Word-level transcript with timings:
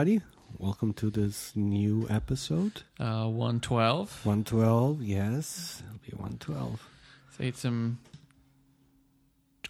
Everybody. 0.00 0.24
Welcome 0.56 0.94
to 0.94 1.10
this 1.10 1.52
new 1.54 2.06
episode. 2.08 2.84
Uh, 2.98 3.26
112. 3.26 4.24
112, 4.24 5.02
yes, 5.02 5.82
it'll 5.84 5.98
be 5.98 6.12
112. 6.12 6.88
So 7.28 7.44
I 7.44 7.46
ate 7.48 7.58
some 7.58 7.98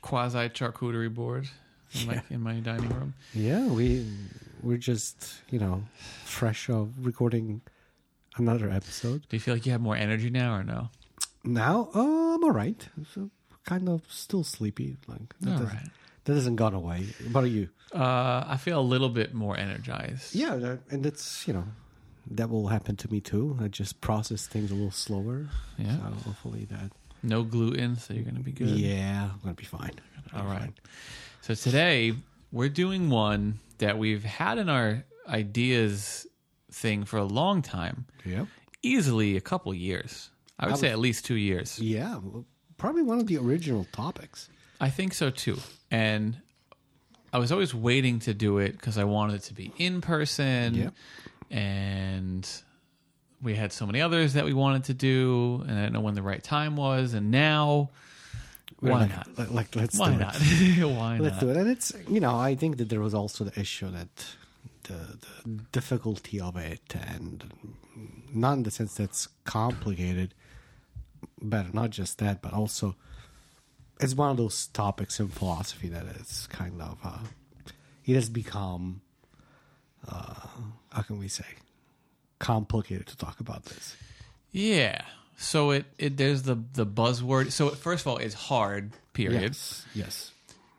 quasi 0.01 0.49
charcuterie 0.51 1.13
board 1.13 1.49
in 1.95 2.07
my, 2.07 2.23
in 2.31 2.41
my 2.43 2.55
dining 2.61 2.91
room. 2.91 3.15
Yeah, 3.35 3.67
we, 3.67 4.07
we're 4.63 4.77
just, 4.77 5.35
you 5.51 5.59
know, 5.59 5.83
fresh 6.25 6.69
of 6.69 7.05
recording 7.05 7.63
another 8.37 8.71
episode. 8.71 9.27
Do 9.29 9.37
you 9.37 9.41
feel 9.41 9.55
like 9.55 9.67
you 9.67 9.73
have 9.73 9.81
more 9.81 9.97
energy 9.97 10.31
now 10.31 10.55
or 10.55 10.63
no? 10.63 10.91
Now, 11.43 11.89
uh, 11.93 12.35
I'm 12.35 12.45
all 12.45 12.53
right. 12.53 12.89
So 13.13 13.31
kind 13.65 13.89
of 13.89 14.03
still 14.09 14.45
sleepy. 14.45 14.97
Like 15.09 15.35
that, 15.41 15.61
All 15.61 15.71
that 16.25 16.35
hasn't 16.35 16.55
gone 16.55 16.75
away. 16.75 17.07
What 17.19 17.31
about 17.31 17.51
you? 17.51 17.71
Uh, 17.95 18.45
I 18.47 18.57
feel 18.57 18.79
a 18.81 18.83
little 18.83 19.09
bit 19.09 19.35
more 19.35 19.57
energized. 19.57 20.35
Yeah, 20.35 20.57
that- 20.57 20.81
and 20.91 21.03
that's 21.05 21.47
you 21.49 21.55
know 21.55 21.65
that 22.31 22.49
will 22.51 22.69
happen 22.69 22.97
to 22.97 23.11
me 23.11 23.21
too. 23.21 23.57
I 23.61 23.69
just 23.69 24.01
process 24.01 24.47
things 24.47 24.71
a 24.71 24.75
little 24.75 24.91
slower. 24.93 25.49
Yeah. 25.79 25.97
So 25.97 26.03
hopefully 26.27 26.67
that. 26.71 26.93
No 27.23 27.43
gluten, 27.43 27.97
so 27.97 28.15
you're 28.15 28.23
going 28.25 28.37
to 28.37 28.43
be 28.43 28.53
good. 28.53 28.69
Yeah, 28.71 29.31
I'm 29.33 29.41
gonna 29.43 29.55
be 29.55 29.65
fine. 29.65 29.93
All 30.35 30.45
right. 30.47 30.73
So 31.43 31.55
today 31.55 32.15
we're 32.53 32.69
doing 32.71 33.11
one 33.11 33.59
that 33.79 33.99
we've 33.99 34.25
had 34.25 34.57
in 34.59 34.69
our 34.69 35.05
ideas 35.29 36.27
thing 36.71 37.05
for 37.05 37.19
a 37.19 37.25
long 37.25 37.61
time, 37.63 38.07
Yep. 38.25 38.47
easily 38.83 39.37
a 39.37 39.41
couple 39.41 39.75
years. 39.75 40.31
I 40.59 40.67
would 40.67 40.77
say 40.79 40.89
at 40.91 40.99
least 40.99 41.25
two 41.25 41.35
years. 41.37 41.79
Yeah, 41.79 42.19
well, 42.19 42.45
probably 42.77 43.03
one 43.03 43.19
of 43.19 43.27
the 43.27 43.37
original 43.39 43.87
topics. 43.93 44.49
I 44.81 44.91
think 44.91 45.13
so 45.15 45.31
too. 45.31 45.59
And 45.91 46.37
I 47.33 47.39
was 47.39 47.53
always 47.53 47.75
waiting 47.75 48.19
to 48.21 48.35
do 48.35 48.59
it 48.59 48.73
because 48.73 48.99
I 48.99 49.05
wanted 49.05 49.37
it 49.37 49.43
to 49.45 49.55
be 49.55 49.73
in 49.79 50.01
person. 50.01 50.75
Yep. 50.75 50.95
And 51.51 52.49
we 53.43 53.55
had 53.55 53.73
so 53.73 53.87
many 53.87 54.01
others 54.01 54.35
that 54.35 54.45
we 54.45 54.53
wanted 54.53 54.85
to 54.85 54.95
do, 54.95 55.63
and 55.67 55.79
I 55.79 55.83
didn't 55.83 55.93
know 55.95 56.01
when 56.01 56.15
the 56.15 56.23
right 56.23 56.43
time 56.43 56.77
was. 56.77 57.15
And 57.15 57.31
now, 57.31 57.91
We're 58.81 58.93
why 58.93 59.01
like, 59.01 59.11
not? 59.11 59.39
Like, 59.39 59.51
like, 59.51 59.77
let's 59.77 59.99
Why 59.99 60.11
do 60.13 60.19
not? 60.19 60.37
it. 60.39 60.85
why 60.99 61.19
Let's 61.19 61.35
not? 61.37 61.41
do 61.41 61.51
it. 61.51 61.57
And 61.57 61.71
it's 61.71 61.93
you 62.09 62.21
know 62.21 62.37
I 62.37 62.55
think 62.55 62.77
that 62.79 62.89
there 62.89 63.01
was 63.01 63.15
also 63.15 63.45
the 63.45 63.59
issue 63.61 63.91
that 63.91 64.09
the 64.85 65.19
the 65.45 65.51
difficulty 65.73 66.41
of 66.41 66.57
it, 66.57 66.95
and 66.95 67.53
not 68.33 68.55
in 68.55 68.63
the 68.65 68.71
sense 68.71 68.95
that's 68.95 69.29
complicated, 69.45 70.35
but 71.41 71.75
not 71.75 71.91
just 71.91 72.19
that, 72.19 72.43
but 72.43 72.53
also 72.53 72.95
it's 74.01 74.15
one 74.15 74.31
of 74.31 74.37
those 74.37 74.67
topics 74.69 75.21
in 75.21 75.29
philosophy 75.29 75.89
that 75.89 76.05
is 76.21 76.47
kind 76.51 76.81
of 76.81 76.99
uh, 77.05 77.19
it 78.05 78.15
has 78.15 78.29
become 78.29 79.01
uh, 80.09 80.35
how 80.91 81.03
can 81.03 81.19
we 81.19 81.29
say 81.29 81.45
complicated 82.39 83.07
to 83.07 83.17
talk 83.17 83.41
about 83.41 83.65
this. 83.67 83.97
Yeah. 84.51 85.03
So 85.37 85.71
it, 85.71 85.85
it 85.99 86.17
there's 86.17 86.43
the 86.43 86.57
the 86.75 86.87
buzzword. 86.87 87.53
So 87.53 87.71
first 87.71 88.03
of 88.03 88.09
all, 88.09 88.17
it's 88.19 88.35
hard. 88.35 88.93
Period. 89.13 89.43
Yes, 89.43 89.85
yes, 89.95 90.33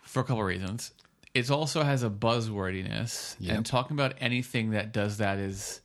For 0.04 0.22
a 0.22 0.24
couple 0.24 0.42
of 0.42 0.48
reasons. 0.48 0.92
It 1.34 1.50
also 1.52 1.84
has 1.84 2.04
a 2.04 2.10
buzzwordiness, 2.10 3.36
Yep. 3.40 3.56
and 3.56 3.66
talking 3.66 3.96
about 3.96 4.16
anything 4.20 4.72
that 4.72 4.92
does 4.92 5.18
that 5.18 5.38
is, 5.38 5.80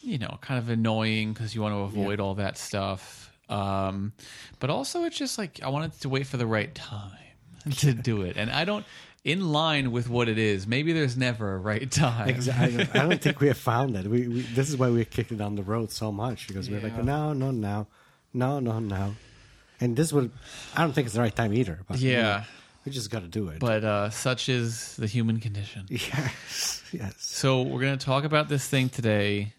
you 0.00 0.18
know, 0.18 0.38
kind 0.42 0.58
of 0.58 0.68
annoying 0.68 1.32
because 1.32 1.54
you 1.54 1.62
want 1.62 1.74
to 1.74 1.78
avoid 1.80 2.20
all 2.20 2.34
that 2.34 2.58
stuff. 2.58 3.27
Um, 3.48 4.12
but 4.60 4.70
also, 4.70 5.04
it's 5.04 5.16
just 5.16 5.38
like 5.38 5.60
I 5.62 5.68
wanted 5.68 5.98
to 6.00 6.08
wait 6.08 6.26
for 6.26 6.36
the 6.36 6.46
right 6.46 6.74
time 6.74 7.12
to 7.78 7.92
do 7.94 8.22
it, 8.22 8.36
and 8.36 8.50
I 8.50 8.64
don't. 8.64 8.84
In 9.24 9.52
line 9.52 9.90
with 9.90 10.08
what 10.08 10.28
it 10.28 10.38
is, 10.38 10.66
maybe 10.66 10.92
there's 10.92 11.16
never 11.16 11.52
a 11.54 11.58
right 11.58 11.90
time. 12.06 12.28
Exactly. 12.28 12.88
I 12.94 13.06
don't 13.06 13.20
think 13.20 13.40
we 13.40 13.48
have 13.48 13.58
found 13.58 13.94
that. 13.96 14.06
We, 14.06 14.26
we 14.28 14.40
this 14.42 14.70
is 14.70 14.76
why 14.76 14.88
we're 14.88 15.04
kicking 15.04 15.36
down 15.36 15.56
the 15.56 15.62
road 15.62 15.90
so 15.90 16.12
much 16.12 16.46
because 16.46 16.70
we're 16.70 16.80
like, 16.80 16.96
no, 17.02 17.32
no, 17.34 17.50
no, 17.50 17.86
no, 18.32 18.60
no, 18.60 18.78
no, 18.78 19.14
and 19.80 19.96
this 19.96 20.12
would. 20.12 20.30
I 20.76 20.82
don't 20.82 20.92
think 20.92 21.06
it's 21.06 21.14
the 21.14 21.20
right 21.20 21.34
time 21.34 21.52
either. 21.52 21.80
But 21.88 21.98
you 22.00 22.12
know, 22.12 22.18
Yeah, 22.20 22.44
we 22.86 22.92
just 22.92 23.10
got 23.10 23.20
to 23.22 23.28
do 23.28 23.48
it. 23.48 23.58
but 23.58 23.84
uh, 23.84 24.08
such 24.10 24.48
is 24.48 24.94
the 24.96 25.06
human 25.08 25.40
condition. 25.40 25.86
yes, 25.90 26.82
yes, 26.92 27.14
So 27.18 27.62
we're 27.62 27.80
going 27.80 27.98
to 27.98 28.04
talk 28.06 28.24
about 28.24 28.48
this 28.48 28.66
thing 28.66 28.88
today, 28.88 29.52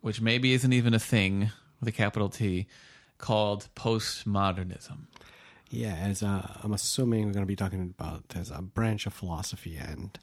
which 0.00 0.20
maybe 0.20 0.54
isn't 0.54 0.72
even 0.72 0.94
a 0.94 0.98
thing 0.98 1.50
with 1.78 1.88
a 1.88 1.92
capital 1.92 2.30
T, 2.30 2.66
called 3.18 3.68
postmodernism. 3.74 5.06
yeah. 5.70 5.94
As 5.94 6.22
uh, 6.22 6.46
I'm 6.62 6.72
assuming 6.72 7.26
we're 7.26 7.32
going 7.32 7.44
to 7.44 7.46
be 7.46 7.56
talking 7.56 7.94
about 7.98 8.24
as 8.34 8.50
a 8.50 8.62
branch 8.62 9.06
of 9.06 9.12
philosophy, 9.12 9.76
and 9.76 10.18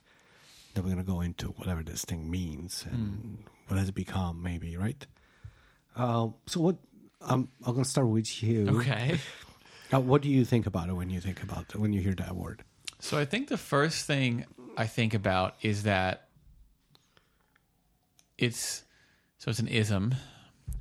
then 0.74 0.84
we're 0.84 0.92
going 0.94 1.06
to 1.06 1.12
go 1.12 1.22
into 1.22 1.48
whatever 1.50 1.84
this 1.84 2.04
thing 2.06 2.30
means 2.30 2.86
and 2.90 3.44
what 3.68 3.78
has 3.80 3.90
it 3.90 3.96
become, 3.96 4.42
maybe 4.42 4.76
right. 4.78 5.06
Uh, 5.96 6.30
so 6.48 6.60
what? 6.62 6.78
Um, 7.22 7.50
I'm 7.66 7.74
going 7.74 7.84
to 7.84 7.90
start 7.90 8.08
with 8.08 8.44
you. 8.44 8.68
Okay. 8.80 9.20
Uh, 9.94 10.00
what 10.00 10.24
do 10.24 10.30
you 10.30 10.44
think 10.44 10.66
about 10.66 10.90
it 10.90 10.94
when 10.94 11.12
you 11.12 11.22
think 11.22 11.44
about 11.44 11.76
when 11.76 11.94
you 11.94 12.02
hear 12.02 12.16
that 12.16 12.36
word? 12.36 12.64
So 13.00 13.20
I 13.20 13.26
think 13.26 13.50
the 13.50 13.58
first 13.58 14.08
thing 14.08 14.46
I 14.76 14.88
think 14.88 15.14
about 15.14 15.54
is 15.62 15.84
that 15.84 16.28
it's 18.36 18.84
so 19.38 19.52
it's 19.52 19.60
an 19.60 19.68
ism. 19.68 20.16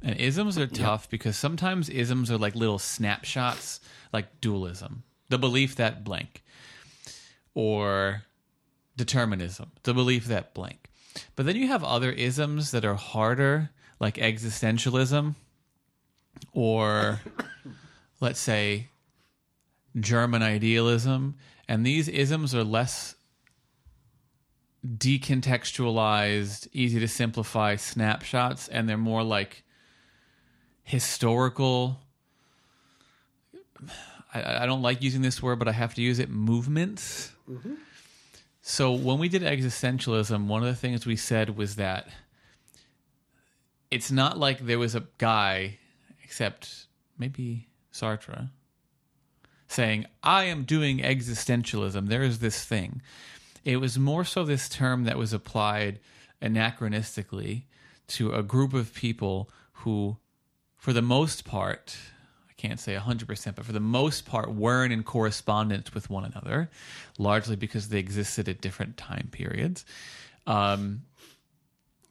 And 0.04 0.20
isms 0.20 0.58
are 0.58 0.66
tough 0.66 1.08
because 1.08 1.34
sometimes 1.34 1.88
isms 1.88 2.30
are 2.30 2.36
like 2.36 2.54
little 2.54 2.78
snapshots, 2.78 3.80
like 4.12 4.42
dualism, 4.42 5.02
the 5.30 5.38
belief 5.38 5.76
that 5.76 6.04
blank, 6.04 6.44
or 7.54 8.24
determinism, 8.96 9.72
the 9.84 9.94
belief 9.94 10.26
that 10.26 10.52
blank. 10.52 10.90
But 11.36 11.46
then 11.46 11.56
you 11.56 11.68
have 11.68 11.82
other 11.82 12.12
isms 12.12 12.70
that 12.72 12.84
are 12.84 12.96
harder, 12.96 13.70
like 13.98 14.16
existentialism, 14.16 15.36
or 16.52 17.20
let's 18.20 18.40
say 18.40 18.88
German 19.98 20.42
idealism. 20.42 21.36
And 21.66 21.86
these 21.86 22.08
isms 22.08 22.54
are 22.54 22.62
less 22.62 23.14
decontextualized, 24.86 26.68
easy 26.74 27.00
to 27.00 27.08
simplify 27.08 27.76
snapshots, 27.76 28.68
and 28.68 28.86
they're 28.86 28.98
more 28.98 29.22
like 29.22 29.63
historical. 30.84 31.98
I, 34.32 34.62
I 34.62 34.66
don't 34.66 34.82
like 34.82 35.02
using 35.02 35.22
this 35.22 35.42
word, 35.42 35.58
but 35.58 35.66
I 35.66 35.72
have 35.72 35.94
to 35.94 36.02
use 36.02 36.18
it 36.20 36.30
movements. 36.30 37.32
Mm-hmm. 37.50 37.74
So 38.62 38.92
when 38.92 39.18
we 39.18 39.28
did 39.28 39.42
existentialism, 39.42 40.46
one 40.46 40.62
of 40.62 40.68
the 40.68 40.74
things 40.74 41.04
we 41.04 41.16
said 41.16 41.56
was 41.56 41.76
that 41.76 42.08
it's 43.90 44.10
not 44.10 44.38
like 44.38 44.60
there 44.60 44.78
was 44.78 44.94
a 44.94 45.04
guy, 45.18 45.78
except 46.22 46.86
maybe 47.18 47.68
Sartre, 47.92 48.48
saying, 49.68 50.06
I 50.22 50.44
am 50.44 50.64
doing 50.64 50.98
existentialism. 50.98 52.08
There 52.08 52.22
is 52.22 52.38
this 52.38 52.64
thing. 52.64 53.02
It 53.64 53.76
was 53.78 53.98
more 53.98 54.24
so 54.24 54.44
this 54.44 54.68
term 54.68 55.04
that 55.04 55.18
was 55.18 55.32
applied 55.32 56.00
anachronistically 56.42 57.62
to 58.08 58.32
a 58.32 58.42
group 58.42 58.74
of 58.74 58.94
people 58.94 59.50
who, 59.72 60.16
for 60.84 60.92
the 60.92 61.00
most 61.00 61.46
part, 61.46 61.96
I 62.46 62.52
can't 62.58 62.78
say 62.78 62.94
100%, 62.94 63.54
but 63.54 63.64
for 63.64 63.72
the 63.72 63.80
most 63.80 64.26
part, 64.26 64.52
weren't 64.52 64.92
in 64.92 65.02
correspondence 65.02 65.94
with 65.94 66.10
one 66.10 66.26
another, 66.26 66.68
largely 67.16 67.56
because 67.56 67.88
they 67.88 67.98
existed 67.98 68.50
at 68.50 68.60
different 68.60 68.98
time 68.98 69.30
periods. 69.32 69.86
Um, 70.46 71.04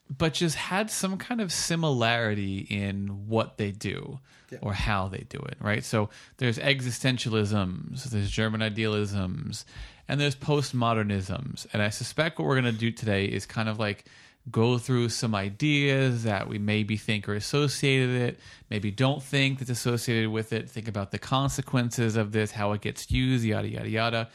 but 0.09 0.33
just 0.33 0.55
had 0.55 0.89
some 0.89 1.19
kind 1.19 1.39
of 1.39 1.53
similarity 1.53 2.65
in 2.67 3.27
what 3.27 3.59
they 3.59 3.69
do 3.69 4.19
or 4.63 4.73
how 4.73 5.07
they 5.07 5.23
do 5.29 5.37
it, 5.37 5.57
right? 5.59 5.83
So 5.83 6.09
there's 6.37 6.57
existentialisms, 6.57 8.05
there's 8.05 8.31
German 8.31 8.63
idealisms, 8.63 9.65
and 10.07 10.19
there's 10.19 10.35
postmodernisms. 10.35 11.67
And 11.73 11.83
I 11.83 11.89
suspect 11.89 12.39
what 12.39 12.47
we're 12.47 12.59
going 12.59 12.73
to 12.73 12.79
do 12.79 12.89
today 12.89 13.25
is 13.25 13.45
kind 13.45 13.69
of 13.69 13.77
like 13.77 14.05
go 14.51 14.77
through 14.77 15.09
some 15.09 15.33
ideas 15.33 16.23
that 16.23 16.47
we 16.47 16.57
maybe 16.59 16.97
think 16.97 17.29
are 17.29 17.33
associated 17.33 18.09
with 18.09 18.21
it, 18.21 18.39
maybe 18.69 18.91
don't 18.91 19.23
think 19.23 19.59
that's 19.59 19.69
associated 19.69 20.29
with 20.29 20.51
it, 20.51 20.69
think 20.69 20.87
about 20.87 21.11
the 21.11 21.19
consequences 21.19 22.15
of 22.15 22.31
this, 22.33 22.51
how 22.51 22.73
it 22.73 22.81
gets 22.81 23.09
used, 23.09 23.45
yada, 23.45 23.69
yada, 23.69 23.89
yada. 23.89 24.29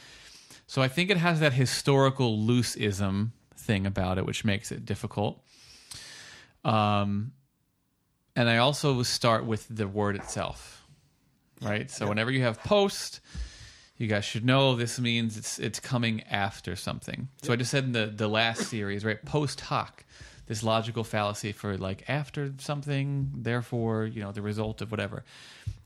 So 0.65 0.81
I 0.81 0.87
think 0.87 1.09
it 1.09 1.17
has 1.17 1.39
that 1.41 1.53
historical 1.53 2.37
looseism 2.37 3.29
thing 3.55 3.85
about 3.85 4.17
it, 4.17 4.25
which 4.25 4.43
makes 4.43 4.71
it 4.71 4.85
difficult. 4.85 5.43
Um, 6.63 7.33
and 8.35 8.49
I 8.49 8.57
also 8.57 9.03
start 9.03 9.45
with 9.45 9.67
the 9.69 9.87
word 9.87 10.15
itself, 10.15 10.87
right? 11.61 11.89
So 11.89 12.07
whenever 12.07 12.31
you 12.31 12.43
have 12.43 12.59
post, 12.63 13.19
you 13.99 14.07
guys 14.07 14.25
should 14.25 14.43
know 14.45 14.75
this 14.75 14.99
means 14.99 15.37
it's 15.37 15.59
it's 15.59 15.79
coming 15.79 16.23
after 16.23 16.75
something. 16.75 17.27
So 17.43 17.53
I 17.53 17.55
just 17.57 17.69
said 17.69 17.83
in 17.83 17.91
the 17.91 18.07
the 18.07 18.27
last 18.27 18.61
series, 18.63 19.05
right? 19.05 19.23
Post 19.23 19.61
hoc, 19.61 20.03
this 20.47 20.63
logical 20.63 21.03
fallacy 21.03 21.51
for 21.51 21.77
like 21.77 22.03
after 22.09 22.51
something, 22.57 23.29
therefore 23.35 24.05
you 24.05 24.21
know 24.23 24.31
the 24.31 24.41
result 24.41 24.81
of 24.81 24.89
whatever. 24.89 25.23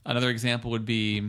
Another 0.06 0.30
example 0.30 0.70
would 0.70 0.86
be 0.86 1.22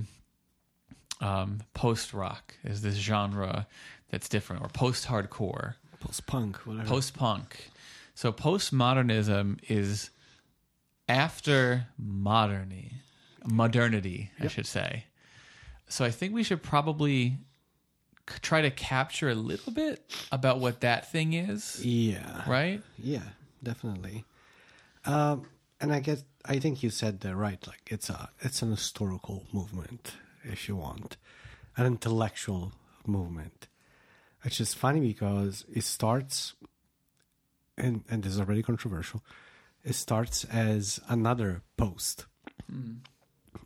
um, 1.22 1.60
post 1.74 2.14
rock 2.14 2.54
is 2.64 2.82
this 2.82 2.96
genre 2.96 3.68
that's 4.12 4.30
different, 4.30 4.62
or 4.64 4.70
post 4.70 5.08
hardcore, 5.08 5.74
Post 6.00 6.26
punk, 6.28 6.58
whatever. 6.68 6.88
post 6.88 7.16
punk. 7.16 7.70
So 8.14 8.32
postmodernism 8.32 9.60
is 9.68 10.10
after 11.10 11.88
moderny, 12.02 12.92
modernity, 13.46 14.32
I 14.40 14.48
should 14.48 14.66
say. 14.68 15.06
So 15.88 16.04
I 16.06 16.12
think 16.12 16.34
we 16.34 16.44
should 16.44 16.64
probably 16.64 17.38
try 18.42 18.62
to 18.62 18.72
capture 18.72 19.30
a 19.30 19.36
little 19.36 19.72
bit 19.72 20.04
about 20.32 20.60
what 20.60 20.82
that 20.82 21.12
thing 21.12 21.34
is, 21.34 21.84
yeah. 21.86 22.50
right? 22.50 22.82
Yeah, 22.98 23.24
definitely. 23.62 24.26
Um, 25.06 25.46
and 25.80 25.94
I 25.94 26.00
guess 26.00 26.24
I 26.46 26.60
think 26.60 26.82
you 26.84 26.90
said 26.90 27.20
that 27.22 27.36
right. 27.36 27.66
Like 27.68 27.82
it's 27.88 28.10
a 28.10 28.30
it's 28.40 28.62
an 28.62 28.72
historical 28.72 29.46
movement, 29.52 30.14
if 30.44 30.68
you 30.68 30.76
want, 30.76 31.18
an 31.78 31.86
intellectual 31.86 32.74
movement. 33.06 33.68
Which 34.44 34.62
is 34.62 34.76
funny 34.76 35.00
because 35.00 35.66
it 35.74 35.84
starts, 35.84 36.54
and 37.78 38.04
and 38.10 38.24
this 38.24 38.34
is 38.34 38.40
already 38.40 38.62
controversial. 38.62 39.24
It 39.84 39.94
starts 39.94 40.46
as 40.46 41.00
another 41.10 41.62
post, 41.78 42.26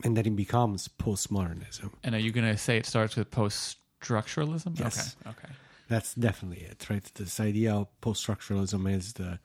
and 0.04 0.16
then 0.16 0.26
it 0.26 0.36
becomes 0.36 0.88
postmodernism. 0.88 1.90
And 2.04 2.14
are 2.14 2.18
you 2.18 2.32
going 2.32 2.46
to 2.46 2.56
say 2.56 2.76
it 2.76 2.86
starts 2.86 3.16
with 3.16 3.30
post 3.30 3.78
structuralism? 4.00 4.78
Yes. 4.78 5.16
Okay. 5.26 5.30
Okay. 5.30 5.54
That's 5.88 6.14
definitely 6.14 6.64
it, 6.64 6.86
right? 6.88 7.04
This 7.14 7.40
idea 7.40 7.74
of 7.74 7.88
post 8.00 8.24
structuralism 8.26 8.90
is 8.90 9.14
the 9.14 9.38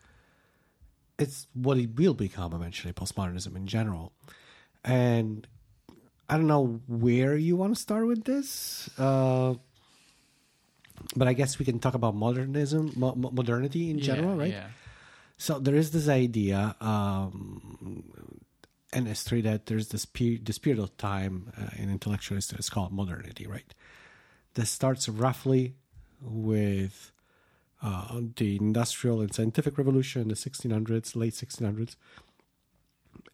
it's 1.18 1.48
what 1.54 1.78
it 1.78 1.96
will 1.98 2.14
become 2.14 2.54
eventually, 2.54 2.94
postmodernism 2.94 3.56
in 3.56 3.68
general. 3.68 4.12
And 4.84 5.48
I 6.30 6.38
don't 6.38 6.48
know 6.48 6.82
where 6.88 7.36
you 7.36 7.56
want 7.56 7.74
to 7.76 7.82
start 7.82 8.06
with 8.06 8.26
this, 8.26 8.90
uh, 9.00 9.56
but 11.16 11.28
I 11.28 11.34
guess 11.34 11.58
we 11.58 11.66
can 11.66 11.80
talk 11.80 11.94
about 11.94 12.16
modernism, 12.16 12.92
mo- 12.96 13.16
mo- 13.16 13.32
modernity 13.32 13.90
in 13.90 14.00
general, 14.00 14.36
Yeah, 14.36 14.42
right? 14.42 14.52
Yeah. 14.52 14.68
So 15.38 15.60
there 15.60 15.76
is 15.76 15.92
this 15.92 16.08
idea 16.08 16.76
um, 16.80 18.04
in 18.96 19.06
history 19.06 19.42
that 19.42 19.66
there's 19.66 19.90
this, 19.90 20.06
pe- 20.06 20.38
this 20.38 20.58
period 20.58 20.82
of 20.82 20.96
time 20.98 21.52
uh, 21.60 21.68
in 21.78 21.90
intellectual 21.90 22.36
history. 22.36 22.58
It's 22.58 22.70
called 22.70 22.92
modernity, 22.92 23.46
right? 23.46 23.74
That 24.54 24.68
starts 24.68 25.10
roughly 25.10 25.76
with 26.22 27.12
uh, 27.84 28.22
the 28.38 28.56
industrial 28.56 29.22
and 29.22 29.34
scientific 29.34 29.78
revolution 29.78 30.22
in 30.22 30.28
the 30.30 30.36
1600s, 30.36 31.16
late 31.16 31.34
1600s, 31.34 31.96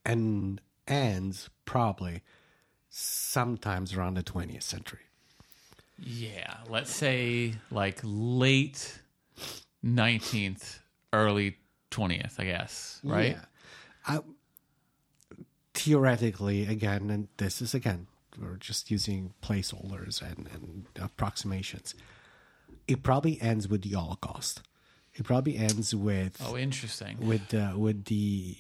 and 0.04 0.60
ends 0.88 1.50
probably 1.66 2.22
sometimes 2.90 3.94
around 3.96 4.16
the 4.16 4.24
20th 4.24 4.64
century. 4.64 5.00
Yeah. 5.98 6.58
Let's 6.68 6.94
say 6.94 7.54
like 7.70 8.00
late 8.04 9.00
19th, 9.86 10.80
early 11.14 11.58
20th, 11.92 12.40
I 12.40 12.46
guess, 12.46 13.00
right? 13.04 13.34
Yeah. 13.34 13.46
I, 14.08 14.20
theoretically, 15.74 16.66
again, 16.66 17.10
and 17.10 17.28
this 17.38 17.62
is 17.62 17.74
again, 17.74 18.08
we're 18.40 18.56
just 18.58 18.90
using 18.92 19.34
placeholders 19.42 20.22
and, 20.22 20.48
and 20.54 20.86
approximations. 21.00 21.96
It 22.88 23.04
probably 23.04 23.42
ends 23.42 23.68
with 23.68 23.82
the 23.84 23.92
Holocaust. 23.92 24.62
It 25.14 25.26
probably 25.26 25.58
ends 25.58 25.94
with 25.94 26.38
Oh, 26.42 26.56
interesting. 26.58 27.18
with 27.20 27.50
the 27.50 27.74
with 27.76 28.06
the 28.06 28.56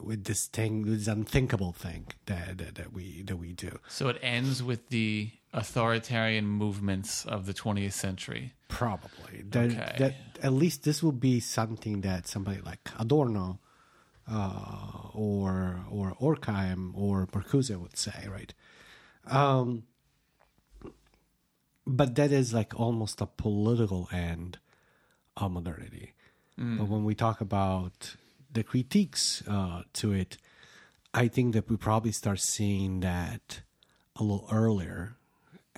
with 0.00 0.24
this 0.24 0.46
thing, 0.46 0.82
this 0.84 1.06
unthinkable 1.06 1.72
thing 1.72 2.06
that, 2.26 2.58
that 2.58 2.74
that 2.74 2.92
we 2.92 3.22
that 3.22 3.36
we 3.36 3.52
do. 3.52 3.78
So 3.88 4.08
it 4.08 4.18
ends 4.20 4.62
with 4.64 4.88
the 4.88 5.30
authoritarian 5.52 6.46
movements 6.46 7.24
of 7.24 7.46
the 7.46 7.54
20th 7.54 7.92
century. 7.92 8.54
Probably 8.68 9.42
that 9.50 9.70
Okay. 9.70 9.94
that 9.98 10.14
at 10.42 10.52
least 10.52 10.82
this 10.82 11.02
will 11.04 11.12
be 11.30 11.38
something 11.38 12.00
that 12.00 12.26
somebody 12.26 12.60
like 12.60 12.80
Adorno, 12.98 13.60
uh, 14.30 15.08
or 15.14 15.80
or 15.90 16.14
Horkheimer 16.20 16.92
or 16.94 17.26
Marcuse 17.26 17.76
would 17.76 17.96
say, 17.96 18.26
right? 18.30 18.52
Um, 19.26 19.84
but 21.86 22.14
that 22.16 22.32
is 22.32 22.52
like 22.52 22.78
almost 22.78 23.20
a 23.20 23.26
political 23.26 24.08
end 24.12 24.58
of 25.36 25.52
modernity. 25.52 26.12
But 26.78 26.88
when 26.88 27.04
we 27.04 27.14
talk 27.14 27.40
about 27.40 28.16
the 28.50 28.62
critiques 28.62 29.42
uh, 29.46 29.82
to 29.94 30.12
it, 30.12 30.38
I 31.12 31.28
think 31.28 31.52
that 31.54 31.68
we 31.68 31.76
probably 31.76 32.12
start 32.12 32.40
seeing 32.40 33.00
that 33.00 33.60
a 34.16 34.22
little 34.22 34.48
earlier, 34.50 35.16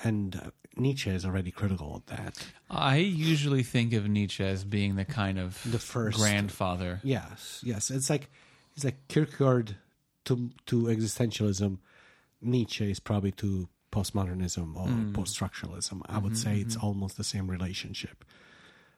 and 0.04 0.36
uh, 0.36 0.50
Nietzsche 0.80 1.10
is 1.10 1.25
already 1.25 1.50
critical 1.50 1.96
of 1.96 2.06
that. 2.06 2.38
I 2.70 2.96
usually 2.96 3.62
think 3.62 3.92
of 3.92 4.08
Nietzsche 4.08 4.44
as 4.44 4.64
being 4.64 4.96
the 4.96 5.04
kind 5.04 5.38
of 5.38 5.60
The 5.70 5.78
first- 5.78 6.19
grandfather. 6.19 7.00
Yes, 7.02 7.60
yes. 7.64 7.90
It's 7.90 8.10
like 8.10 8.30
it's 8.75 8.84
like 8.84 9.08
Kierkegaard 9.08 9.76
to 10.26 10.50
to 10.66 10.82
existentialism. 10.84 11.78
Nietzsche 12.40 12.90
is 12.90 13.00
probably 13.00 13.32
to 13.32 13.69
postmodernism 13.90 14.76
or 14.76 14.86
hmm. 14.86 15.12
post-structuralism. 15.12 16.02
I 16.06 16.19
would 16.19 16.34
mm-hmm, 16.34 16.34
say 16.34 16.60
it's 16.60 16.76
mm-hmm. 16.76 16.86
almost 16.86 17.16
the 17.16 17.24
same 17.24 17.50
relationship. 17.50 18.24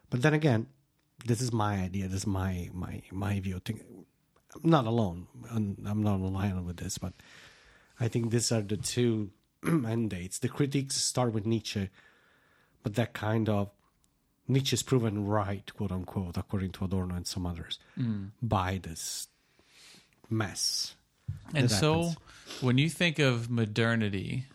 But 0.09 0.21
then 0.21 0.33
again, 0.33 0.67
this 1.25 1.41
is 1.41 1.51
my 1.51 1.75
idea. 1.77 2.07
This 2.07 2.21
is 2.21 2.27
my 2.27 2.69
my 2.73 3.01
my 3.11 3.39
view. 3.39 3.59
Think, 3.59 3.83
I'm 4.55 4.69
not 4.69 4.85
alone. 4.85 5.27
I'm, 5.49 5.77
I'm 5.85 6.03
not 6.03 6.19
aligned 6.19 6.65
with 6.65 6.77
this, 6.77 6.97
but 6.97 7.13
I 7.99 8.07
think 8.07 8.31
these 8.31 8.51
are 8.51 8.61
the 8.61 8.77
two 8.77 9.31
end 9.67 10.09
dates. 10.09 10.39
The 10.39 10.49
critics 10.49 10.95
start 10.95 11.33
with 11.33 11.45
Nietzsche, 11.45 11.89
but 12.83 12.95
that 12.95 13.13
kind 13.13 13.49
of 13.49 13.69
Nietzsche 14.47 14.73
is 14.73 14.83
proven 14.83 15.25
right, 15.25 15.71
quote 15.75 15.91
unquote, 15.91 16.37
according 16.37 16.71
to 16.71 16.85
Adorno 16.85 17.15
and 17.15 17.27
some 17.27 17.45
others, 17.45 17.79
by 18.41 18.79
this 18.81 19.27
mess. 20.29 20.95
And 21.53 21.69
so 21.69 22.03
happens. 22.03 22.17
when 22.61 22.77
you 22.77 22.89
think 22.89 23.19
of 23.19 23.49
modernity, 23.49 24.45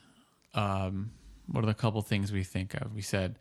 um, 0.54 1.12
what 1.46 1.64
are 1.64 1.66
the 1.66 1.74
couple 1.74 2.02
things 2.02 2.32
we 2.32 2.44
think 2.44 2.74
of? 2.74 2.94
We 2.94 3.02
said 3.02 3.38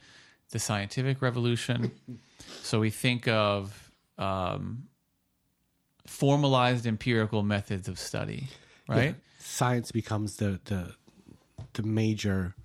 the 0.51 0.59
scientific 0.59 1.21
revolution. 1.21 1.91
so 2.61 2.79
we 2.79 2.89
think 2.89 3.27
of 3.27 3.91
um, 4.17 4.87
formalized 6.07 6.85
empirical 6.85 7.43
methods 7.43 7.87
of 7.87 7.99
study, 7.99 8.47
right? 8.87 9.03
Yeah. 9.03 9.13
Science 9.39 9.91
becomes 9.91 10.37
the 10.37 10.59
the 10.65 10.93
the 11.73 11.83
major 11.83 12.55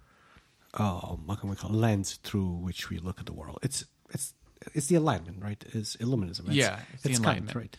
um, 0.75 1.23
what 1.27 1.41
can 1.41 1.51
we 1.51 1.57
call 1.57 1.71
it, 1.71 1.77
lens 1.77 2.19
through 2.23 2.47
which 2.59 2.91
we 2.91 2.99
look 2.99 3.19
at 3.19 3.27
the 3.27 3.33
world. 3.33 3.59
It's 3.63 3.85
it's 4.11 4.35
it's 4.75 4.87
the 4.87 4.97
Enlightenment, 4.97 5.43
right? 5.43 5.65
It's 5.73 5.97
illuminism. 5.97 6.47
It's, 6.47 6.55
Yeah, 6.57 6.79
it's 6.95 7.05
Kant, 7.05 7.17
Enlightenment. 7.19 7.57
right? 7.57 7.77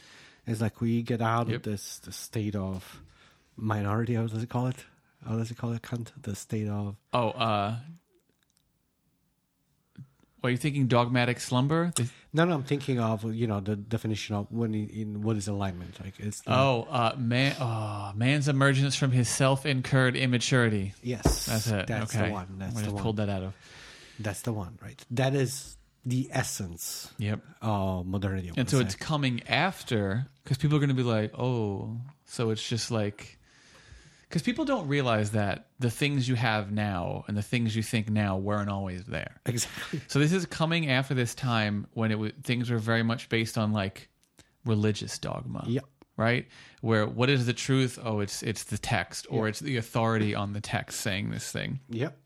It's 0.47 0.59
like 0.61 0.81
we 0.81 1.01
get 1.03 1.21
out 1.21 1.47
Yep. 1.47 1.55
of 1.57 1.63
this 1.63 1.99
the 1.99 2.11
state 2.11 2.55
of 2.55 3.01
minority. 3.55 4.15
How 4.15 4.27
does 4.27 4.43
it 4.43 4.49
call 4.49 4.67
it? 4.67 4.83
How 5.25 5.37
does 5.37 5.51
it 5.51 5.57
call 5.57 5.71
it? 5.73 5.81
Kant, 5.83 6.11
the 6.21 6.35
state 6.35 6.67
of 6.67 6.95
Oh, 7.13 7.29
uh, 7.29 7.77
are 10.43 10.49
you 10.49 10.57
thinking 10.57 10.87
dogmatic 10.87 11.39
slumber? 11.39 11.93
No, 12.33 12.45
no. 12.45 12.53
I'm 12.55 12.63
thinking 12.63 12.99
of 12.99 13.33
you 13.33 13.47
know 13.47 13.59
the 13.59 13.75
definition 13.75 14.35
of 14.35 14.47
when 14.51 14.73
in, 14.73 15.21
what 15.21 15.37
is 15.37 15.47
Enlightenment. 15.47 15.99
Like 16.03 16.13
it's 16.19 16.41
the, 16.41 16.53
oh, 16.53 16.87
uh, 16.89 17.13
man, 17.17 17.55
oh, 17.59 18.11
man's 18.15 18.47
emergence 18.47 18.95
from 18.95 19.11
his 19.11 19.29
self-incurred 19.29 20.15
immaturity. 20.15 20.93
yes, 21.03 21.45
That's 21.45 21.67
it. 21.67 21.87
That's 21.87 22.15
okay. 22.15 22.27
the 22.27 22.33
one. 22.33 22.55
That's 22.57 22.75
I 22.75 22.79
the 22.79 22.83
just 22.85 22.93
one. 22.95 23.03
pulled 23.03 23.17
that 23.17 23.29
out 23.29 23.43
of. 23.43 23.53
That's 24.19 24.41
the 24.41 24.53
one. 24.53 24.77
Right. 24.81 25.03
That 25.11 25.35
is 25.35 25.77
the 26.05 26.29
essence 26.31 27.11
Yep. 27.19 27.41
of 27.61 28.07
modernity. 28.07 28.51
And 28.57 28.69
so 28.69 28.79
say. 28.79 28.85
it's 28.85 28.95
coming 28.95 29.41
after 29.47 30.27
because 30.43 30.57
people 30.57 30.77
are 30.77 30.79
going 30.79 30.89
to 30.89 30.95
be 30.95 31.03
like, 31.03 31.37
oh, 31.37 31.97
so 32.25 32.49
it's 32.49 32.67
just 32.67 32.89
like 32.91 33.37
Because 34.31 34.43
people 34.43 34.63
don't 34.63 34.87
realize 34.87 35.31
that 35.31 35.67
the 35.79 35.91
things 35.91 36.29
you 36.29 36.35
have 36.35 36.71
now 36.71 37.25
and 37.27 37.35
the 37.35 37.41
things 37.41 37.75
you 37.75 37.83
think 37.83 38.09
now 38.09 38.37
weren't 38.37 38.69
always 38.69 39.03
there. 39.03 39.41
Exactly. 39.45 39.99
So 40.07 40.19
this 40.19 40.31
is 40.31 40.45
coming 40.45 40.89
after 40.89 41.13
this 41.13 41.35
time 41.35 41.85
when 41.95 42.11
it 42.11 42.17
was, 42.17 42.31
things 42.41 42.69
were 42.69 42.77
very 42.77 43.03
much 43.03 43.27
based 43.27 43.57
on 43.57 43.73
like 43.73 44.07
religious 44.63 45.19
dogma. 45.19 45.65
Yeah. 45.67 45.81
Right? 46.15 46.47
Where 46.79 47.05
what 47.07 47.29
is 47.29 47.45
the 47.45 47.51
truth? 47.51 47.99
Oh, 48.01 48.21
it's 48.21 48.41
it's 48.41 48.63
the 48.63 48.77
text 48.77 49.27
or 49.29 49.49
it's 49.49 49.59
the 49.59 49.75
authority 49.75 50.33
on 50.33 50.53
the 50.53 50.61
text 50.61 51.01
saying 51.01 51.31
this 51.31 51.51
thing. 51.51 51.81
Yep. 51.89 52.17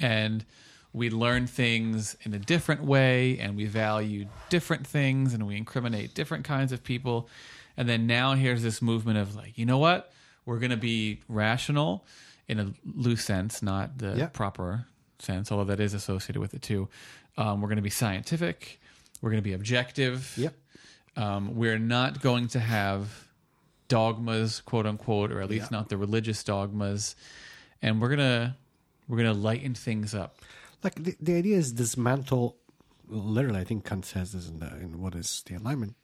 And 0.00 0.44
we 0.92 1.10
learn 1.10 1.48
things 1.48 2.16
in 2.22 2.34
a 2.34 2.38
different 2.38 2.84
way 2.84 3.36
and 3.40 3.56
we 3.56 3.66
value 3.66 4.26
different 4.48 4.86
things 4.86 5.34
and 5.34 5.44
we 5.44 5.56
incriminate 5.56 6.14
different 6.14 6.44
kinds 6.44 6.70
of 6.70 6.84
people. 6.84 7.28
And 7.76 7.88
then 7.88 8.06
now 8.06 8.34
here's 8.34 8.62
this 8.62 8.80
movement 8.80 9.18
of 9.18 9.34
like, 9.34 9.58
you 9.58 9.66
know 9.66 9.78
what? 9.78 10.12
We're 10.48 10.58
going 10.58 10.70
to 10.70 10.78
be 10.78 11.20
rational 11.28 12.06
in 12.48 12.58
a 12.58 12.72
loose 12.86 13.22
sense, 13.22 13.62
not 13.62 13.98
the 13.98 14.14
Yeah. 14.16 14.26
proper 14.28 14.86
sense, 15.18 15.52
although 15.52 15.64
that 15.64 15.78
is 15.78 15.92
associated 15.92 16.40
with 16.40 16.54
it 16.54 16.62
too. 16.62 16.88
Um, 17.36 17.60
we're 17.60 17.68
going 17.68 17.76
to 17.76 17.82
be 17.82 17.90
scientific. 17.90 18.80
We're 19.20 19.28
going 19.30 19.42
to 19.42 19.48
be 19.50 19.52
objective. 19.52 20.32
Yep. 20.38 20.54
Um, 21.16 21.54
we're 21.54 21.78
not 21.78 22.22
going 22.22 22.48
to 22.48 22.60
have 22.60 23.28
dogmas, 23.88 24.60
quote 24.62 24.86
unquote, 24.86 25.32
or 25.32 25.42
at 25.42 25.50
least 25.50 25.70
Yeah. 25.70 25.78
not 25.78 25.88
the 25.90 25.98
religious 25.98 26.42
dogmas. 26.44 27.14
And 27.82 28.00
we're 28.00 28.08
gonna 28.10 28.56
we're 29.06 29.18
gonna 29.18 29.34
lighten 29.34 29.74
things 29.74 30.14
up. 30.14 30.38
Like 30.82 30.94
the, 31.02 31.14
the 31.20 31.34
idea 31.36 31.58
is 31.58 31.72
dismantle. 31.72 32.56
Literally, 33.08 33.60
I 33.60 33.64
think 33.64 33.84
Kant 33.84 34.04
says 34.06 34.32
this 34.32 34.48
in, 34.48 34.60
the, 34.60 34.66
in 34.76 35.00
what 35.00 35.14
is 35.14 35.42
the 35.46 35.54
Enlightenment. 35.56 35.96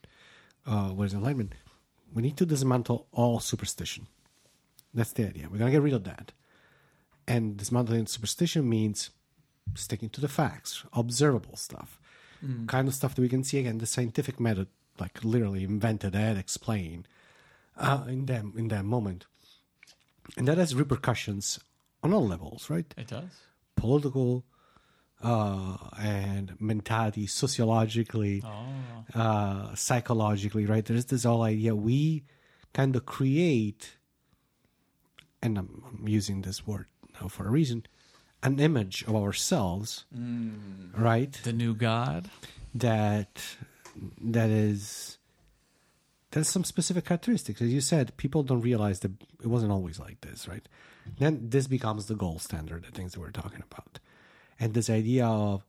Uh, 0.66 0.88
what 0.90 1.04
is 1.06 1.14
Enlightenment? 1.14 1.54
We 2.14 2.22
need 2.22 2.36
to 2.38 2.46
dismantle 2.46 3.06
all 3.12 3.40
superstition. 3.40 4.06
That's 4.94 5.12
the 5.12 5.26
idea. 5.26 5.48
We're 5.50 5.58
gonna 5.58 5.70
get 5.72 5.82
rid 5.82 5.92
of 5.94 6.04
that. 6.04 6.32
And 7.26 7.56
dismantling 7.56 8.06
superstition 8.06 8.68
means 8.68 9.10
sticking 9.74 10.10
to 10.10 10.20
the 10.20 10.28
facts, 10.28 10.84
observable 10.92 11.56
stuff, 11.56 11.98
kind 12.66 12.86
of 12.88 12.94
stuff 12.94 13.14
that 13.14 13.22
we 13.22 13.28
can 13.30 13.42
see 13.42 13.58
again. 13.58 13.78
The 13.78 13.86
scientific 13.86 14.38
method, 14.38 14.68
like 15.00 15.24
literally 15.24 15.64
invented 15.64 16.14
and 16.14 16.38
explained 16.38 17.08
uh, 17.76 18.04
in 18.06 18.26
them 18.26 18.52
in 18.56 18.68
that 18.68 18.84
moment, 18.84 19.26
and 20.36 20.46
that 20.46 20.58
has 20.58 20.74
repercussions 20.74 21.58
on 22.02 22.12
all 22.12 22.26
levels, 22.26 22.68
right? 22.70 22.92
It 22.96 23.08
does. 23.08 23.30
political 23.76 24.44
uh, 25.22 25.78
and 25.98 26.54
mentality, 26.60 27.26
sociologically, 27.26 28.42
Oh. 28.44 29.18
uh, 29.18 29.74
psychologically, 29.74 30.66
right? 30.66 30.84
There's 30.84 31.06
this 31.06 31.24
whole 31.24 31.42
idea 31.42 31.74
we 31.74 32.24
kind 32.74 32.94
of 32.94 33.06
create, 33.06 33.96
and 35.44 35.58
I'm, 35.58 35.82
I'm 35.86 36.08
using 36.08 36.42
this 36.42 36.66
word 36.66 36.86
now 37.20 37.28
for 37.28 37.46
a 37.46 37.50
reason, 37.50 37.86
an 38.42 38.58
image 38.58 39.04
of 39.06 39.14
ourselves, 39.14 40.06
mm. 40.16 40.98
right? 40.98 41.32
The 41.44 41.52
new 41.52 41.74
God. 41.74 42.30
That 42.74 43.40
that 44.20 44.50
is 44.50 45.18
there's 46.32 46.48
some 46.48 46.64
specific 46.64 47.04
characteristics. 47.04 47.62
As 47.62 47.72
you 47.72 47.80
said, 47.80 48.16
people 48.16 48.42
don't 48.42 48.62
realize 48.62 49.00
that 49.00 49.12
it 49.40 49.46
wasn't 49.46 49.70
always 49.70 50.00
like 50.00 50.20
this, 50.22 50.48
right? 50.48 50.66
Then 51.18 51.50
this 51.50 51.68
becomes 51.68 52.06
the 52.06 52.16
gold 52.16 52.42
standard, 52.42 52.84
the 52.84 52.90
things 52.90 53.12
that 53.12 53.20
we're 53.20 53.30
talking 53.30 53.62
about. 53.70 54.00
And 54.58 54.74
this 54.74 54.90
idea 54.90 55.26
of 55.26 55.64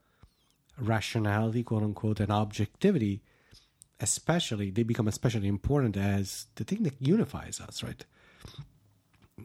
rationality, 0.79 1.61
quote 1.61 1.83
unquote, 1.83 2.19
and 2.19 2.31
objectivity, 2.31 3.21
especially, 3.99 4.71
they 4.71 4.83
become 4.83 5.07
especially 5.07 5.47
important 5.47 5.97
as 5.97 6.47
the 6.55 6.63
thing 6.63 6.81
that 6.83 6.99
unifies 6.99 7.61
us, 7.61 7.83
right? 7.83 8.03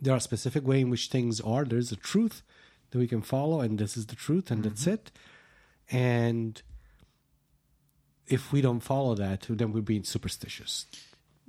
There 0.00 0.14
are 0.14 0.20
specific 0.20 0.66
way 0.66 0.80
in 0.80 0.90
which 0.90 1.08
things 1.08 1.40
are. 1.40 1.64
There's 1.64 1.92
a 1.92 1.96
truth 1.96 2.42
that 2.90 2.98
we 2.98 3.06
can 3.06 3.22
follow, 3.22 3.60
and 3.60 3.78
this 3.78 3.96
is 3.96 4.06
the 4.06 4.16
truth, 4.16 4.50
and 4.50 4.62
that's 4.64 4.86
it. 4.86 5.10
And 5.90 6.60
if 8.26 8.52
we 8.52 8.60
don't 8.60 8.80
follow 8.80 9.14
that, 9.16 9.46
then 9.48 9.72
we're 9.72 9.80
being 9.80 10.04
superstitious. 10.04 10.86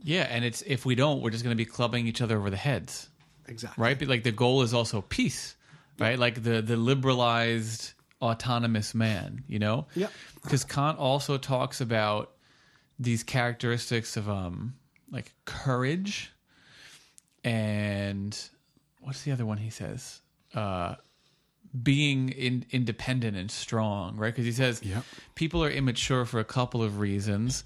Yeah, 0.03 0.23
and 0.29 0.43
it's 0.43 0.63
if 0.63 0.85
we 0.85 0.95
don't, 0.95 1.21
we're 1.21 1.29
just 1.29 1.43
going 1.43 1.55
to 1.55 1.63
be 1.63 1.69
clubbing 1.69 2.07
each 2.07 2.21
other 2.21 2.37
over 2.37 2.49
the 2.49 2.57
heads, 2.57 3.09
Exactly. 3.47 3.81
right? 3.83 3.97
But 3.99 4.07
like 4.07 4.23
the 4.23 4.31
goal 4.31 4.63
is 4.63 4.73
also 4.73 5.01
peace, 5.01 5.55
right? 5.99 6.17
Like 6.17 6.41
the 6.41 6.61
the 6.61 6.77
liberalized 6.77 7.93
autonomous 8.19 8.95
man, 8.95 9.43
you 9.47 9.59
know? 9.59 9.85
Yeah. 9.95 10.07
Because 10.43 10.63
Kant 10.63 10.97
also 10.97 11.37
talks 11.37 11.81
about 11.81 12.31
these 12.97 13.21
characteristics 13.23 14.17
of 14.17 14.27
um 14.27 14.73
like 15.11 15.33
courage 15.45 16.31
and 17.43 18.37
what's 19.01 19.23
the 19.23 19.31
other 19.31 19.45
one 19.45 19.57
he 19.57 19.69
says? 19.69 20.21
Uh 20.53 20.95
being 21.83 22.29
in, 22.29 22.65
independent 22.71 23.37
and 23.37 23.49
strong, 23.49 24.17
right? 24.17 24.33
Because 24.33 24.43
he 24.45 24.51
says 24.51 24.81
Yep. 24.83 25.05
people 25.35 25.63
are 25.63 25.69
immature 25.69 26.25
for 26.25 26.41
a 26.41 26.43
couple 26.43 26.83
of 26.83 26.99
reasons. 26.99 27.63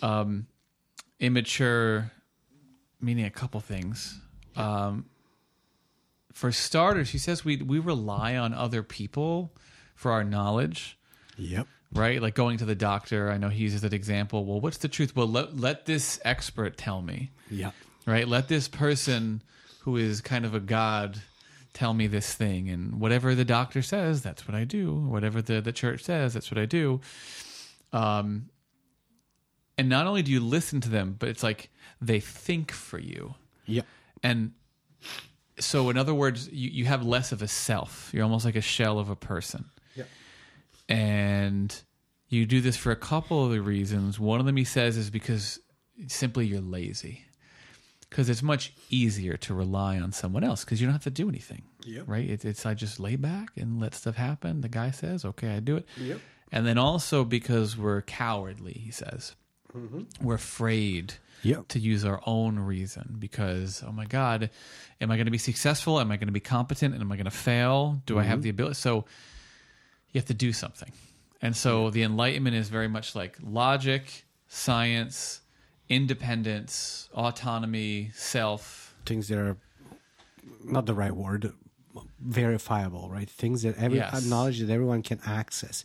Um, 0.00 0.46
immature, 1.18 2.12
meaning 3.00 3.24
a 3.24 3.30
couple 3.30 3.58
things. 3.60 4.20
Um, 4.54 5.06
for 6.32 6.52
starters, 6.52 7.10
he 7.10 7.18
says 7.18 7.44
we 7.44 7.56
we 7.56 7.78
rely 7.80 8.36
on 8.36 8.54
other 8.54 8.82
people 8.84 9.52
for 9.96 10.12
our 10.12 10.22
knowledge, 10.24 10.96
Yep. 11.36 11.66
right? 11.92 12.22
Like 12.22 12.34
going 12.36 12.58
to 12.58 12.64
the 12.64 12.74
doctor. 12.76 13.28
I 13.30 13.38
know 13.38 13.48
he 13.48 13.62
uses 13.64 13.80
that 13.82 13.92
example. 13.92 14.44
Well, 14.44 14.60
what's 14.60 14.78
the 14.78 14.88
truth? 14.88 15.16
Well, 15.16 15.26
let 15.28 15.56
let 15.56 15.86
this 15.86 16.20
expert 16.24 16.76
tell 16.76 17.02
me 17.02 17.32
Yep. 17.50 17.74
Right? 18.06 18.26
Let 18.26 18.48
this 18.48 18.68
person 18.68 19.42
who 19.80 19.96
is 19.96 20.20
kind 20.20 20.44
of 20.44 20.54
a 20.54 20.60
god 20.60 21.20
tell 21.72 21.94
me 21.94 22.06
this 22.06 22.34
thing, 22.34 22.68
and 22.68 23.00
whatever 23.00 23.34
the 23.34 23.44
doctor 23.44 23.82
says, 23.82 24.22
that's 24.22 24.46
what 24.46 24.54
I 24.54 24.64
do. 24.64 24.94
Whatever 24.94 25.40
the 25.42 25.60
the 25.60 25.72
church 25.72 26.02
says, 26.04 26.34
that's 26.34 26.50
what 26.50 26.58
I 26.58 26.66
do. 26.66 27.00
Um, 27.92 28.48
and 29.78 29.88
not 29.88 30.06
only 30.06 30.22
do 30.22 30.30
you 30.32 30.40
listen 30.40 30.80
to 30.82 30.88
them, 30.90 31.16
but 31.18 31.28
it's 31.28 31.42
like 31.42 31.70
they 32.00 32.20
think 32.20 32.70
for 32.72 32.98
you, 32.98 33.34
Yep. 33.66 33.86
and 34.22 34.52
so 35.58 35.88
in 35.90 35.96
other 35.96 36.14
words, 36.14 36.48
you, 36.52 36.70
you 36.70 36.84
have 36.86 37.04
less 37.04 37.32
of 37.32 37.42
a 37.42 37.48
self. 37.48 38.10
You're 38.12 38.24
almost 38.24 38.44
like 38.44 38.56
a 38.56 38.60
shell 38.62 38.98
of 38.98 39.08
a 39.10 39.16
person 39.16 39.66
Yep. 39.96 40.08
and 40.88 41.82
you 42.28 42.46
do 42.46 42.60
this 42.60 42.76
for 42.76 42.90
a 42.90 42.96
couple 42.96 43.44
of 43.44 43.50
the 43.52 43.60
reasons. 43.60 44.18
One 44.18 44.40
of 44.40 44.46
them 44.46 44.56
he 44.56 44.64
says 44.64 44.96
is 44.96 45.10
because 45.10 45.58
simply 46.08 46.46
you're 46.46 46.60
lazy. 46.62 47.24
Because 48.12 48.28
it's 48.28 48.42
much 48.42 48.74
easier 48.90 49.38
to 49.38 49.54
rely 49.54 49.98
on 49.98 50.12
someone 50.12 50.44
else 50.44 50.64
because 50.64 50.80
you 50.82 50.86
don't 50.86 50.92
have 50.92 51.04
to 51.04 51.10
do 51.10 51.30
anything, 51.30 51.62
Yep. 51.86 52.04
right? 52.06 52.28
It, 52.28 52.44
it's 52.44 52.66
I 52.66 52.74
just 52.74 53.00
lay 53.00 53.16
back 53.16 53.48
and 53.56 53.80
let 53.80 53.94
stuff 53.94 54.16
happen. 54.16 54.60
The 54.60 54.68
guy 54.68 54.90
says, 54.90 55.24
"Okay, 55.24 55.48
I 55.56 55.60
do 55.60 55.76
it," 55.76 55.86
Yep. 55.96 56.20
and 56.52 56.66
then 56.66 56.76
also 56.76 57.24
because 57.24 57.76
we're 57.78 58.02
cowardly, 58.02 58.74
he 58.74 58.90
says, 58.90 59.34
mm-hmm. 59.74 60.02
we're 60.20 60.34
afraid 60.34 61.14
Yep. 61.42 61.68
to 61.68 61.78
use 61.80 62.04
our 62.04 62.20
own 62.24 62.58
reason 62.58 63.16
because 63.18 63.82
oh 63.84 63.90
my 63.90 64.04
god 64.04 64.50
am 65.00 65.10
i 65.10 65.16
going 65.16 65.24
to 65.24 65.32
be 65.32 65.38
successful 65.38 65.98
am 65.98 66.12
i 66.12 66.16
going 66.16 66.28
to 66.28 66.32
be 66.32 66.38
competent 66.38 66.94
and 66.94 67.02
am 67.02 67.10
i 67.10 67.16
going 67.16 67.24
to 67.24 67.32
fail 67.32 68.00
do 68.06 68.16
i 68.16 68.22
have 68.22 68.36
mm-hmm. 68.36 68.42
the 68.42 68.50
ability 68.50 68.74
so 68.74 69.04
you 70.12 70.20
have 70.20 70.26
to 70.26 70.34
do 70.34 70.52
something 70.52 70.92
and 71.40 71.56
so 71.56 71.90
the 71.90 72.04
enlightenment 72.04 72.54
is 72.54 72.68
very 72.68 72.86
much 72.86 73.16
like 73.16 73.38
logic 73.42 74.24
science 74.46 75.40
independence 75.92 77.08
autonomy 77.14 78.10
self 78.14 78.94
Things 79.04 79.26
that 79.28 79.38
are 79.38 79.56
not 80.64 80.86
the 80.86 80.94
right 80.94 81.14
word, 81.14 81.52
verifiable, 82.20 83.08
right? 83.10 83.28
Things 83.28 83.62
that 83.62 83.76
every 83.76 83.98
Yes. 83.98 84.24
knowledge 84.26 84.60
that 84.60 84.70
everyone 84.70 85.02
can 85.02 85.20
access. 85.26 85.84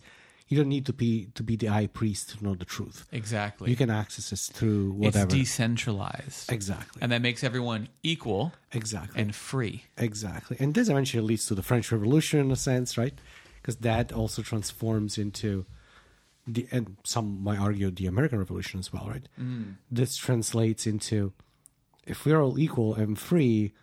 You 0.50 0.56
don't 0.58 0.70
need 0.70 0.86
to 0.86 0.94
be 0.94 1.28
to 1.36 1.44
be 1.44 1.56
the 1.58 1.66
high 1.68 1.88
priest 1.88 2.30
to 2.30 2.44
know 2.44 2.56
the 2.56 2.64
truth. 2.64 3.06
exactly 3.12 3.70
You 3.70 3.76
can 3.76 3.90
access 3.90 4.30
this 4.30 4.48
through 4.48 4.92
whatever. 4.94 5.26
it's 5.26 5.34
decentralized 5.34 6.50
exactly. 6.52 7.02
and 7.02 7.12
that 7.12 7.22
makes 7.22 7.44
everyone 7.44 7.90
equal 8.04 8.54
exactly. 8.72 9.22
and 9.22 9.36
free 9.36 9.84
Exactly. 9.98 10.56
And 10.62 10.74
this 10.74 10.88
eventually 10.90 11.24
leads 11.32 11.46
to 11.48 11.56
the 11.56 11.64
French 11.64 11.92
Revolution 11.92 12.40
in 12.40 12.50
a 12.52 12.56
sense, 12.56 12.98
right? 12.98 13.16
Because 13.62 13.78
that 13.78 14.14
also 14.14 14.42
transforms 14.42 15.18
into 15.18 15.66
the 16.48 16.68
and 16.72 16.96
some 17.04 17.44
might 17.44 17.60
argue 17.60 17.92
the 17.92 18.08
American 18.08 18.40
Revolution 18.40 18.80
as 18.80 18.92
well, 18.94 19.08
right? 19.10 19.28
This 19.92 20.16
translates 20.18 20.88
into 20.88 21.34
if 22.06 22.26
we're 22.26 22.42
all 22.42 22.58
equal 22.58 22.96
and 22.96 23.20
free, 23.20 23.74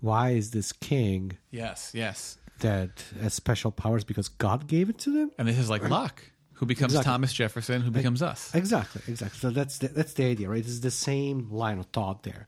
why 0.00 0.30
is 0.30 0.50
this 0.52 0.72
king 0.72 1.38
yes 1.50 1.90
yes 1.94 2.38
that 2.60 3.04
has 3.20 3.34
special 3.34 3.72
powers 3.72 4.04
because 4.04 4.28
God 4.28 4.66
gave 4.68 4.88
it 4.88 4.98
to 4.98 5.10
them? 5.12 5.30
and 5.38 5.48
this 5.48 5.58
is 5.58 5.68
like 5.68 5.82
Locke 5.88 6.22
who 6.58 6.66
becomes 6.66 6.92
Exactly. 6.92 7.10
thomas 7.10 7.32
jefferson 7.32 7.82
who 7.82 7.90
becomes 7.90 8.22
us 8.22 8.54
Exactly, 8.54 9.02
exactly. 9.08 9.38
So 9.40 9.50
that's 9.50 9.78
the, 9.78 9.88
that's 9.88 10.12
the 10.14 10.24
idea, 10.26 10.48
right? 10.48 10.60
It's 10.64 10.78
the 10.80 10.90
same 10.92 11.50
line 11.50 11.78
of 11.80 11.86
thought 11.86 12.22
there, 12.22 12.46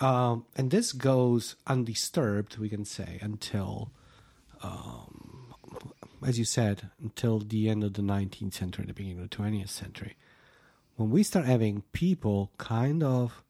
um, 0.00 0.44
and 0.56 0.70
this 0.70 0.92
goes 0.92 1.56
undisturbed, 1.66 2.58
we 2.58 2.68
can 2.68 2.84
say, 2.84 3.18
until, 3.22 3.90
um, 4.62 5.23
as 6.24 6.38
you 6.38 6.44
said, 6.44 6.90
until 7.00 7.38
the 7.38 7.68
end 7.68 7.84
of 7.84 7.94
the 7.94 8.02
19th 8.02 8.54
century, 8.54 8.84
the 8.86 8.94
beginning 8.94 9.20
of 9.20 9.30
the 9.30 9.36
20th 9.36 9.68
century, 9.68 10.16
when 10.96 11.10
we 11.10 11.22
start 11.22 11.44
having 11.44 11.82
people 11.92 12.50
kind 12.58 13.02
of 13.02 13.42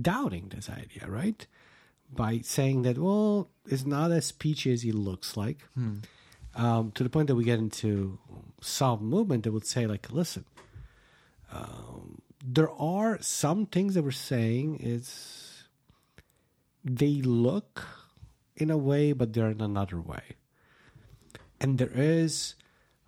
doubting 0.00 0.50
this 0.54 0.68
idea, 0.68 1.06
right? 1.08 1.46
by 2.14 2.40
saying 2.42 2.82
that, 2.82 2.98
well, 2.98 3.48
it's 3.66 3.84
not 3.84 4.12
as 4.12 4.32
peachy 4.32 4.72
as 4.72 4.84
it 4.84 4.94
looks 4.94 5.36
like. 5.36 5.66
Um, 6.56 6.92
to 6.92 7.02
the 7.02 7.10
point 7.10 7.26
that 7.26 7.34
we 7.34 7.44
get 7.44 7.58
into 7.58 8.18
soft 8.60 9.02
movement 9.02 9.42
that 9.42 9.52
would 9.52 9.66
say, 9.66 9.86
like, 9.86 10.12
listen, 10.12 10.44
um, 11.52 12.22
there 12.44 12.70
are 12.70 13.18
some 13.20 13.66
things 13.66 13.94
that 13.94 14.04
we're 14.04 14.12
saying 14.12 14.78
is 14.80 15.64
they 16.84 17.22
look 17.22 17.86
in 18.56 18.70
a 18.70 18.76
way, 18.78 19.12
but 19.12 19.32
they're 19.32 19.50
in 19.50 19.60
another 19.60 20.00
way. 20.00 20.36
And 21.64 21.78
there 21.78 21.92
is 21.94 22.56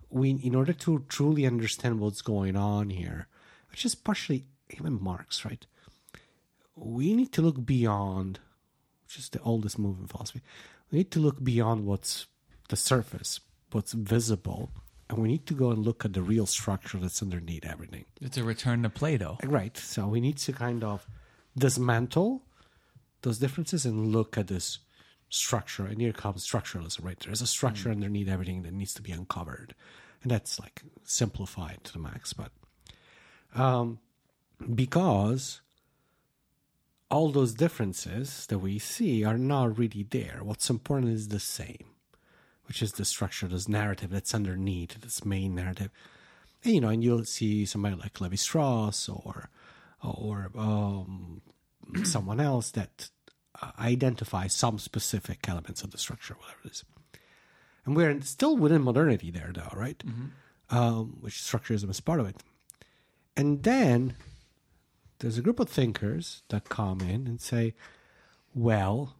we 0.09 0.31
in 0.31 0.55
order 0.55 0.73
to 0.73 1.05
truly 1.07 1.45
understand 1.45 1.99
what's 1.99 2.23
going 2.23 2.55
on 2.55 2.89
here, 2.89 3.27
which 3.69 3.85
is 3.85 3.93
partially 3.93 4.45
even 4.75 4.99
Marx, 4.99 5.45
right? 5.45 5.63
We 6.75 7.13
need 7.13 7.31
to 7.33 7.43
look 7.43 7.63
beyond 7.63 8.39
which 9.03 9.19
is 9.19 9.29
the 9.29 9.39
oldest 9.41 9.77
movement 9.77 10.09
philosophy. 10.09 10.41
We 10.89 10.97
need 10.97 11.11
to 11.11 11.19
look 11.19 11.43
beyond 11.43 11.85
what's 11.85 12.25
the 12.69 12.75
surface, 12.75 13.39
what's 13.73 13.93
visible, 13.93 14.71
and 15.07 15.19
we 15.19 15.27
need 15.27 15.45
to 15.45 15.53
go 15.53 15.69
and 15.69 15.85
look 15.85 16.03
at 16.03 16.13
the 16.13 16.23
real 16.23 16.47
structure 16.47 16.97
that's 16.97 17.21
underneath 17.21 17.63
everything. 17.63 18.05
It's 18.19 18.37
a 18.37 18.43
return 18.43 18.81
to 18.83 18.89
Plato. 18.89 19.37
Uh, 19.43 19.49
right. 19.49 19.77
So 19.77 20.07
we 20.07 20.19
need 20.19 20.37
to 20.39 20.51
kind 20.51 20.83
of 20.83 21.05
dismantle 21.55 22.41
those 23.21 23.37
differences 23.37 23.85
and 23.85 24.11
look 24.11 24.35
at 24.35 24.47
this 24.47 24.79
structure. 25.29 25.85
And 25.85 25.99
here 26.01 26.13
comes 26.13 26.47
structuralism, 26.47 27.03
right? 27.03 27.19
There's 27.19 27.41
a 27.41 27.47
structure 27.47 27.91
underneath 27.91 28.29
everything 28.29 28.63
that 28.63 28.73
needs 28.73 28.93
to 28.95 29.01
be 29.01 29.11
uncovered. 29.11 29.75
And 30.21 30.31
that's 30.31 30.59
like 30.59 30.81
simplified 31.03 31.83
to 31.83 31.93
the 31.93 31.99
max. 31.99 32.33
But 32.33 32.51
um, 33.55 33.99
because 34.73 35.61
all 37.09 37.31
those 37.31 37.53
differences 37.53 38.45
that 38.47 38.59
we 38.59 38.79
see 38.79 39.23
are 39.23 39.37
not 39.37 39.77
really 39.77 40.05
there, 40.09 40.39
what's 40.41 40.69
important 40.69 41.13
is 41.13 41.29
the 41.29 41.39
same, 41.39 41.85
which 42.65 42.81
is 42.81 42.93
the 42.93 43.05
structure, 43.05 43.47
this 43.47 43.69
narrative 43.69 44.09
that's 44.09 44.35
underneath 44.35 44.99
this 45.01 45.23
main 45.23 45.55
narrative. 45.55 45.91
And, 46.63 46.73
you 46.73 46.81
know, 46.81 46.89
and 46.89 47.03
you'll 47.03 47.25
see 47.25 47.65
somebody 47.65 47.95
like 47.95 48.15
Lévi-Strauss 48.15 49.09
or 49.09 49.49
or 50.03 50.51
um, 50.55 51.41
someone 52.03 52.39
else 52.39 52.71
that 52.71 53.09
identifies 53.79 54.53
some 54.53 54.79
specific 54.79 55.47
elements 55.47 55.83
of 55.83 55.91
the 55.91 55.97
structure, 55.97 56.35
whatever 56.35 56.59
it 56.65 56.71
is. 56.71 56.85
And 57.85 57.95
we're 57.95 58.19
still 58.21 58.57
within 58.57 58.83
modernity 58.83 59.31
there, 59.31 59.51
though, 59.53 59.71
right? 59.73 60.03
Um, 60.69 61.17
which 61.21 61.35
structuralism 61.35 61.89
is 61.89 62.01
part 62.01 62.19
of 62.19 62.27
it. 62.27 62.37
And 63.35 63.63
then 63.63 64.15
there's 65.19 65.37
a 65.37 65.41
group 65.41 65.59
of 65.59 65.69
thinkers 65.69 66.43
that 66.49 66.69
come 66.69 67.01
in 67.01 67.27
and 67.27 67.39
say, 67.39 67.73
well, 68.53 69.15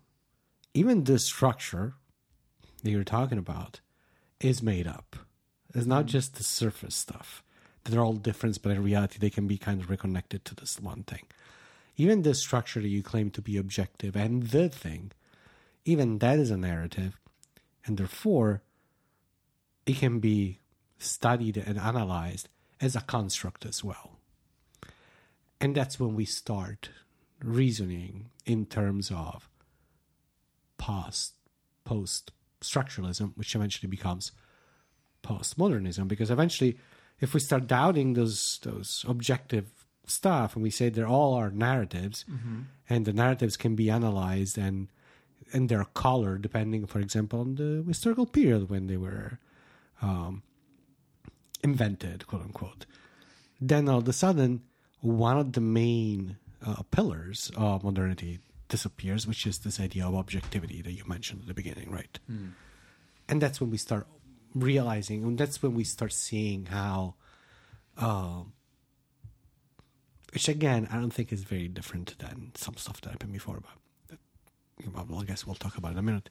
even 0.74 1.04
this 1.06 1.24
structure 1.24 1.94
that 2.84 2.92
you're 2.92 3.04
talking 3.04 3.38
about 3.38 3.80
is 4.40 4.62
made 4.62 4.88
up. 4.88 5.16
It's 5.74 5.88
not 5.88 6.06
just 6.06 6.36
the 6.36 6.44
surface 6.44 6.96
stuff. 6.96 7.44
They're 7.84 8.04
all 8.04 8.14
different, 8.14 8.62
but 8.62 8.72
in 8.72 8.84
reality, 8.84 9.18
they 9.18 9.30
can 9.30 9.48
be 9.48 9.58
kind 9.58 9.82
of 9.82 9.90
reconnected 9.90 10.44
to 10.46 10.56
this 10.56 10.80
one 10.80 11.04
thing. 11.04 11.24
Even 11.98 12.22
the 12.22 12.36
structure 12.36 12.80
that 12.80 12.88
you 12.88 13.02
claim 13.02 13.32
to 13.32 13.42
be 13.42 13.58
objective 13.58 14.16
and 14.16 14.44
the 14.44 14.70
thing, 14.70 15.12
even 15.84 16.20
that 16.20 16.38
is 16.38 16.52
a 16.52 16.58
narrative, 16.58 17.20
and 17.86 17.98
therefore 17.98 18.62
it 19.86 19.98
can 19.98 20.20
be 20.20 20.60
studied 21.00 21.58
and 21.58 21.80
analyzed 21.80 22.50
as 22.80 22.96
a 22.96 23.02
construct 23.02 23.66
as 23.66 23.84
well. 23.84 24.20
And 25.60 25.76
that's 25.76 26.00
when 26.00 26.16
we 26.16 26.26
start 26.26 26.90
reasoning 27.44 28.30
in 28.46 28.66
terms 28.66 29.12
of 29.12 29.50
past, 30.78 31.34
post 31.84 32.32
structuralism, 32.62 33.34
which 33.36 33.56
eventually 33.56 33.90
becomes 33.90 34.32
postmodernism. 35.24 36.08
Because 36.08 36.30
eventually, 36.30 36.78
if 37.20 37.34
we 37.34 37.40
start 37.40 37.66
doubting 37.66 38.14
those 38.14 38.60
those 38.62 39.04
objective 39.08 39.87
stuff 40.10 40.56
and 40.56 40.64
we 40.64 40.70
say 40.70 40.90
they're 40.90 41.08
all 41.08 41.34
our 41.34 41.50
narratives, 41.52 42.26
and 42.90 43.06
the 43.06 43.14
narratives 43.14 43.58
can 43.58 43.76
be 43.76 43.90
analyzed 43.90 44.58
and 44.58 44.88
and 45.54 45.70
they're 45.70 45.86
colored 45.94 46.42
depending, 46.42 46.86
for 46.86 47.00
example, 47.00 47.40
on 47.40 47.56
the 47.56 47.84
historical 47.88 48.26
period 48.26 48.70
when 48.70 48.88
they 48.88 48.98
were 48.98 49.40
um, 50.02 50.44
invented, 51.64 52.28
quote 52.28 52.42
unquote. 52.44 52.86
Then 53.62 53.88
all 53.90 54.00
of 54.00 54.08
a 54.08 54.14
sudden, 54.14 54.62
one 55.02 55.38
of 55.38 55.54
the 55.54 55.62
main 55.62 56.38
uh, 56.66 56.84
pillars 56.92 57.52
of 57.56 57.84
modernity 57.84 58.40
disappears, 58.68 59.26
which 59.26 59.48
is 59.48 59.60
this 59.60 59.80
idea 59.80 60.06
of 60.06 60.16
objectivity 60.16 60.82
that 60.82 60.92
you 60.92 61.04
mentioned 61.08 61.42
at 61.42 61.48
the 61.48 61.54
beginning, 61.54 61.90
right? 61.90 62.20
And 63.30 63.42
that's 63.42 63.62
when 63.62 63.72
we 63.72 63.78
start 63.78 64.06
realizing, 64.54 65.24
and 65.24 65.38
that's 65.38 65.62
when 65.64 65.74
we 65.74 65.84
start 65.84 66.12
seeing 66.14 66.66
how, 66.68 67.16
uh, 67.98 68.44
which 70.38 70.48
again, 70.48 70.88
I 70.92 70.98
don't 70.98 71.10
think 71.10 71.34
is 71.34 71.42
very 71.42 71.68
different 71.68 72.16
than 72.20 72.52
some 72.54 72.78
stuff 72.78 73.02
that 73.02 73.10
happened 73.10 73.34
before, 73.34 73.60
but 73.60 75.16
I 75.18 75.24
guess 75.24 75.48
we'll 75.48 75.56
talk 75.56 75.80
about 75.80 75.88
it 75.88 75.92
in 75.94 75.98
a 75.98 76.04
minute. 76.04 76.30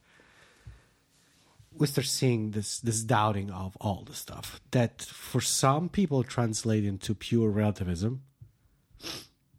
We 1.72 1.88
start 1.88 2.06
seeing 2.06 2.52
this 2.52 2.78
this 2.78 3.02
doubting 3.02 3.50
of 3.50 3.76
all 3.80 4.04
the 4.06 4.14
stuff 4.14 4.60
that 4.70 5.02
for 5.02 5.40
some 5.40 5.88
people 5.88 6.22
translate 6.22 6.84
into 6.84 7.16
pure 7.16 7.50
relativism, 7.50 8.22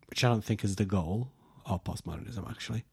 which 0.05 0.23
I 0.23 0.29
don't 0.29 0.45
think 0.45 0.63
is 0.63 0.77
the 0.77 0.85
goal 0.85 1.33
of 1.65 1.83
postmodernism 1.83 2.49
actually. 2.49 2.85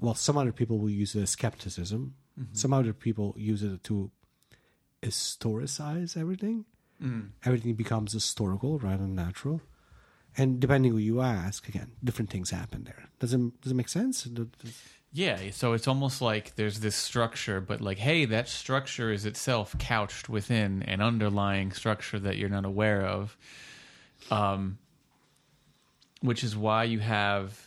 Well, 0.00 0.16
some 0.16 0.36
other 0.36 0.50
people 0.50 0.80
will 0.80 0.90
use 0.90 1.14
it 1.14 1.22
as 1.22 1.30
skepticism. 1.30 2.16
Mm-hmm. 2.36 2.54
Some 2.54 2.72
other 2.72 2.92
people 2.92 3.36
use 3.38 3.62
it 3.62 3.84
to 3.84 4.10
historicize 5.00 6.16
everything. 6.16 6.64
Mm. 7.00 7.28
Everything 7.44 7.74
becomes 7.74 8.14
historical 8.14 8.80
rather 8.80 9.04
than 9.04 9.14
natural. 9.14 9.60
And 10.38 10.60
depending 10.60 10.92
who 10.92 10.98
you 10.98 11.22
ask, 11.22 11.68
again, 11.68 11.92
different 12.04 12.30
things 12.30 12.50
happen 12.50 12.84
there. 12.84 13.08
Does 13.20 13.32
it 13.32 13.60
does 13.62 13.72
it 13.72 13.74
make 13.74 13.88
sense? 13.88 14.28
Yeah, 15.12 15.50
so 15.50 15.72
it's 15.72 15.88
almost 15.88 16.20
like 16.20 16.56
there's 16.56 16.80
this 16.80 16.94
structure, 16.94 17.60
but 17.62 17.80
like, 17.80 17.96
hey, 17.96 18.26
that 18.26 18.48
structure 18.48 19.10
is 19.10 19.24
itself 19.24 19.74
couched 19.78 20.28
within 20.28 20.82
an 20.82 21.00
underlying 21.00 21.72
structure 21.72 22.18
that 22.18 22.36
you're 22.36 22.50
not 22.50 22.66
aware 22.66 23.02
of. 23.02 23.36
Um, 24.30 24.78
which 26.20 26.42
is 26.42 26.56
why 26.56 26.84
you 26.84 26.98
have 26.98 27.58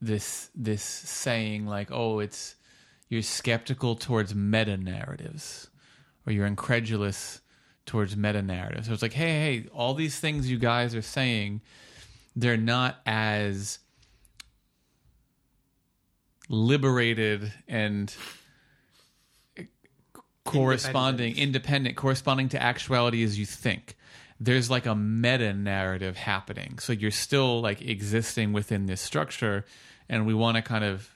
this 0.00 0.50
this 0.54 0.82
saying 0.82 1.66
like, 1.66 1.90
oh, 1.92 2.18
it's 2.18 2.56
you're 3.08 3.22
skeptical 3.22 3.96
towards 3.96 4.34
meta 4.34 4.76
narratives, 4.76 5.68
or 6.26 6.32
you're 6.32 6.46
incredulous 6.46 7.40
towards 7.86 8.16
meta 8.16 8.40
narratives. 8.42 8.86
So 8.86 8.92
it's 8.92 9.02
like, 9.02 9.12
hey, 9.12 9.60
hey, 9.60 9.68
all 9.74 9.94
these 9.94 10.18
things 10.18 10.50
you 10.50 10.58
guys 10.58 10.94
are 10.94 11.02
saying, 11.02 11.60
they're 12.40 12.56
not 12.56 13.00
as 13.06 13.78
liberated 16.48 17.52
and 17.68 18.14
corresponding 20.44 21.36
independent. 21.36 21.96
corresponding 21.96 22.48
to 22.50 22.60
actuality 22.60 23.22
as 23.22 23.38
you 23.38 23.46
think. 23.46 23.96
There's 24.40 24.70
like 24.70 24.86
a 24.86 24.94
meta 24.94 25.52
narrative 25.52 26.16
happening. 26.16 26.78
So 26.78 26.92
you're 26.92 27.10
still 27.10 27.60
like 27.60 27.82
existing 27.82 28.52
within 28.52 28.86
this 28.86 29.00
structure 29.00 29.64
and 30.08 30.26
we 30.26 30.34
want 30.34 30.56
to 30.56 30.62
kind 30.62 30.82
of 30.82 31.08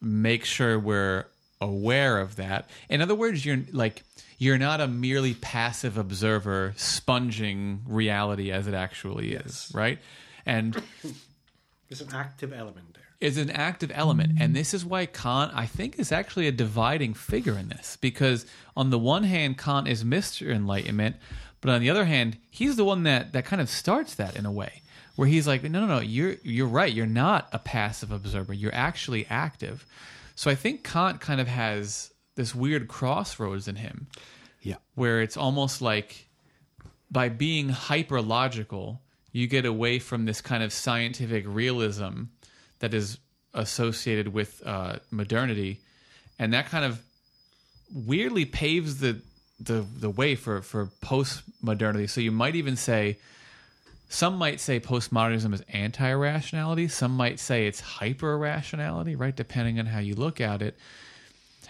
make 0.00 0.44
sure 0.44 0.78
we're 0.78 1.26
aware 1.60 2.18
of 2.18 2.36
that. 2.36 2.68
In 2.90 3.00
other 3.00 3.14
words 3.14 3.46
you're 3.46 3.60
like 3.72 4.02
you're 4.38 4.58
not 4.58 4.80
a 4.80 4.88
merely 4.88 5.34
passive 5.34 5.96
observer 5.96 6.74
sponging 6.76 7.82
reality 7.86 8.50
as 8.50 8.66
it 8.66 8.74
actually 8.74 9.34
is 9.34 9.70
right 9.72 10.00
and 10.46 10.74
There's 11.88 12.00
an 12.00 12.14
active 12.14 12.52
element 12.52 12.94
there. 12.94 13.02
is 13.20 13.36
an 13.36 13.50
active 13.50 13.90
element. 13.94 14.38
And 14.40 14.56
this 14.56 14.72
is 14.72 14.84
why 14.84 15.06
Kant, 15.06 15.52
I 15.54 15.66
think, 15.66 15.98
is 15.98 16.10
actually 16.10 16.46
a 16.48 16.52
dividing 16.52 17.12
figure 17.14 17.58
in 17.58 17.68
this. 17.68 17.96
Because 18.00 18.46
on 18.76 18.90
the 18.90 18.98
one 18.98 19.24
hand, 19.24 19.58
Kant 19.58 19.86
is 19.88 20.02
Mr. 20.04 20.50
Enlightenment, 20.50 21.16
but 21.60 21.70
on 21.70 21.80
the 21.82 21.90
other 21.90 22.06
hand, 22.06 22.38
he's 22.50 22.76
the 22.76 22.84
one 22.84 23.02
that, 23.02 23.32
that 23.34 23.44
kind 23.44 23.60
of 23.60 23.68
starts 23.68 24.14
that 24.14 24.36
in 24.36 24.46
a 24.46 24.50
way. 24.52 24.80
Where 25.16 25.28
he's 25.28 25.46
like, 25.46 25.62
no, 25.64 25.80
no, 25.80 25.86
no, 25.86 26.00
you're 26.00 26.36
you're 26.42 26.66
right. 26.66 26.90
You're 26.90 27.04
not 27.04 27.46
a 27.52 27.58
passive 27.58 28.10
observer. 28.10 28.54
You're 28.54 28.74
actually 28.74 29.26
active. 29.28 29.84
So 30.34 30.50
I 30.50 30.54
think 30.54 30.82
Kant 30.82 31.20
kind 31.20 31.38
of 31.42 31.46
has 31.48 32.10
this 32.34 32.54
weird 32.54 32.88
crossroads 32.88 33.68
in 33.68 33.76
him 33.76 34.06
Yeah. 34.62 34.76
where 34.94 35.20
it's 35.20 35.36
almost 35.36 35.82
like 35.82 36.28
by 37.10 37.28
being 37.28 37.68
hyper 37.68 38.22
logical, 38.22 39.02
you 39.32 39.46
get 39.46 39.64
away 39.64 39.98
from 39.98 40.26
this 40.26 40.40
kind 40.40 40.62
of 40.62 40.72
scientific 40.72 41.44
realism 41.46 42.24
that 42.78 42.94
is 42.94 43.18
associated 43.54 44.28
with 44.28 44.62
uh, 44.64 44.96
modernity, 45.10 45.80
and 46.38 46.52
that 46.52 46.66
kind 46.66 46.84
of 46.84 47.00
weirdly 47.92 48.44
paves 48.44 48.98
the 49.00 49.20
the 49.60 49.84
the 49.98 50.10
way 50.10 50.34
for 50.34 50.62
for 50.62 50.86
post 51.00 51.42
modernity. 51.62 52.06
So 52.06 52.20
you 52.20 52.32
might 52.32 52.54
even 52.56 52.76
say 52.76 53.18
some 54.08 54.36
might 54.36 54.60
say 54.60 54.78
postmodernism 54.78 55.54
is 55.54 55.62
anti-rationality. 55.70 56.88
Some 56.88 57.16
might 57.16 57.40
say 57.40 57.66
it's 57.66 57.80
hyper-rationality, 57.80 59.16
right? 59.16 59.34
Depending 59.34 59.78
on 59.78 59.86
how 59.86 60.00
you 60.00 60.14
look 60.14 60.38
at 60.38 60.60
it. 60.60 60.76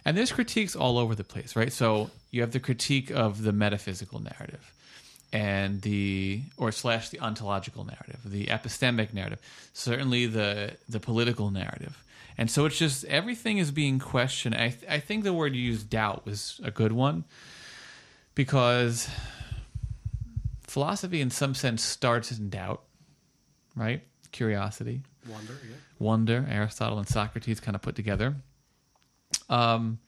And 0.05 0.17
there's 0.17 0.33
critiques 0.33 0.75
all 0.75 0.99
over 0.99 1.15
the 1.15 1.23
place, 1.23 1.55
right? 1.55 1.73
So 1.73 2.11
you 2.33 2.41
have 2.41 2.51
the 2.51 2.59
critique 2.59 3.13
of 3.13 3.45
the 3.45 3.53
metaphysical 3.53 4.21
narrative 4.21 4.73
and 5.33 5.81
the 5.83 6.43
or 6.57 6.71
slash 6.73 7.09
the 7.09 7.21
ontological 7.21 7.85
narrative, 7.85 8.21
the 8.25 8.47
epistemic 8.47 9.15
narrative, 9.15 9.41
certainly 9.73 10.27
the 10.27 10.77
the 10.89 11.01
political 11.01 11.51
narrative. 11.51 12.03
And 12.39 12.51
so 12.51 12.65
it's 12.65 12.79
just 12.79 13.05
everything 13.05 13.59
is 13.59 13.71
being 13.71 13.99
questioned. 13.99 14.55
I, 14.55 14.71
th- 14.71 14.85
I 14.89 15.01
think 15.01 15.23
the 15.23 15.35
word 15.35 15.55
you 15.55 15.61
used, 15.61 15.91
doubt, 15.91 16.25
was 16.25 16.61
a 16.65 16.71
good 16.71 16.93
one 16.93 17.25
because 18.35 19.09
philosophy, 20.63 21.21
in 21.21 21.31
some 21.31 21.55
sense, 21.55 21.83
starts 21.83 22.31
in 22.31 22.49
doubt, 22.49 22.83
right? 23.77 24.03
Curiosity, 24.33 25.03
Wonder, 25.29 25.59
yeah. 25.69 25.75
wonder. 25.99 26.47
Aristotle 26.49 26.99
and 26.99 27.07
Socrates 27.07 27.61
kind 27.61 27.75
of 27.75 27.83
put 27.83 27.95
together. 27.95 28.35
Um, 29.51 29.99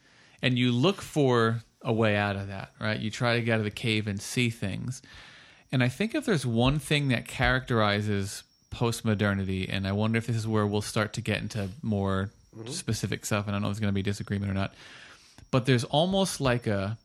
and 0.41 0.59
you 0.59 0.73
look 0.73 1.03
for 1.03 1.63
a 1.85 1.93
way 1.93 2.17
out 2.17 2.35
of 2.35 2.49
that, 2.49 2.73
right? 2.81 2.99
You 2.99 3.11
try 3.11 3.37
to 3.37 3.43
get 3.43 3.55
out 3.55 3.59
of 3.59 3.65
the 3.65 3.71
cave 3.71 4.09
and 4.09 4.21
see 4.21 4.51
things. 4.51 5.03
And 5.71 5.83
I 5.83 5.89
think 5.89 6.15
if 6.15 6.25
there's 6.25 6.47
one 6.47 6.79
thing 6.79 7.09
that 7.09 7.29
characterizes 7.29 8.43
postmodernity, 8.71 9.69
and 9.71 9.87
I 9.87 9.93
wonder 9.93 10.19
if 10.19 10.27
this 10.27 10.37
is 10.37 10.49
where 10.49 10.67
we'll 10.67 10.83
start 10.83 11.13
to 11.15 11.21
get 11.21 11.43
into 11.43 11.69
more 11.83 12.31
mm-hmm. 12.57 12.69
specific 12.69 13.27
stuff, 13.27 13.47
and 13.47 13.55
I 13.55 13.57
don't 13.57 13.63
know 13.63 13.69
if 13.69 13.75
there's 13.75 13.81
going 13.81 13.93
to 13.93 13.95
be 13.95 14.03
disagreement 14.03 14.51
or 14.51 14.55
not, 14.55 14.75
but 15.51 15.67
there's 15.67 15.85
almost 15.85 16.41
like 16.41 16.67
a, 16.67 16.97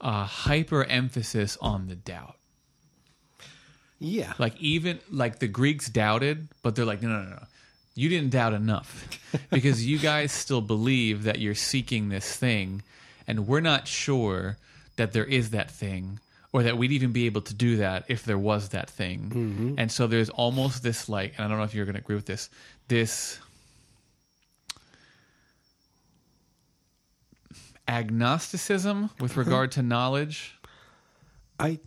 a 0.00 0.24
hyper 0.24 0.84
emphasis 0.84 1.58
on 1.60 1.88
the 1.88 1.96
doubt. 1.96 2.36
Yeah. 3.98 4.32
Like 4.38 4.60
even 4.60 4.98
like 5.10 5.38
the 5.38 5.48
Greeks 5.48 5.88
doubted, 5.88 6.48
but 6.62 6.74
they're 6.74 6.84
like, 6.84 7.02
no, 7.02 7.08
no, 7.08 7.22
no, 7.22 7.30
no. 7.30 7.44
You 7.94 8.08
didn't 8.08 8.30
doubt 8.30 8.54
enough 8.54 9.20
because 9.50 9.86
you 9.86 9.98
guys 9.98 10.32
still 10.32 10.60
believe 10.60 11.24
that 11.24 11.38
you're 11.38 11.54
seeking 11.54 12.08
this 12.08 12.36
thing, 12.36 12.82
and 13.26 13.46
we're 13.46 13.60
not 13.60 13.86
sure 13.88 14.56
that 14.96 15.12
there 15.12 15.24
is 15.24 15.50
that 15.50 15.70
thing 15.70 16.20
or 16.52 16.62
that 16.64 16.76
we'd 16.76 16.92
even 16.92 17.12
be 17.12 17.26
able 17.26 17.40
to 17.40 17.54
do 17.54 17.76
that 17.78 18.04
if 18.08 18.24
there 18.24 18.36
was 18.38 18.68
that 18.70 18.90
thing. 18.90 19.74
And 19.78 19.90
so 19.90 20.06
there's 20.06 20.28
almost 20.30 20.82
this 20.82 21.08
like, 21.08 21.32
and 21.36 21.44
I 21.44 21.48
don't 21.48 21.56
know 21.58 21.64
if 21.64 21.74
you're 21.74 21.86
going 21.86 21.94
to 21.94 22.00
agree 22.00 22.16
with 22.16 22.26
this, 22.26 22.50
this 22.88 23.38
agnosticism 27.88 29.10
with 29.20 29.36
regard 29.36 29.72
to 29.72 29.82
knowledge. 29.82 30.58
I. 31.58 31.78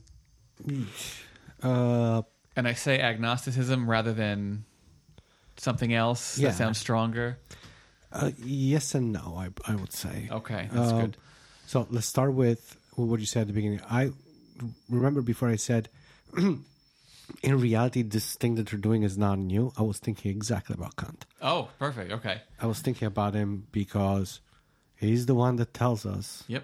Uh, 1.61 2.21
And 2.57 2.67
I 2.69 2.73
say 2.73 2.99
agnosticism 3.01 3.89
rather 3.89 4.13
than 4.13 4.63
something 5.57 5.93
else 5.93 6.37
Yeah. 6.37 6.49
that 6.49 6.57
sounds 6.57 6.77
stronger. 6.77 7.37
Uh, 8.15 8.31
yes 8.37 8.95
and 8.95 9.11
no, 9.11 9.35
I, 9.37 9.49
I 9.71 9.75
would 9.75 9.91
say. 9.93 10.29
Okay, 10.31 10.69
that's 10.71 10.91
Um, 10.91 10.99
good. 11.01 11.17
So 11.67 11.87
let's 11.89 12.07
start 12.07 12.33
with 12.33 12.77
what 12.95 13.19
you 13.19 13.25
said 13.25 13.41
at 13.41 13.47
the 13.47 13.53
beginning. 13.53 13.81
I 13.89 14.11
remember 14.89 15.21
before 15.21 15.49
I 15.49 15.55
said, 15.57 15.89
in 16.37 16.63
reality, 17.43 18.01
this 18.03 18.35
thing 18.35 18.55
that 18.55 18.71
you're 18.71 18.81
doing 18.81 19.03
is 19.03 19.17
not 19.17 19.39
new. 19.39 19.71
I 19.77 19.81
was 19.81 19.99
thinking 19.99 20.31
exactly 20.31 20.73
about 20.75 20.95
Kant. 20.95 21.25
Oh, 21.41 21.69
perfect. 21.79 22.11
Okay. 22.11 22.41
I 22.61 22.67
was 22.67 22.79
thinking 22.79 23.07
about 23.07 23.33
him 23.33 23.67
because 23.71 24.39
he's 24.95 25.25
the 25.25 25.35
one 25.35 25.55
that 25.57 25.73
tells 25.73 26.05
us 26.05 26.43
Yep. 26.47 26.63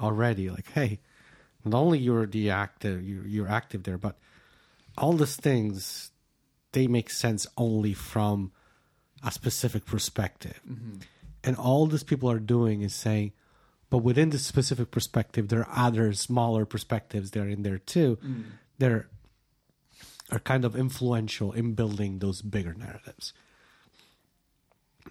already, 0.00 0.50
like, 0.50 0.70
hey, 0.72 1.00
not 1.64 1.78
only 1.80 1.98
you're 1.98 2.26
the 2.26 2.50
active, 2.50 3.02
you're, 3.02 3.26
you're 3.26 3.48
active 3.48 3.82
there, 3.82 3.98
but 3.98 4.16
all 4.96 5.12
these 5.14 5.36
things 5.36 6.12
they 6.72 6.86
make 6.86 7.10
sense 7.10 7.46
only 7.56 7.92
from 7.94 8.52
a 9.22 9.30
specific 9.30 9.86
perspective. 9.86 10.60
And 11.44 11.56
all 11.56 11.86
these 11.86 12.02
people 12.04 12.30
are 12.30 12.38
doing 12.40 12.82
is 12.82 12.94
saying, 12.94 13.32
but 13.88 13.98
within 13.98 14.30
this 14.30 14.44
specific 14.44 14.90
perspective, 14.90 15.48
there 15.48 15.60
are 15.60 15.86
other 15.86 16.12
smaller 16.12 16.64
perspectives 16.64 17.30
that 17.30 17.40
are 17.40 17.48
in 17.48 17.62
there 17.62 17.78
too. 17.78 18.18
That 18.78 19.06
are 20.30 20.38
kind 20.40 20.64
of 20.64 20.74
influential 20.74 21.52
in 21.52 21.74
building 21.74 22.18
those 22.18 22.42
bigger 22.42 22.74
narratives. 22.74 23.32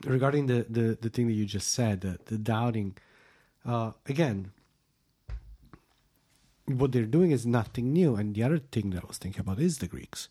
Regarding 0.03 0.47
the, 0.47 0.65
the, 0.69 0.97
the 1.01 1.09
thing 1.09 1.27
that 1.27 1.33
you 1.33 1.45
just 1.45 1.71
said, 1.71 2.01
the, 2.01 2.19
the 2.25 2.37
doubting, 2.37 2.97
uh, 3.65 3.91
again, 4.07 4.51
what 6.65 6.91
they're 6.91 7.05
doing 7.05 7.31
is 7.31 7.45
nothing 7.45 7.93
new. 7.93 8.15
And 8.15 8.35
the 8.35 8.43
other 8.43 8.59
thing 8.59 8.89
that 8.89 9.03
I 9.03 9.07
was 9.07 9.17
thinking 9.17 9.39
about 9.39 9.59
is 9.59 9.77
the 9.77 9.87
Greeks. 9.87 10.27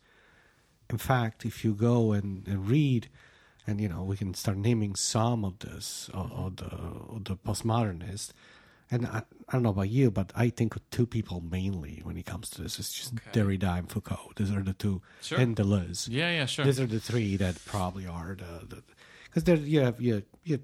In 0.90 0.98
fact, 0.98 1.46
if 1.46 1.64
you 1.64 1.72
go 1.72 2.12
and, 2.12 2.46
and 2.46 2.68
read, 2.68 3.08
and 3.66 3.81
you 3.81 3.88
know, 3.88 4.03
we 4.05 4.16
can 4.16 4.35
start 4.35 4.57
naming 4.59 4.94
some 4.94 5.44
of 5.44 5.59
this, 5.61 6.11
of, 6.12 6.31
of 6.33 6.57
the 6.57 6.66
of 6.66 7.24
the 7.24 7.37
postmodernists. 7.37 8.31
And 8.90 9.07
I, 9.07 9.22
I 9.48 9.53
don't 9.53 9.62
know 9.62 9.70
about 9.70 9.88
you, 9.88 10.11
but 10.11 10.31
I 10.37 10.50
think 10.50 10.77
of 10.77 10.83
two 10.90 11.07
people 11.07 11.40
mainly 11.40 12.00
when 12.05 12.16
it 12.18 12.27
comes 12.27 12.50
to 12.50 12.62
this. 12.62 12.79
It's 12.79 12.92
just 12.92 13.14
Okay. 13.14 13.31
Derrida 13.40 13.79
and 13.79 13.90
Foucault. 13.90 14.33
These 14.37 14.53
are 14.53 14.62
the 14.62 14.74
two, 14.74 15.00
Sure. 15.22 15.38
and 15.38 15.57
Deleuze. 15.57 16.07
Yeah, 16.11 16.31
yeah, 16.31 16.44
sure. 16.46 16.66
These 16.66 16.79
are 16.81 16.87
the 16.87 17.00
three 17.00 17.37
that 17.38 17.57
probably 17.64 18.07
are 18.07 18.37
the 18.38 18.83
because 19.24 19.44
there 19.44 19.57
you 19.57 19.81
have 19.81 20.00
you 20.00 20.14
have, 20.14 20.24
you 20.44 20.53
have 20.57 20.62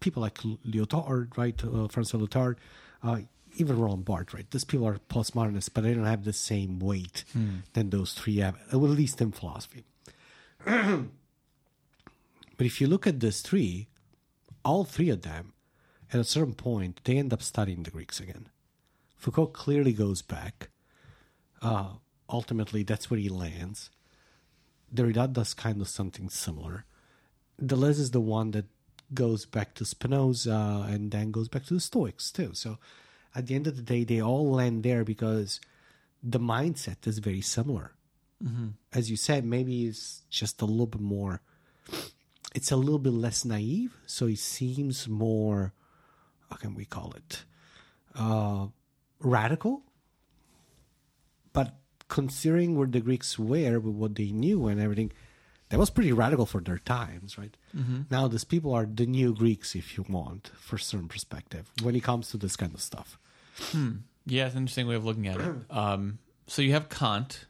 people 0.00 0.20
like 0.22 0.34
Lyotard, 0.66 1.36
right? 1.38 1.58
Uh, 1.64 1.88
Francois 1.88 2.20
Lyotard, 2.20 2.56
uh, 3.02 3.20
even 3.56 3.78
Roland 3.78 4.04
Barthes, 4.04 4.34
right? 4.34 4.48
These 4.50 4.64
people 4.64 4.86
are 4.86 4.98
postmodernists, 5.08 5.70
but 5.72 5.84
they 5.84 5.94
don't 5.94 6.04
have 6.04 6.24
the 6.24 6.32
same 6.34 6.78
weight 6.78 7.24
than 7.72 7.88
those 7.90 8.12
three 8.12 8.36
have, 8.38 8.56
uh, 8.72 8.76
at 8.76 8.90
least 8.90 9.20
in 9.22 9.32
philosophy. 9.32 9.84
but 12.56 12.66
if 12.66 12.80
you 12.80 12.86
look 12.86 13.06
at 13.06 13.20
these 13.20 13.40
three, 13.40 13.88
all 14.64 14.84
three 14.84 15.10
of 15.10 15.22
them, 15.22 15.52
at 16.12 16.20
a 16.20 16.24
certain 16.24 16.54
point, 16.54 17.00
they 17.04 17.18
end 17.18 17.32
up 17.32 17.42
studying 17.42 17.82
the 17.82 17.90
Greeks 17.90 18.20
again. 18.20 18.48
Foucault 19.16 19.48
clearly 19.48 19.92
goes 19.92 20.22
back. 20.22 20.68
Uh, 21.62 21.94
ultimately, 22.28 22.82
that's 22.82 23.10
where 23.10 23.18
he 23.20 23.28
lands. 23.28 23.90
Derrida 24.94 25.32
does 25.32 25.54
kind 25.54 25.80
of 25.80 25.88
something 25.88 26.28
similar. 26.28 26.84
Deleuze 27.60 27.98
is 27.98 28.10
the 28.10 28.20
one 28.20 28.52
that 28.52 28.66
goes 29.12 29.46
back 29.46 29.74
to 29.74 29.84
Spinoza 29.84 30.86
and 30.88 31.10
then 31.10 31.30
goes 31.30 31.48
back 31.48 31.64
to 31.66 31.74
the 31.74 31.80
Stoics 31.80 32.30
too. 32.30 32.50
So 32.54 32.78
at 33.34 33.46
the 33.46 33.54
end 33.54 33.66
of 33.66 33.76
the 33.76 33.82
day, 33.82 34.04
they 34.04 34.20
all 34.20 34.50
land 34.50 34.82
there 34.82 35.04
because 35.04 35.60
the 36.22 36.40
mindset 36.40 37.06
is 37.06 37.18
very 37.18 37.40
similar. 37.40 37.92
As 38.92 39.10
you 39.10 39.16
said, 39.16 39.44
maybe 39.44 39.86
it's 39.86 40.22
just 40.30 40.62
a 40.62 40.66
little 40.66 40.86
bit 40.86 41.00
more. 41.00 41.40
It's 42.54 42.70
a 42.70 42.76
little 42.76 42.98
bit 43.00 43.12
less 43.12 43.44
naive, 43.44 43.96
so 44.06 44.26
it 44.26 44.38
seems 44.38 45.08
more. 45.08 45.72
How 46.50 46.56
can 46.56 46.74
we 46.74 46.84
call 46.84 47.12
it? 47.16 47.44
Uh, 48.14 48.66
radical. 49.18 49.82
But 51.52 51.74
considering 52.08 52.76
where 52.76 52.86
the 52.86 53.00
Greeks 53.00 53.38
were 53.38 53.78
with 53.80 53.94
what 53.94 54.14
they 54.14 54.30
knew 54.30 54.68
and 54.68 54.80
everything, 54.80 55.10
that 55.70 55.78
was 55.80 55.90
pretty 55.90 56.12
radical 56.12 56.46
for 56.46 56.60
their 56.60 56.78
times, 56.78 57.36
right? 57.38 57.56
Now, 58.10 58.28
these 58.28 58.44
people 58.44 58.72
are 58.72 58.86
the 58.86 59.06
new 59.06 59.34
Greeks, 59.34 59.74
if 59.74 59.96
you 59.96 60.04
want, 60.08 60.52
for 60.56 60.78
certain 60.78 61.08
perspective 61.08 61.70
when 61.82 61.96
it 61.96 62.04
comes 62.04 62.28
to 62.30 62.36
this 62.36 62.54
kind 62.56 62.72
of 62.74 62.80
stuff. 62.80 63.18
Yeah, 64.26 64.46
it's 64.46 64.54
an 64.54 64.62
interesting 64.62 64.86
way 64.86 64.94
of 64.94 65.04
looking 65.04 65.26
at 65.26 65.40
it. 65.40 65.54
Um, 65.70 66.18
so 66.46 66.62
you 66.62 66.72
have 66.72 66.88
Kant, 66.88 67.46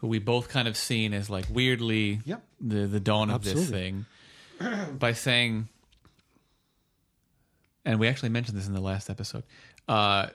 who 0.00 0.08
we 0.08 0.18
both 0.18 0.48
kind 0.48 0.66
of 0.68 0.76
seen 0.76 1.12
as 1.14 1.28
like 1.30 1.46
weirdly 1.50 2.20
Yep. 2.24 2.42
the 2.60 2.86
the 2.86 3.00
dawn 3.00 3.30
of 3.30 3.44
this 3.44 3.68
thing 3.70 4.06
by 4.98 5.12
saying, 5.12 5.68
and 7.84 7.98
we 7.98 8.08
actually 8.08 8.28
mentioned 8.28 8.56
this 8.58 8.66
in 8.66 8.74
the 8.74 8.80
last 8.80 9.08
episode. 9.10 9.44
Uh, 9.88 10.28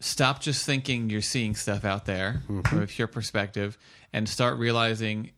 stop 0.00 0.40
just 0.40 0.66
thinking 0.66 1.10
you're 1.10 1.20
seeing 1.22 1.54
stuff 1.54 1.84
out 1.84 2.04
there 2.06 2.42
from 2.66 2.82
a 2.82 2.86
pure 2.86 3.06
perspective, 3.08 3.78
and 4.12 4.28
start 4.28 4.58
realizing 4.58 5.30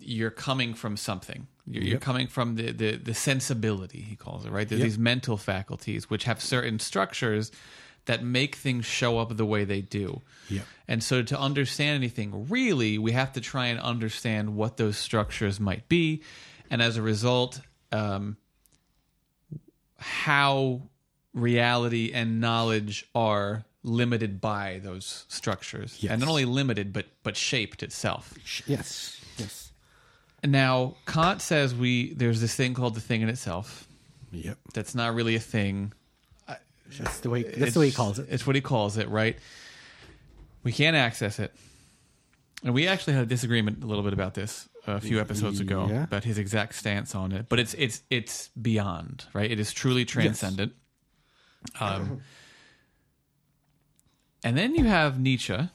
you're 0.00 0.30
coming 0.30 0.74
from 0.74 0.96
something. 0.96 1.46
You're, 1.66 1.82
you're 1.84 1.98
coming 2.00 2.26
from 2.28 2.54
the, 2.56 2.72
the 2.72 2.96
the 2.96 3.14
sensibility 3.14 4.00
he 4.00 4.16
calls 4.16 4.46
it, 4.46 4.50
right? 4.50 4.70
Yep. 4.70 4.80
these 4.80 4.98
mental 4.98 5.36
faculties 5.36 6.08
which 6.08 6.24
have 6.24 6.40
certain 6.40 6.78
structures 6.78 7.52
that 8.08 8.22
make 8.24 8.56
things 8.56 8.84
show 8.84 9.18
up 9.18 9.36
the 9.36 9.46
way 9.46 9.64
they 9.64 9.80
do. 9.80 10.20
Yep. 10.50 10.64
And 10.88 11.02
so 11.04 11.22
to 11.22 11.38
understand 11.38 11.94
anything, 11.94 12.48
really, 12.48 12.98
we 12.98 13.12
have 13.12 13.32
to 13.34 13.40
try 13.40 13.66
and 13.66 13.78
understand 13.78 14.56
what 14.56 14.76
those 14.78 14.96
structures 14.98 15.60
might 15.60 15.88
be, 15.88 16.22
and 16.70 16.82
as 16.82 16.96
a 16.96 17.02
result, 17.02 17.60
um, 17.92 18.36
how 19.98 20.82
reality 21.34 22.12
and 22.14 22.40
knowledge 22.40 23.06
are 23.14 23.64
limited 23.82 24.40
by 24.40 24.80
those 24.82 25.24
structures, 25.28 25.98
Yes. 26.00 26.12
and 26.12 26.20
not 26.20 26.28
only 26.28 26.44
limited 26.44 26.92
but 26.92 27.06
but 27.22 27.36
shaped 27.36 27.82
itself. 27.82 28.34
Yes, 28.66 29.20
yes, 29.36 29.72
now 30.44 30.96
Kant 31.06 31.40
says 31.42 31.74
we 31.74 32.12
there's 32.14 32.40
this 32.40 32.54
thing 32.54 32.74
called 32.74 32.94
the 32.94 33.00
thing 33.00 33.20
in 33.22 33.28
itself. 33.28 33.86
yep. 34.32 34.58
That's 34.74 34.94
not 34.94 35.14
really 35.14 35.36
a 35.36 35.40
thing. 35.40 35.92
That's 36.96 37.20
the 37.20 37.30
way. 37.30 37.42
That's 37.42 37.74
the 37.74 37.80
way 37.80 37.86
he 37.86 37.92
calls 37.92 38.18
it. 38.18 38.28
It's 38.30 38.46
what 38.46 38.56
he 38.56 38.62
calls 38.62 38.96
it, 38.96 39.08
right? 39.08 39.36
We 40.62 40.72
can't 40.72 40.96
access 40.96 41.38
it. 41.38 41.54
and 42.64 42.74
we 42.74 42.88
actually 42.88 43.12
had 43.14 43.22
a 43.22 43.26
disagreement 43.26 43.84
a 43.84 43.86
little 43.86 44.02
bit 44.02 44.12
about 44.12 44.34
this 44.34 44.68
a 44.86 45.00
few 45.00 45.20
episodes 45.20 45.60
ago 45.60 45.86
Yeah. 45.88 46.02
about 46.04 46.24
his 46.24 46.38
exact 46.38 46.74
stance 46.74 47.14
on 47.14 47.30
it. 47.32 47.46
But 47.48 47.58
it's 47.60 47.74
it's 47.74 48.02
it's 48.10 48.48
beyond 48.60 49.26
right. 49.34 49.50
It 49.50 49.60
is 49.60 49.72
truly 49.72 50.04
transcendent. 50.04 50.72
Um, 51.80 52.20
and 54.44 54.56
then 54.56 54.74
you 54.74 54.84
have 54.84 55.18
Nietzsche, 55.20 55.68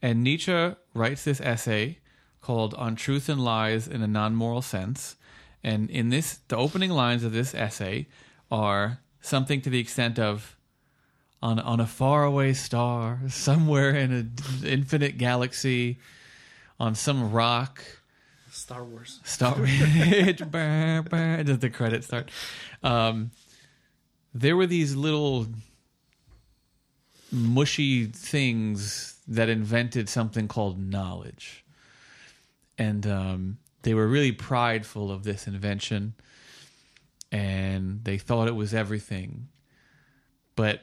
and 0.00 0.22
Nietzsche 0.22 0.74
writes 0.94 1.24
this 1.24 1.40
essay 1.40 1.98
called 2.40 2.74
"On 2.74 2.94
Truth 2.96 3.28
and 3.28 3.42
Lies 3.44 3.88
in 3.88 4.02
a 4.02 4.06
Non-Moral 4.06 4.62
Sense." 4.62 5.16
And 5.64 5.90
in 5.90 6.10
this, 6.10 6.38
the 6.48 6.56
opening 6.56 6.90
lines 6.90 7.24
of 7.24 7.32
this 7.32 7.52
essay 7.54 8.06
are 8.50 9.00
something 9.26 9.60
to 9.60 9.70
the 9.70 9.78
extent 9.78 10.18
of 10.18 10.56
on 11.42 11.58
on 11.58 11.80
a 11.80 11.86
faraway 11.86 12.52
star 12.52 13.20
somewhere 13.28 13.90
in 13.90 14.12
an 14.12 14.32
infinite 14.64 15.18
galaxy 15.18 15.98
on 16.78 16.94
some 16.94 17.32
rock. 17.32 17.82
Star 18.50 18.84
Wars. 18.84 19.20
star 19.24 19.54
brr, 19.56 21.42
does 21.44 21.58
the 21.58 21.70
credits 21.70 22.06
start? 22.06 22.30
Um 22.82 23.32
there 24.32 24.56
were 24.56 24.66
these 24.66 24.94
little 24.94 25.46
mushy 27.32 28.06
things 28.06 29.18
that 29.26 29.48
invented 29.48 30.08
something 30.08 30.46
called 30.46 30.78
knowledge. 30.78 31.64
And 32.78 33.06
um 33.06 33.58
they 33.82 33.92
were 33.92 34.06
really 34.06 34.32
prideful 34.32 35.10
of 35.10 35.24
this 35.24 35.46
invention 35.46 36.14
and 37.36 38.02
they 38.04 38.18
thought 38.18 38.48
it 38.48 38.54
was 38.56 38.72
everything. 38.72 39.48
But 40.54 40.80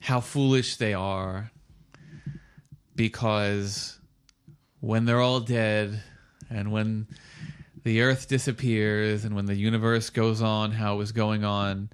how 0.00 0.20
foolish 0.20 0.76
they 0.76 0.92
are 0.94 1.50
because 2.96 3.98
when 4.80 5.04
they're 5.04 5.20
all 5.20 5.40
dead 5.40 6.02
and 6.50 6.70
when 6.72 7.06
the 7.84 8.00
earth 8.02 8.28
disappears 8.28 9.24
and 9.24 9.34
when 9.34 9.46
the 9.46 9.54
universe 9.54 10.10
goes 10.10 10.40
on 10.42 10.72
how 10.72 10.94
it 10.94 10.98
was 10.98 11.12
going 11.12 11.44
on 11.44 11.90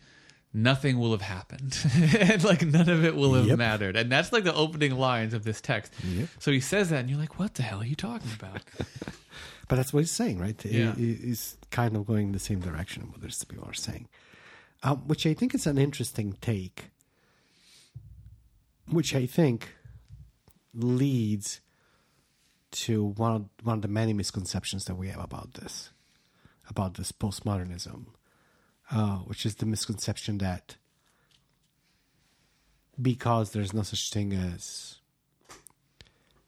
nothing 0.52 0.98
will 0.98 1.12
have 1.12 1.22
happened. 1.22 1.78
And 2.18 2.42
like 2.42 2.62
none 2.62 2.88
of 2.88 3.04
it 3.04 3.14
will 3.14 3.34
have 3.34 3.46
Yep. 3.46 3.58
mattered. 3.58 3.96
And 3.96 4.10
that's 4.10 4.32
like 4.32 4.42
the 4.42 4.52
opening 4.54 4.96
lines 4.98 5.32
of 5.32 5.44
this 5.44 5.60
text. 5.60 5.92
Yep. 6.04 6.28
so 6.40 6.50
he 6.50 6.58
says 6.60 6.90
that 6.90 7.00
and 7.00 7.10
you're 7.10 7.18
like 7.20 7.38
what 7.38 7.54
the 7.54 7.62
hell 7.62 7.80
are 7.82 7.86
you 7.86 7.94
talking 7.94 8.30
about 8.36 8.60
But 9.70 9.76
that's 9.76 9.92
what 9.92 10.00
he's 10.00 10.10
saying, 10.10 10.38
right? 10.40 10.62
Yeah. 10.64 10.94
he- 10.96 11.14
He's 11.14 11.56
kind 11.70 11.96
of 11.96 12.04
going 12.06 12.32
the 12.32 12.38
same 12.40 12.58
direction 12.60 13.08
what 13.10 13.20
these 13.22 13.44
people 13.44 13.64
are 13.68 13.72
saying, 13.72 14.08
um, 14.82 15.06
which 15.06 15.24
I 15.26 15.32
think 15.32 15.54
is 15.54 15.66
an 15.66 15.78
interesting 15.78 16.36
take, 16.40 16.90
which 18.90 19.14
I 19.14 19.26
think 19.26 19.68
leads 20.74 21.60
to 22.72 23.04
one 23.04 23.32
of, 23.36 23.44
one 23.62 23.76
of 23.78 23.82
the 23.82 23.88
many 23.88 24.12
misconceptions 24.12 24.84
that 24.86 24.96
we 24.96 25.08
have 25.08 25.22
about 25.22 25.54
this, 25.54 25.90
about 26.68 26.94
this 26.94 27.12
postmodernism, 27.12 28.06
uh, 28.90 29.18
which 29.18 29.46
is 29.46 29.54
the 29.56 29.66
misconception 29.66 30.38
that 30.38 30.76
because 33.00 33.50
there's 33.52 33.72
no 33.72 33.82
such 33.82 34.10
thing 34.10 34.32
as 34.32 34.96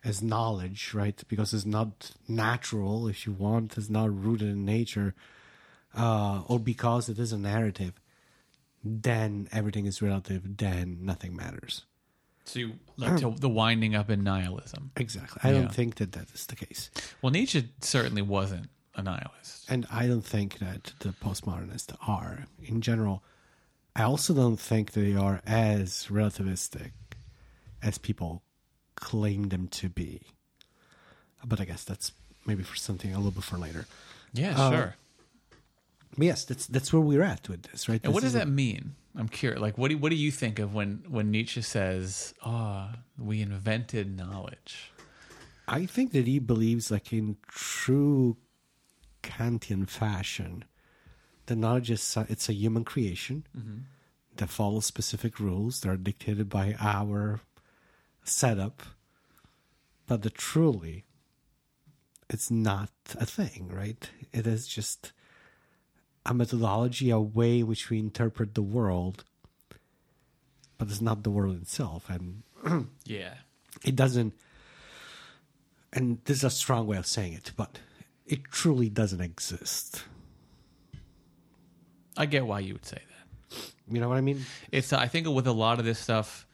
as 0.05 0.23
knowledge, 0.23 0.93
right? 0.95 1.23
Because 1.29 1.55
it's 1.55 1.67
not 1.67 2.13
natural, 2.29 3.09
if 3.09 3.27
you 3.27 3.33
want, 3.33 3.77
it's 3.79 3.89
not 3.91 4.09
rooted 4.25 4.49
in 4.49 4.65
nature, 4.65 5.15
uh, 5.97 6.43
or 6.49 6.59
because 6.59 7.09
it 7.09 7.19
is 7.19 7.33
a 7.33 7.39
narrative, 7.39 7.95
then 8.85 9.49
everything 9.53 9.87
is 9.87 10.03
relative, 10.03 10.57
then 10.57 10.99
nothing 11.03 11.37
matters. 11.37 11.85
so 12.45 12.59
you 12.59 12.73
like 12.97 13.19
to, 13.19 13.31
the 13.39 13.49
winding 13.49 13.95
up 13.95 14.11
in 14.11 14.25
nihilism 14.25 14.91
Exactly. 14.97 15.41
I 15.45 15.53
Yeah. 15.53 15.61
don't 15.61 15.75
think 15.75 15.95
that 15.97 16.11
that 16.13 16.29
is 16.35 16.47
the 16.47 16.57
case. 16.57 16.91
well 17.23 17.31
nietzsche 17.31 17.69
certainly 17.81 18.23
wasn't 18.23 18.69
a 18.97 19.03
nihilist 19.03 19.71
And 19.71 19.87
I 19.91 20.09
don't 20.09 20.27
think 20.27 20.59
that 20.59 20.93
the 20.99 21.11
postmodernists 21.11 21.95
are 22.09 22.47
in 22.63 22.81
general. 22.81 23.23
I 23.95 24.03
also 24.03 24.35
don't 24.35 24.59
think 24.59 24.93
they 24.93 25.15
are 25.15 25.41
as 25.47 26.09
relativistic 26.11 26.91
as 27.81 27.97
people 27.99 28.43
claim 29.11 29.49
them 29.49 29.67
to 29.81 29.89
be. 29.89 30.23
But 31.45 31.61
I 31.61 31.65
guess 31.65 31.83
that's 31.85 32.13
maybe 32.47 32.63
for 32.63 32.77
something 32.77 33.13
a 33.13 33.17
little 33.19 33.33
bit 33.33 33.45
for 33.45 33.59
later. 33.59 33.87
yeah 34.33 34.55
Uh, 34.57 34.71
sure 34.71 34.95
But 36.17 36.25
yes, 36.27 36.45
that's 36.45 36.67
that's 36.75 36.93
where 36.93 37.03
we're 37.11 37.27
at 37.35 37.49
with 37.49 37.63
this, 37.69 37.89
right? 37.89 38.01
And 38.05 38.15
what 38.15 38.23
does 38.23 38.35
that 38.35 38.49
mean? 38.49 38.95
I'm 39.19 39.29
curious. 39.29 39.61
Like, 39.61 39.77
what 39.77 39.89
do 39.91 39.99
what 39.99 40.11
do 40.11 40.17
you 40.17 40.31
think 40.31 40.59
of 40.59 40.73
when 40.79 40.91
when 41.09 41.31
Nietzsche 41.31 41.63
says, 41.63 42.33
"Ah, 42.45 42.97
we 43.19 43.41
invented 43.43 44.07
knowledge"? 44.17 44.93
I 45.69 45.87
think 45.87 46.13
that 46.13 46.27
he 46.27 46.39
believes, 46.39 46.91
like 46.91 47.13
in 47.13 47.37
true 47.49 48.37
Kantian 49.23 49.89
fashion, 49.89 50.65
that 51.47 51.57
knowledge 51.57 51.91
is 51.91 52.17
it's 52.29 52.49
a 52.49 52.53
human 52.55 52.85
creation 52.85 53.45
that 54.37 54.49
follows 54.51 54.87
specific 54.87 55.39
rules 55.41 55.81
that 55.81 55.89
are 55.91 55.97
dictated 56.11 56.49
by 56.49 56.75
our 56.81 57.41
setup, 58.25 58.83
but 60.07 60.23
the 60.23 60.31
truly, 60.31 61.05
it's 62.31 62.51
not 62.51 62.91
a 63.19 63.27
thing, 63.27 63.69
right? 63.73 64.09
It 64.33 64.47
is 64.47 64.67
just 64.67 65.13
a 66.25 66.33
methodology, 66.35 67.11
a 67.11 67.19
way 67.21 67.61
in 67.61 67.67
which 67.67 67.91
we 67.91 67.99
interpret 67.99 68.55
the 68.55 68.63
world, 68.63 69.25
but 70.79 70.89
it's 70.89 71.01
not 71.01 71.23
the 71.23 71.31
world 71.31 71.61
itself, 71.61 72.09
and 72.11 72.43
Yeah, 73.05 73.35
it 73.85 73.97
doesn't 73.97 74.35
and 75.95 76.19
this 76.25 76.39
is 76.39 76.45
a 76.45 76.51
strong 76.51 76.87
way 76.87 76.97
of 76.97 77.07
saying 77.07 77.35
it 77.35 77.53
but 77.55 77.79
it 78.27 78.45
truly 78.45 78.89
doesn't 78.89 79.21
exist 79.21 80.05
I 82.17 82.25
get 82.27 82.47
why 82.47 82.61
you 82.61 82.73
would 82.75 82.87
say 82.87 82.99
that. 82.99 83.59
you 83.91 84.01
know 84.01 84.09
what 84.09 84.17
i 84.17 84.23
mean 84.23 84.45
It's 84.71 84.93
I 84.93 85.07
think 85.09 85.27
with 85.29 85.47
a 85.47 85.53
lot 85.53 85.79
of 85.79 85.85
this 85.85 85.99
stuff, 85.99 86.47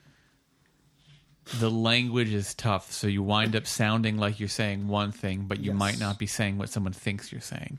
the 1.55 1.71
language 1.71 2.33
is 2.33 2.55
tough, 2.55 2.93
so 2.93 3.07
you 3.07 3.23
wind 3.23 3.57
up 3.57 3.67
sounding 3.67 4.19
like 4.19 4.39
you're 4.39 4.49
saying 4.49 4.87
one 4.89 5.13
thing, 5.13 5.45
but 5.49 5.59
you 5.61 5.71
Yes. 5.73 5.79
might 5.79 5.99
not 5.99 6.19
be 6.19 6.27
saying 6.27 6.59
what 6.59 6.69
someone 6.69 6.93
thinks 6.93 7.33
you're 7.33 7.41
saying. 7.41 7.79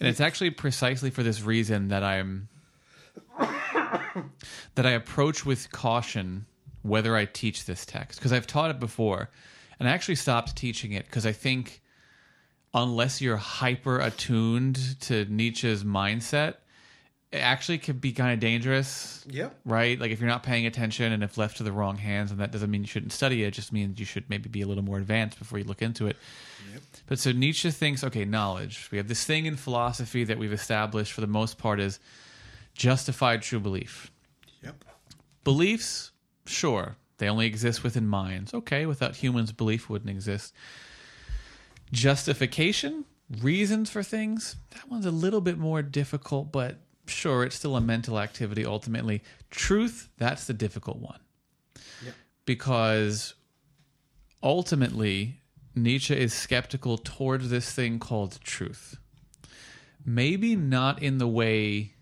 And 0.00 0.08
it's 0.08 0.20
actually 0.20 0.50
precisely 0.50 1.10
for 1.10 1.22
this 1.22 1.42
reason 1.42 1.88
that 1.88 2.02
I'm 2.02 2.48
that 4.74 4.86
I 4.86 4.90
approach 4.90 5.44
with 5.44 5.70
caution 5.70 6.46
whether 6.82 7.16
I 7.16 7.24
teach 7.26 7.66
this 7.66 7.84
text 7.84 8.18
because 8.18 8.32
I've 8.32 8.46
taught 8.46 8.70
it 8.70 8.80
before, 8.80 9.30
and 9.78 9.88
I 9.88 9.92
actually 9.92 10.14
stopped 10.14 10.56
teaching 10.56 10.92
it 10.92 11.06
because 11.06 11.26
I 11.26 11.32
think 11.32 11.82
unless 12.74 13.20
you're 13.20 13.36
hyper 13.36 13.98
attuned 13.98 15.00
to 15.00 15.24
Nietzsche's 15.26 15.84
mindset, 15.84 16.54
it 17.30 17.38
actually 17.38 17.78
could 17.78 18.00
be 18.00 18.12
kind 18.12 18.32
of 18.32 18.40
dangerous 18.40 19.24
Yeah. 19.28 19.50
right? 19.66 19.98
Like 20.00 20.10
if 20.10 20.18
you're 20.20 20.28
not 20.30 20.42
paying 20.42 20.66
attention 20.66 21.12
and 21.12 21.22
if 21.22 21.36
left 21.36 21.58
to 21.58 21.62
the 21.62 21.72
wrong 21.72 21.96
hands, 21.98 22.30
and 22.30 22.40
that 22.40 22.52
doesn't 22.52 22.70
mean 22.70 22.80
you 22.82 22.86
shouldn't 22.86 23.12
study 23.12 23.44
it, 23.44 23.48
it 23.48 23.50
just 23.50 23.72
means 23.72 23.98
you 24.00 24.06
should 24.06 24.28
maybe 24.30 24.48
be 24.48 24.62
a 24.62 24.66
little 24.66 24.82
more 24.84 24.96
advanced 24.98 25.38
before 25.38 25.58
you 25.58 25.64
look 25.66 25.82
into 25.82 26.06
it. 26.06 26.16
But 27.06 27.18
so 27.18 27.32
Nietzsche 27.32 27.70
thinks, 27.70 28.04
okay, 28.04 28.24
knowledge. 28.24 28.88
We 28.90 28.98
have 28.98 29.08
this 29.08 29.24
thing 29.24 29.46
in 29.46 29.56
philosophy 29.56 30.24
that 30.24 30.38
we've 30.38 30.52
established 30.52 31.12
for 31.12 31.20
the 31.22 31.26
most 31.26 31.56
part 31.58 31.80
is 31.80 31.98
justified 32.74 33.42
true 33.42 33.60
belief. 33.60 34.10
yep 34.62 34.84
Beliefs, 35.44 36.10
sure, 36.46 36.96
they 37.18 37.28
only 37.28 37.46
exist 37.46 37.82
within 37.82 38.06
minds. 38.06 38.52
Okay, 38.54 38.84
without 38.86 39.16
humans, 39.16 39.52
belief 39.52 39.88
wouldn't 39.88 40.10
exist. 40.10 40.54
Justification, 41.92 43.04
reasons 43.40 43.88
for 43.90 44.02
things, 44.02 44.56
that 44.70 44.90
one's 44.90 45.06
a 45.06 45.10
little 45.10 45.40
bit 45.40 45.56
more 45.58 45.80
difficult, 45.82 46.52
but 46.52 46.78
sure, 47.08 47.44
it's 47.44 47.56
still 47.56 47.76
a 47.76 47.80
mental 47.80 48.18
activity 48.18 48.64
ultimately. 48.64 49.22
Truth, 49.50 50.08
that's 50.18 50.46
the 50.46 50.54
difficult 50.54 50.98
one. 50.98 51.20
Yep. 52.04 52.14
Because 52.44 53.34
ultimately, 54.42 55.40
Nietzsche 55.74 56.16
is 56.16 56.32
skeptical 56.32 56.98
towards 56.98 57.50
this 57.50 57.72
thing 57.72 57.98
called 57.98 58.40
truth. 58.42 58.96
Maybe 60.04 60.56
not 60.56 61.02
in 61.02 61.18
the 61.18 61.28
way 61.28 61.94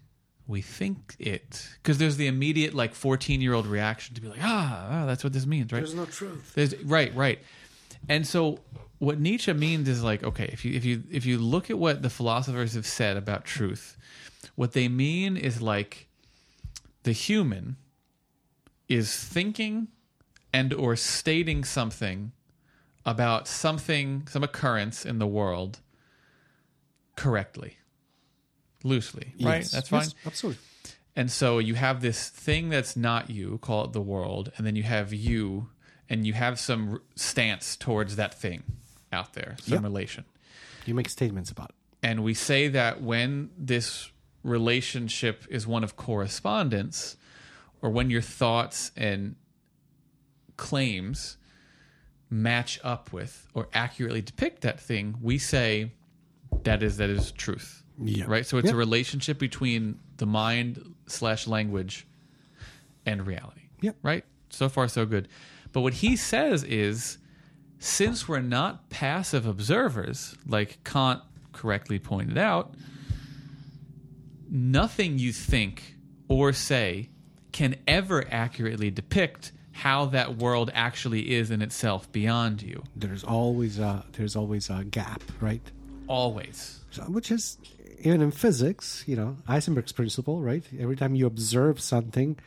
we 0.46 0.62
think 0.62 1.16
it 1.18 1.68
because 1.82 1.98
there's 1.98 2.16
the 2.16 2.26
immediate 2.26 2.74
like 2.74 2.94
14 2.94 3.40
year 3.40 3.52
old 3.52 3.66
reaction 3.66 4.14
to 4.14 4.20
be 4.20 4.28
like 4.28 4.38
ah, 4.42 4.88
ah, 4.90 5.06
that's 5.06 5.24
what 5.24 5.32
this 5.32 5.46
means 5.46 5.72
right 5.72 5.80
there's 5.80 5.94
no 5.94 6.04
truth 6.04 6.52
there's 6.54 6.76
right 6.84 7.14
right 7.16 7.40
and 8.08 8.26
so 8.26 8.60
what 8.98 9.18
nietzsche 9.18 9.52
means 9.52 9.88
is 9.88 10.02
like 10.04 10.22
okay 10.22 10.48
if 10.52 10.64
you 10.64 10.74
if 10.74 10.84
you 10.84 11.02
if 11.10 11.26
you 11.26 11.38
look 11.38 11.68
at 11.70 11.78
what 11.78 12.02
the 12.02 12.10
philosophers 12.10 12.74
have 12.74 12.86
said 12.86 13.16
about 13.16 13.44
truth 13.44 13.96
what 14.56 14.72
they 14.72 14.88
mean 14.88 15.36
is 15.36 15.62
like 15.62 16.08
the 17.04 17.12
human 17.12 17.76
is 18.88 19.14
thinking 19.16 19.88
and 20.52 20.72
or 20.74 20.96
stating 20.96 21.62
something 21.64 22.32
about 23.04 23.46
something 23.46 24.26
some 24.28 24.42
occurrence 24.42 25.04
in 25.06 25.18
the 25.20 25.26
world 25.26 25.78
correctly 27.16 27.78
loosely 28.82 29.32
right 29.40 29.58
Yes. 29.60 29.70
that's 29.70 29.88
fine 29.88 30.00
Yes, 30.02 30.14
absolutely 30.26 30.62
and 31.18 31.30
so 31.30 31.58
you 31.58 31.74
have 31.76 32.02
this 32.02 32.28
thing 32.28 32.68
that's 32.68 32.94
not 32.94 33.30
you, 33.30 33.56
call 33.62 33.86
it 33.86 33.94
the 33.94 34.02
world, 34.02 34.52
and 34.58 34.66
then 34.66 34.76
you 34.76 34.82
have 34.82 35.14
you, 35.14 35.70
and 36.10 36.26
you 36.26 36.34
have 36.34 36.58
some 36.60 37.00
stance 37.14 37.74
towards 37.74 38.16
that 38.16 38.34
thing 38.34 38.62
out 39.10 39.32
there, 39.32 39.56
some 39.62 39.76
Yep. 39.76 39.82
relation. 39.84 40.24
You 40.84 40.94
make 40.94 41.08
statements 41.08 41.50
about 41.50 41.70
it. 41.70 41.74
And 42.02 42.22
we 42.22 42.34
say 42.34 42.68
that 42.68 43.00
when 43.00 43.48
this 43.56 44.10
relationship 44.46 45.44
is 45.50 45.66
one 45.66 45.84
of 45.84 45.96
correspondence, 45.96 47.16
or 47.82 47.90
when 47.90 48.10
your 48.10 48.22
thoughts 48.22 48.92
and 48.96 49.36
claims 50.56 51.36
match 52.30 52.78
up 52.82 53.12
with 53.12 53.46
or 53.54 53.68
accurately 53.72 54.22
depict 54.22 54.62
that 54.62 54.80
thing, 54.80 55.16
we 55.20 55.38
say 55.38 55.92
that 56.64 56.82
is 56.82 56.96
that 56.96 57.10
is 57.10 57.32
truth. 57.32 57.82
Yeah. 58.02 58.24
Right? 58.26 58.44
So 58.46 58.58
it's 58.58 58.66
Yep. 58.66 58.74
a 58.74 58.78
relationship 58.78 59.38
between 59.38 59.98
the 60.16 60.26
mind 60.26 60.94
slash 61.06 61.46
language 61.46 62.06
and 63.04 63.26
reality. 63.26 63.62
Yep. 63.80 63.96
Right? 64.02 64.24
So 64.50 64.68
far 64.68 64.88
so 64.88 65.06
good. 65.06 65.28
But 65.72 65.80
what 65.82 65.94
he 65.94 66.16
says 66.16 66.64
is 66.64 67.18
since 67.78 68.26
we're 68.26 68.40
not 68.40 68.88
passive 68.90 69.46
observers, 69.46 70.34
like 70.46 70.82
Kant 70.84 71.22
correctly 71.52 71.98
pointed 71.98 72.38
out, 72.38 72.74
nothing 74.50 75.18
you 75.18 75.32
think 75.32 75.96
or 76.28 76.52
say 76.52 77.08
can 77.52 77.76
ever 77.86 78.24
accurately 78.30 78.90
depict 78.90 79.52
how 79.72 80.06
that 80.06 80.36
world 80.36 80.70
actually 80.74 81.34
is 81.34 81.50
in 81.50 81.60
itself 81.62 82.10
beyond 82.12 82.62
you. 82.62 82.82
There's 82.94 83.24
always 83.24 83.78
a 83.78 84.04
there's 84.12 84.34
always 84.36 84.70
a 84.70 84.84
gap, 84.84 85.22
right? 85.40 85.62
Always. 86.08 86.80
So, 86.90 87.02
which 87.04 87.30
is 87.30 87.58
even 88.00 88.20
in 88.22 88.30
physics, 88.30 89.04
you 89.06 89.16
know, 89.16 89.36
Heisenberg's 89.48 89.92
principle, 89.92 90.40
right? 90.40 90.64
Every 90.78 90.96
time 90.96 91.14
you 91.14 91.26
observe 91.26 91.80
something, 91.80 92.38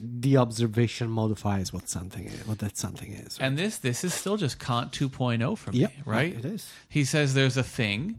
the 0.00 0.36
observation 0.36 1.08
modifies 1.08 1.72
what 1.72 1.88
something 1.88 2.26
is, 2.26 2.46
what 2.46 2.58
that 2.60 2.76
something 2.76 3.12
is. 3.12 3.38
And 3.40 3.56
this 3.56 3.78
this 3.78 4.04
is 4.04 4.12
still 4.14 4.36
just 4.36 4.58
Kant 4.58 4.92
2.0 4.92 5.56
for 5.58 5.72
me, 5.72 5.78
Yep, 5.78 5.92
right? 6.04 6.34
it 6.34 6.44
is. 6.44 6.70
He 6.88 7.04
says 7.04 7.34
there's 7.34 7.56
a 7.56 7.62
thing 7.64 8.18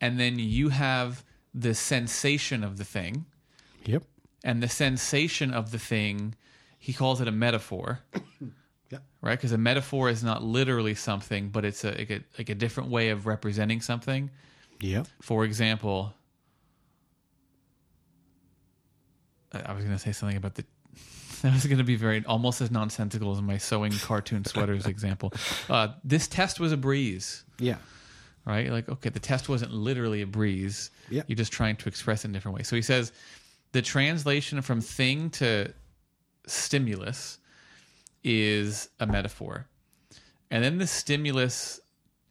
and 0.00 0.18
then 0.18 0.38
you 0.38 0.70
have 0.70 1.22
the 1.54 1.74
sensation 1.74 2.62
of 2.64 2.76
the 2.78 2.84
thing 2.84 3.26
Yep. 3.84 4.04
and 4.44 4.62
the 4.62 4.68
sensation 4.68 5.52
of 5.52 5.70
the 5.72 5.78
thing 5.78 6.34
he 6.78 6.92
calls 6.92 7.20
it 7.20 7.28
a 7.28 7.32
metaphor. 7.32 8.00
Yeah. 8.92 8.98
right? 9.22 9.38
Because 9.38 9.52
a 9.52 9.58
metaphor 9.58 10.08
is 10.08 10.24
not 10.24 10.42
literally 10.42 10.96
something, 10.96 11.50
but 11.50 11.64
it's 11.64 11.84
a 11.84 11.92
like, 11.92 12.10
a 12.10 12.24
like 12.36 12.48
a 12.48 12.56
different 12.56 12.90
way 12.90 13.10
of 13.10 13.24
representing 13.24 13.80
something. 13.80 14.30
Yep. 14.80 15.06
For 15.22 15.44
example, 15.44 16.12
I 19.52 19.60
I 19.60 19.72
was 19.74 19.84
going 19.84 19.96
to 19.96 20.02
say 20.02 20.12
something 20.12 20.36
about 20.36 20.54
the. 20.56 20.64
That 21.42 21.54
was 21.54 21.64
going 21.64 21.78
to 21.78 21.84
be 21.84 21.96
very 21.96 22.22
almost 22.26 22.60
as 22.60 22.70
nonsensical 22.70 23.32
as 23.32 23.40
my 23.40 23.56
sewing 23.56 23.92
cartoon 23.92 24.44
sweaters 24.44 24.84
example. 24.94 25.32
Uh, 25.70 25.88
this 26.04 26.28
test 26.28 26.60
was 26.60 26.70
a 26.72 26.76
breeze, 26.76 27.44
Yeah. 27.58 27.76
Right? 28.44 28.70
Like, 28.70 28.88
okay, 28.88 29.10
the 29.10 29.20
test 29.20 29.48
wasn't 29.48 29.72
literally 29.72 30.22
a 30.22 30.26
breeze. 30.26 30.90
Yeah. 31.08 31.22
You're 31.26 31.36
just 31.36 31.52
trying 31.52 31.76
to 31.76 31.88
express 31.88 32.24
it 32.24 32.28
in 32.28 32.30
a 32.32 32.34
different 32.34 32.56
way. 32.56 32.62
So 32.62 32.76
he 32.76 32.82
says 32.82 33.12
the 33.72 33.82
translation 33.82 34.62
from 34.62 34.80
thing 34.80 35.30
to 35.30 35.72
stimulus 36.46 37.38
is 38.24 38.88
a 38.98 39.06
metaphor. 39.06 39.66
And 40.50 40.64
then 40.64 40.78
the 40.78 40.86
stimulus 40.86 41.80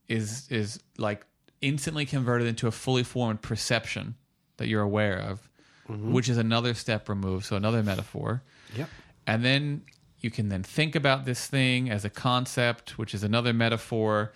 is 0.07 0.47
is 0.49 0.79
like 0.97 1.25
instantly 1.61 2.05
converted 2.05 2.47
into 2.47 2.67
a 2.67 2.71
fully 2.71 3.03
formed 3.03 3.41
perception 3.41 4.15
that 4.57 4.67
you're 4.67 4.81
aware 4.81 5.19
of, 5.19 5.49
mm-hmm. 5.87 6.11
which 6.11 6.27
is 6.29 6.37
another 6.37 6.73
step 6.73 7.07
removed, 7.07 7.45
so 7.45 7.55
another 7.55 7.83
metaphor. 7.83 8.43
Yep. 8.75 8.89
And 9.27 9.45
then 9.45 9.83
you 10.19 10.29
can 10.31 10.49
then 10.49 10.63
think 10.63 10.95
about 10.95 11.25
this 11.25 11.47
thing 11.47 11.89
as 11.89 12.03
a 12.03 12.09
concept, 12.09 12.97
which 12.97 13.13
is 13.13 13.23
another 13.23 13.53
metaphor, 13.53 14.33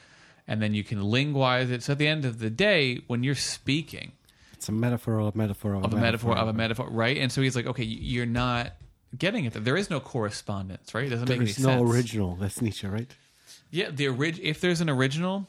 and 0.48 0.62
then 0.62 0.74
you 0.74 0.84
can 0.84 1.00
linguize 1.00 1.70
it. 1.72 1.84
So 1.84 1.94
at 1.94 1.98
the 2.00 2.08
end 2.08 2.26
of 2.26 2.40
the 2.40 2.50
day, 2.50 3.02
when 3.08 3.24
you're 3.24 3.36
speaking, 3.36 4.12
It's 4.54 4.70
a 4.70 4.72
metaphor 4.72 5.20
of 5.20 5.36
a 5.36 5.38
metaphor 5.38 5.74
of, 5.76 5.86
of 5.86 5.94
a 5.94 5.98
metaphor 5.98 6.38
of 6.38 6.48
a 6.48 6.54
metaphor, 6.54 6.88
right? 6.90 7.18
And 7.18 7.32
so 7.32 7.42
he's 7.42 7.56
like, 7.56 7.66
okay, 7.68 7.84
you're 7.84 8.26
not 8.26 8.74
getting 9.18 9.46
it. 9.46 9.54
There 9.54 9.78
is 9.78 9.90
no 9.90 10.00
correspondence, 10.00 10.94
right? 10.94 11.06
It 11.06 11.10
doesn't 11.10 11.30
make 11.30 11.38
any 11.38 11.46
There's 11.46 11.60
no 11.60 11.78
sense. 11.86 11.92
original. 11.94 12.36
That's 12.36 12.62
Nietzsche, 12.62 12.88
right? 12.88 13.10
Yeah, 13.72 13.90
the 13.92 14.08
orig- 14.08 14.40
If 14.42 14.60
there's 14.62 14.82
an 14.82 14.90
original, 14.90 15.48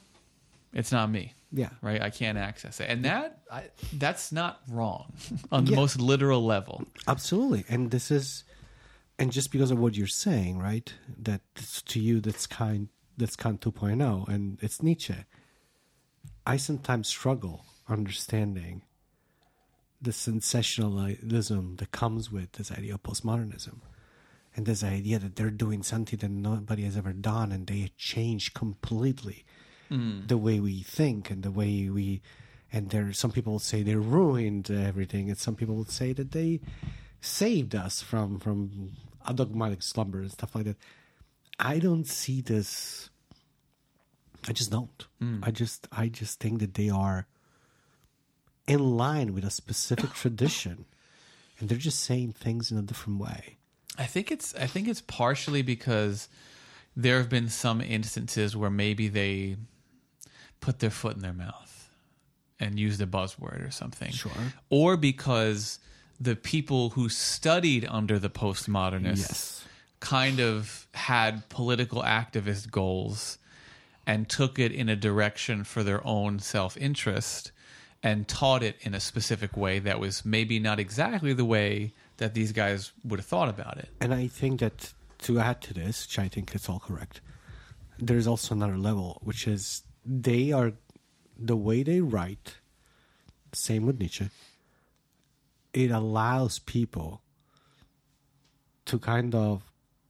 it's 0.73 0.91
not 0.93 1.11
me, 1.11 1.33
Yeah. 1.53 1.71
right? 1.83 2.01
I 2.03 2.11
can't 2.11 2.37
access 2.39 2.81
it, 2.81 2.89
and 2.91 3.05
that 3.05 3.39
I, 3.51 3.65
that's 3.95 4.33
not 4.33 4.61
wrong 4.69 5.13
on 5.53 5.65
the 5.65 5.71
Yeah. 5.73 5.77
most 5.77 6.01
literal 6.01 6.45
level. 6.45 6.85
Absolutely. 7.07 7.65
And 7.69 7.91
this 7.91 8.11
is 8.11 8.45
and 9.19 9.31
just 9.31 9.53
because 9.53 9.71
of 9.71 9.79
what 9.79 9.95
you're 9.97 10.09
saying, 10.09 10.59
right? 10.59 10.93
That 11.23 11.41
to 11.87 12.01
you 12.01 12.21
that's 12.21 12.47
kind 12.49 12.89
that's 13.17 13.37
Kant 13.37 13.61
2.0 13.61 14.29
and 14.29 14.59
it's 14.61 14.83
Nietzsche. 14.83 15.15
I 16.47 16.57
sometimes 16.57 17.09
struggle 17.09 17.65
understanding 17.89 18.83
the 20.01 20.13
sensationalism 20.13 21.77
that 21.77 21.91
comes 21.91 22.31
with 22.31 22.53
this 22.53 22.71
idea 22.71 22.95
of 22.95 23.03
postmodernism. 23.03 23.81
And 24.57 24.67
this 24.67 24.85
idea 24.85 25.19
that 25.19 25.35
they're 25.35 25.51
doing 25.51 25.83
something 25.83 26.19
that 26.21 26.31
nobody 26.31 26.85
has 26.85 26.97
ever 26.97 27.13
done 27.13 27.51
and 27.51 27.67
they 27.67 27.91
change 27.97 28.55
completely 28.55 29.45
hmm. 29.89 30.27
the 30.27 30.39
way 30.39 30.61
we 30.61 30.83
think 30.83 31.31
and 31.31 31.43
the 31.43 31.51
way 31.51 31.89
we 31.89 32.23
and 32.73 32.91
there 32.91 33.13
some 33.13 33.33
people 33.33 33.55
would 33.55 33.63
say 33.63 33.83
they 33.83 33.97
ruined 33.97 34.71
everything 34.71 35.29
and 35.29 35.39
some 35.39 35.57
people 35.57 35.75
would 35.75 35.91
say 35.91 36.13
that 36.13 36.31
they 36.31 36.61
saved 37.21 37.75
us 37.75 38.01
from 38.01 38.39
from 38.39 38.93
a 39.27 39.35
dogmatic 39.35 39.83
slumber 39.83 40.21
and 40.21 40.31
stuff 40.31 40.55
like 40.55 40.67
that 40.67 40.77
i 41.59 41.79
don't 41.79 42.07
see 42.07 42.41
this 42.41 43.11
i 44.49 44.53
just 44.53 44.71
don't 44.71 45.07
hmm. 45.19 45.41
i 45.43 45.51
just 45.51 45.89
i 45.93 46.09
just 46.09 46.41
think 46.41 46.61
that 46.61 46.75
they 46.75 46.91
are 46.91 47.27
in 48.67 48.79
line 48.79 49.35
with 49.35 49.45
a 49.45 49.51
specific 49.51 50.13
tradition 50.15 50.85
and 51.59 51.69
they're 51.69 51.79
just 51.79 52.01
saying 52.01 52.33
things 52.33 52.71
in 52.71 52.79
a 52.79 52.83
different 52.83 53.21
way 53.21 53.57
I 53.99 54.07
think 54.07 54.33
it's 54.33 54.55
I 54.55 54.67
think 54.67 54.89
it's 54.89 55.01
partially 55.01 55.63
because 55.63 56.29
there 56.97 57.19
have 57.19 57.29
been 57.29 57.49
some 57.49 57.81
instances 57.81 58.57
where 58.57 58.71
maybe 58.71 59.09
they 59.09 59.57
put 60.61 60.81
their 60.81 60.91
foot 60.91 61.17
in 61.17 61.23
their 61.23 61.33
mouth 61.33 61.91
and 62.59 62.79
used 62.79 63.01
a 63.01 63.07
buzzword 63.07 63.67
or 63.67 63.71
something. 63.71 64.11
Sure. 64.11 64.33
Or 64.71 64.97
because 64.97 65.79
the 66.21 66.37
people 66.37 66.91
who 66.91 67.09
studied 67.09 67.87
under 67.89 68.19
the 68.19 68.31
postmodernists 68.31 69.17
Yes. 69.19 69.65
Kind 70.05 70.39
of 70.39 70.87
had 70.93 71.49
political 71.49 72.03
activist 72.03 72.71
goals 72.71 73.39
and 74.07 74.29
took 74.29 74.59
it 74.59 74.71
in 74.71 74.91
a 74.91 74.95
direction 74.95 75.65
for 75.65 75.83
their 75.83 76.07
own 76.07 76.39
self-interest 76.39 77.51
and 78.03 78.29
taught 78.29 78.63
it 78.63 78.77
in 78.83 78.93
a 78.95 79.01
specific 79.01 79.57
way 79.57 79.79
that 79.79 79.99
was 79.99 80.23
maybe 80.23 80.59
not 80.59 80.79
exactly 80.79 81.33
the 81.33 81.45
way 81.45 81.91
that 82.19 82.35
these 82.35 82.53
guys 82.53 82.93
would 83.03 83.19
have 83.19 83.27
thought 83.27 83.49
about 83.49 83.79
it. 83.79 83.89
And 83.99 84.13
I 84.13 84.27
think 84.27 84.61
that 84.61 84.93
to 85.21 85.39
add 85.39 85.63
to 85.63 85.73
this, 85.73 86.07
which 86.07 86.19
I 86.19 86.29
think 86.29 86.55
is 86.55 86.69
all 86.69 86.81
correct, 86.81 87.23
there's 87.99 88.27
also 88.27 88.55
another 88.55 88.77
level, 88.77 89.23
which 89.25 89.49
is 89.49 89.85
they 90.05 90.53
are 90.53 90.75
the 91.39 91.57
way 91.57 91.83
they 91.83 92.03
write, 92.03 92.57
same 93.55 93.87
with 93.87 93.99
Nietzsche, 93.99 94.29
it 95.73 95.91
allows 95.91 96.59
people 96.59 97.23
to 98.85 98.99
kind 98.99 99.35
of 99.35 99.63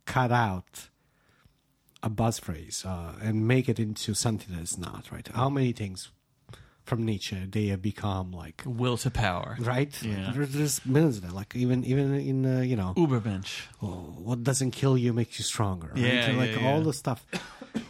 cut 0.07 0.31
out 0.33 0.88
a 2.03 2.09
buzz 2.11 2.38
phrase 2.38 2.85
uh, 2.87 3.14
and 3.23 3.47
make 3.49 3.69
it 3.69 3.79
into 3.79 4.14
something 4.14 4.55
that 4.55 4.61
it's 4.62 4.77
not, 4.79 5.11
right? 5.11 5.27
How 5.35 5.49
many 5.49 5.73
things 5.73 6.11
from 6.85 7.03
Nietzsche 7.07 7.47
they 7.51 7.69
have 7.69 7.81
become 7.81 8.31
like 8.31 8.62
Will 8.67 8.99
to 8.99 9.11
power. 9.11 9.57
right? 9.61 9.90
Yeah. 10.03 10.33
There- 10.35 10.45
there's 10.45 10.85
millions 10.85 11.17
of 11.17 11.23
them. 11.23 11.35
Like 11.35 11.57
even 11.57 11.83
even 11.85 12.14
in 12.14 12.45
uh, 12.45 12.61
you 12.61 12.77
know 12.77 12.93
Ubermensch. 12.97 13.62
oh, 13.83 14.12
what 14.19 14.45
doesn't 14.45 14.73
kill 14.73 14.99
you 14.99 15.14
makes 15.14 15.38
you 15.38 15.45
stronger. 15.45 15.88
Right? 15.95 16.05
Yeah, 16.05 16.35
like 16.37 16.57
yeah, 16.61 16.69
all 16.69 16.83
the 16.83 16.93
stuff 16.93 17.25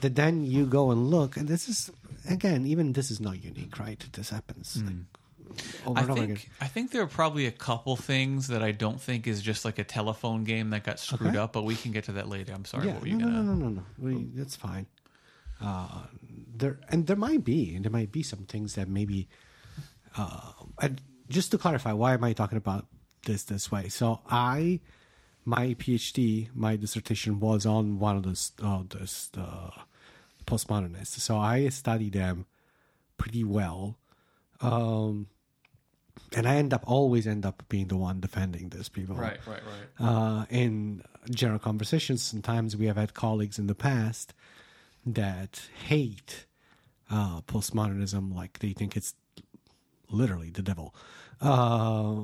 that 0.01 0.15
then 0.15 0.45
you 0.45 0.65
go 0.67 0.93
and 0.93 1.09
look, 1.09 1.37
and 1.37 1.49
this 1.49 1.69
is 1.69 1.91
again, 2.31 2.67
even 2.67 2.93
this 2.93 3.11
is 3.11 3.21
not 3.21 3.43
unique, 3.43 3.79
right? 3.81 4.03
This 4.13 4.31
happens 4.31 4.81
like, 4.87 4.95
over 5.87 5.99
I 5.99 6.03
and 6.03 6.11
over 6.11 6.23
again. 6.23 6.37
think 6.37 6.51
I 6.61 6.67
think 6.67 6.91
there 6.91 7.03
are 7.03 7.07
probably 7.07 7.47
a 7.47 7.51
couple 7.53 7.97
things 7.97 8.49
that 8.49 8.63
I 8.63 8.73
don't 8.73 9.01
think 9.01 9.27
is 9.27 9.41
just 9.43 9.65
like 9.65 9.79
a 9.79 9.85
telephone 9.85 10.45
game 10.45 10.71
that 10.71 10.85
got 10.85 10.99
screwed 10.99 11.31
Okay. 11.31 11.39
up, 11.39 11.53
but 11.53 11.65
we 11.65 11.77
can 11.77 11.93
get 11.93 12.05
to 12.05 12.13
that 12.13 12.29
later. 12.29 12.53
I'm 12.53 12.65
sorry. 12.65 12.87
Yeah, 12.87 12.95
what 12.95 13.03
were 13.03 13.09
no, 13.09 13.13
you 13.13 13.19
no, 13.19 13.27
gonna? 13.27 13.43
no, 13.43 13.55
no, 13.55 13.69
no, 13.69 13.69
no. 13.69 13.85
We, 13.99 14.25
that's 14.35 14.57
fine. 14.57 14.87
Uh, 15.61 16.07
there 16.57 16.79
and 16.89 17.07
there 17.07 17.17
might 17.17 17.45
be, 17.45 17.75
and 17.75 17.85
there 17.85 17.93
might 17.93 18.11
be 18.13 18.23
some 18.23 18.41
things 18.47 18.75
that 18.75 18.89
maybe. 18.89 19.29
Uh, 20.17 20.53
and 20.81 21.01
just 21.29 21.51
to 21.51 21.59
clarify, 21.59 21.93
why 21.93 22.15
am 22.15 22.23
I 22.25 22.33
talking 22.33 22.59
about 22.59 22.87
this 23.27 23.45
this 23.45 23.71
way? 23.73 23.89
So 23.89 24.21
I, 24.31 24.81
my 25.45 25.75
PhD, 25.75 26.49
my 26.55 26.77
dissertation 26.77 27.41
was 27.41 27.67
on 27.67 27.99
one 27.99 28.17
of 28.17 28.23
those 28.25 28.53
uh, 28.63 28.83
uh, 29.37 29.71
postmodernists. 30.47 31.19
So 31.21 31.37
I 31.39 31.69
studied 31.71 32.13
them 32.13 32.47
pretty 33.17 33.43
well. 33.45 33.97
Um, 34.61 35.27
and 36.37 36.49
I 36.49 36.57
end 36.57 36.75
up 36.75 36.83
always 36.87 37.27
end 37.27 37.47
up 37.47 37.63
being 37.69 37.89
the 37.89 37.97
one 37.97 38.21
defending 38.21 38.69
these 38.69 38.89
people. 38.89 39.17
Right, 39.17 39.39
right, 39.47 39.61
right. 39.63 40.09
Uh, 40.09 40.45
in 40.51 41.03
general 41.31 41.59
conversations, 41.59 42.23
sometimes 42.23 42.77
we 42.77 42.87
have 42.87 42.97
had 42.97 43.15
colleagues 43.15 43.59
in 43.59 43.67
the 43.67 43.75
past 43.75 44.35
that 45.07 45.69
hate 45.87 46.47
uh, 47.11 47.41
postmodernism, 47.43 48.35
like 48.35 48.59
they 48.61 48.73
think 48.73 48.97
it's 48.97 49.15
literally 50.11 50.51
the 50.51 50.63
devil, 50.63 50.95
uh, 51.41 52.17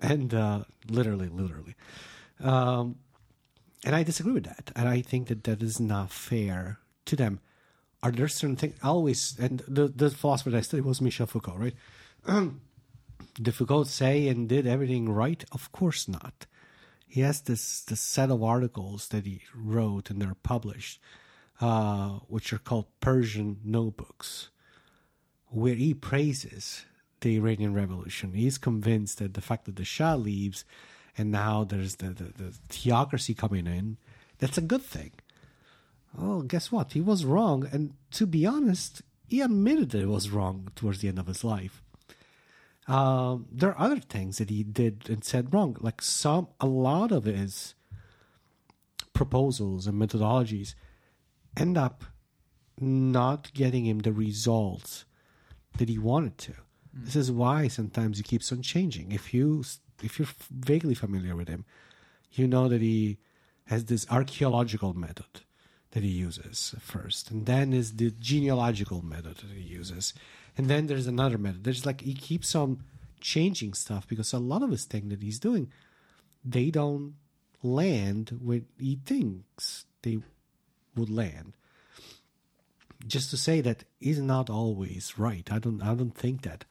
and 0.00 0.34
uh, 0.34 0.64
literally, 0.88 1.28
literally. 1.28 1.74
Um, 2.40 2.96
and 3.84 3.94
I 3.94 4.02
disagree 4.02 4.32
with 4.32 4.44
that, 4.44 4.70
and 4.74 4.88
I 4.88 5.02
think 5.02 5.28
that 5.28 5.44
that 5.44 5.62
is 5.62 5.80
not 5.80 6.10
fair 6.10 6.78
to 7.06 7.16
them. 7.16 7.40
Are 8.02 8.12
there 8.12 8.28
certain 8.28 8.56
things? 8.56 8.76
I 8.82 8.88
always 8.88 9.36
and 9.38 9.60
the 9.66 9.88
the 9.88 10.10
philosopher 10.10 10.50
that 10.50 10.58
I 10.58 10.60
studied 10.62 10.84
was 10.84 11.00
Michel 11.00 11.26
Foucault, 11.26 11.56
right? 11.56 11.74
did 13.40 13.54
Foucault 13.54 13.84
say 13.84 14.28
and 14.28 14.48
did 14.48 14.66
everything 14.66 15.08
right? 15.08 15.44
Of 15.52 15.72
course 15.72 16.08
not. 16.08 16.46
He 17.06 17.22
has 17.22 17.40
this 17.40 17.80
this 17.80 18.00
set 18.00 18.30
of 18.30 18.42
articles 18.42 19.08
that 19.08 19.24
he 19.24 19.42
wrote 19.54 20.10
and 20.10 20.20
they're 20.20 20.36
published, 20.42 21.00
uh, 21.60 22.20
which 22.28 22.52
are 22.52 22.58
called 22.58 22.86
Persian 23.00 23.60
notebooks, 23.64 24.50
where 25.46 25.74
he 25.74 25.94
praises 25.94 26.84
the 27.20 27.36
Iranian 27.36 27.74
Revolution. 27.74 28.34
He's 28.34 28.58
convinced 28.58 29.18
that 29.18 29.34
the 29.34 29.40
fact 29.40 29.64
that 29.64 29.76
the 29.76 29.84
Shah 29.84 30.14
leaves 30.14 30.64
and 31.16 31.32
now 31.32 31.64
there's 31.64 31.96
the, 31.96 32.10
the, 32.10 32.24
the 32.24 32.54
theocracy 32.68 33.34
coming 33.34 33.66
in, 33.66 33.96
that's 34.38 34.56
a 34.56 34.62
good 34.62 34.82
thing. 34.82 35.12
Oh, 36.16 36.42
guess 36.42 36.70
what? 36.70 36.92
He 36.92 37.00
was 37.00 37.24
wrong. 37.24 37.68
And 37.72 37.94
to 38.12 38.26
be 38.26 38.46
honest, 38.46 39.02
he 39.26 39.40
admitted 39.40 39.90
that 39.90 40.02
it 40.02 40.08
was 40.08 40.30
wrong 40.30 40.68
towards 40.76 41.00
the 41.00 41.08
end 41.08 41.18
of 41.18 41.26
his 41.26 41.42
life. 41.42 41.82
Um, 42.88 43.46
there 43.52 43.70
are 43.70 43.86
other 43.86 44.00
things 44.00 44.38
that 44.38 44.48
he 44.48 44.64
did 44.64 45.08
and 45.10 45.22
said 45.22 45.52
wrong. 45.52 45.76
Like 45.78 46.00
some, 46.00 46.48
a 46.58 46.66
lot 46.66 47.12
of 47.12 47.24
his 47.24 47.74
proposals 49.12 49.86
and 49.86 50.00
methodologies 50.00 50.74
end 51.56 51.76
up 51.76 52.04
not 52.80 53.52
getting 53.52 53.84
him 53.84 54.00
the 54.00 54.12
results 54.12 55.04
that 55.76 55.88
he 55.88 55.98
wanted 55.98 56.38
to. 56.38 56.52
Mm. 56.52 56.56
This 57.04 57.16
is 57.16 57.30
why 57.30 57.68
sometimes 57.68 58.16
he 58.16 58.24
keeps 58.24 58.50
on 58.52 58.62
changing. 58.62 59.12
If 59.12 59.34
you 59.34 59.64
if 60.02 60.18
you're 60.18 60.28
vaguely 60.50 60.94
familiar 60.94 61.34
with 61.34 61.48
him, 61.48 61.64
you 62.32 62.46
know 62.46 62.68
that 62.68 62.80
he 62.80 63.18
has 63.66 63.86
this 63.86 64.06
archaeological 64.10 64.94
method 64.94 65.42
that 65.90 66.02
he 66.02 66.08
uses 66.08 66.74
first, 66.80 67.30
and 67.30 67.46
then 67.46 67.72
is 67.72 67.96
the 67.96 68.10
genealogical 68.12 69.02
method 69.02 69.38
that 69.38 69.50
he 69.56 69.62
uses, 69.62 70.14
and 70.58 70.68
then 70.68 70.88
there's 70.88 71.06
another 71.06 71.38
method. 71.38 71.62
There's 71.62 71.86
like 71.86 72.00
he 72.00 72.14
keeps 72.14 72.54
on 72.54 72.82
changing 73.20 73.74
stuff 73.74 74.06
because 74.08 74.32
a 74.32 74.38
lot 74.38 74.62
of 74.62 74.70
his 74.70 74.84
thing 74.84 75.08
that 75.08 75.22
he's 75.22 75.38
doing, 75.38 75.72
they 76.44 76.70
don't 76.70 77.14
land 77.62 78.36
where 78.42 78.62
he 78.78 78.98
thinks 79.04 79.86
they 80.02 80.18
would 80.96 81.10
land. 81.10 81.54
Just 83.06 83.30
to 83.30 83.36
say 83.36 83.60
that 83.60 83.84
he's 84.00 84.18
not 84.18 84.50
always 84.50 85.16
right. 85.16 85.48
I 85.50 85.60
don't. 85.60 85.80
I 85.80 85.94
don't 85.94 86.16
think 86.16 86.42
that. 86.42 86.64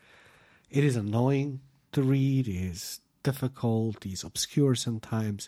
It 0.70 0.84
is 0.84 0.98
annoying 0.98 1.62
to 1.94 2.04
read. 2.04 2.50
It 2.50 2.56
is 2.56 3.00
difficult. 3.24 4.04
He's 4.04 4.26
obscure 4.26 4.76
sometimes. 4.76 5.48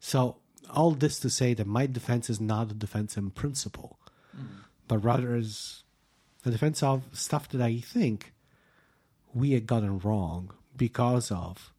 So 0.00 0.38
all 0.70 0.92
this 0.92 1.20
to 1.20 1.28
say 1.28 1.52
that 1.52 1.66
my 1.66 1.86
defense 1.86 2.30
is 2.30 2.40
not 2.40 2.70
a 2.70 2.74
defense 2.74 3.18
in 3.18 3.30
principle, 3.30 3.98
mm. 4.34 4.46
but 4.88 5.04
rather 5.04 5.36
is 5.36 5.84
a 6.46 6.50
defense 6.50 6.82
of 6.82 7.02
stuff 7.12 7.48
that 7.50 7.60
I 7.60 7.78
think 7.78 8.32
we 9.34 9.52
had 9.52 9.66
gotten 9.66 9.98
wrong 9.98 10.50
because 10.76 11.30
of 11.30 11.72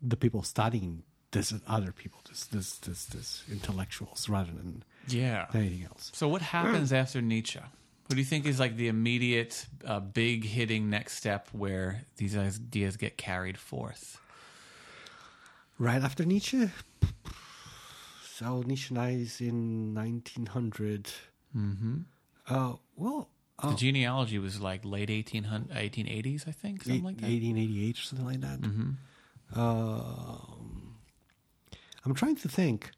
the 0.00 0.16
people 0.16 0.42
studying 0.42 1.02
this 1.30 1.54
other 1.66 1.92
people, 1.92 2.20
this 2.28 2.44
this 2.46 2.78
this 2.78 3.06
this 3.06 3.44
intellectuals 3.50 4.28
rather 4.28 4.52
than 4.52 4.84
yeah 5.08 5.46
anything 5.54 5.84
else. 5.84 6.10
So 6.14 6.28
what 6.28 6.42
happens 6.42 6.92
after 6.92 7.22
Nietzsche? 7.22 7.58
What 7.58 8.16
do 8.16 8.18
you 8.18 8.24
think 8.24 8.44
is 8.46 8.60
like 8.60 8.76
the 8.76 8.88
immediate, 8.88 9.64
uh, 9.86 10.00
big 10.00 10.44
hitting 10.44 10.90
next 10.90 11.16
step 11.16 11.48
where 11.52 12.02
these 12.16 12.36
ideas 12.36 12.96
get 12.96 13.16
carried 13.16 13.56
forth? 13.56 14.20
Right 15.78 16.02
after 16.02 16.24
Nietzsche, 16.24 16.68
so 18.34 18.62
Nietzsche 18.66 18.94
dies 18.94 19.40
in 19.40 19.94
1900. 19.94 21.10
Mm-hmm. 21.56 21.96
Uh, 22.48 22.74
well, 22.96 23.28
the 23.62 23.68
oh. 23.68 23.74
genealogy 23.74 24.38
was 24.38 24.60
like 24.60 24.84
late 24.84 25.08
1880s, 25.08 26.48
I 26.48 26.50
think, 26.50 26.82
something 26.82 27.04
like 27.04 27.16
that. 27.18 27.28
1888 27.28 27.96
or 27.96 28.02
something 28.02 28.26
like 28.26 28.40
that. 28.40 28.60
Mm-hmm. 28.60 29.60
Um, 29.60 30.96
I'm 32.04 32.14
trying 32.14 32.36
to 32.36 32.48
think. 32.48 32.90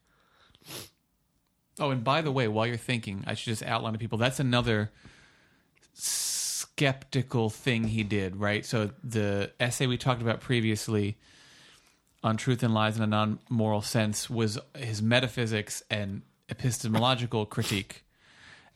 Oh, 1.79 1.91
and 1.91 2.03
by 2.03 2.21
the 2.21 2.31
way, 2.31 2.47
while 2.47 2.65
you're 2.65 2.77
thinking, 2.77 3.23
I 3.27 3.35
should 3.35 3.51
just 3.51 3.63
outline 3.63 3.93
to 3.93 3.99
people 3.99 4.17
that's 4.17 4.39
another 4.39 4.91
skeptical 5.93 7.49
thing 7.49 7.85
he 7.85 8.03
did, 8.03 8.35
right? 8.35 8.65
So 8.65 8.91
the 9.03 9.51
essay 9.59 9.85
we 9.85 9.97
talked 9.97 10.21
about 10.21 10.41
previously 10.41 11.17
on 12.23 12.37
truth 12.37 12.63
and 12.63 12.73
lies 12.73 12.97
in 12.97 13.03
a 13.03 13.07
non-moral 13.07 13.81
sense 13.81 14.29
was 14.29 14.57
his 14.75 15.01
metaphysics 15.01 15.83
and 15.91 16.23
epistemological 16.49 17.45
critique 17.45 18.04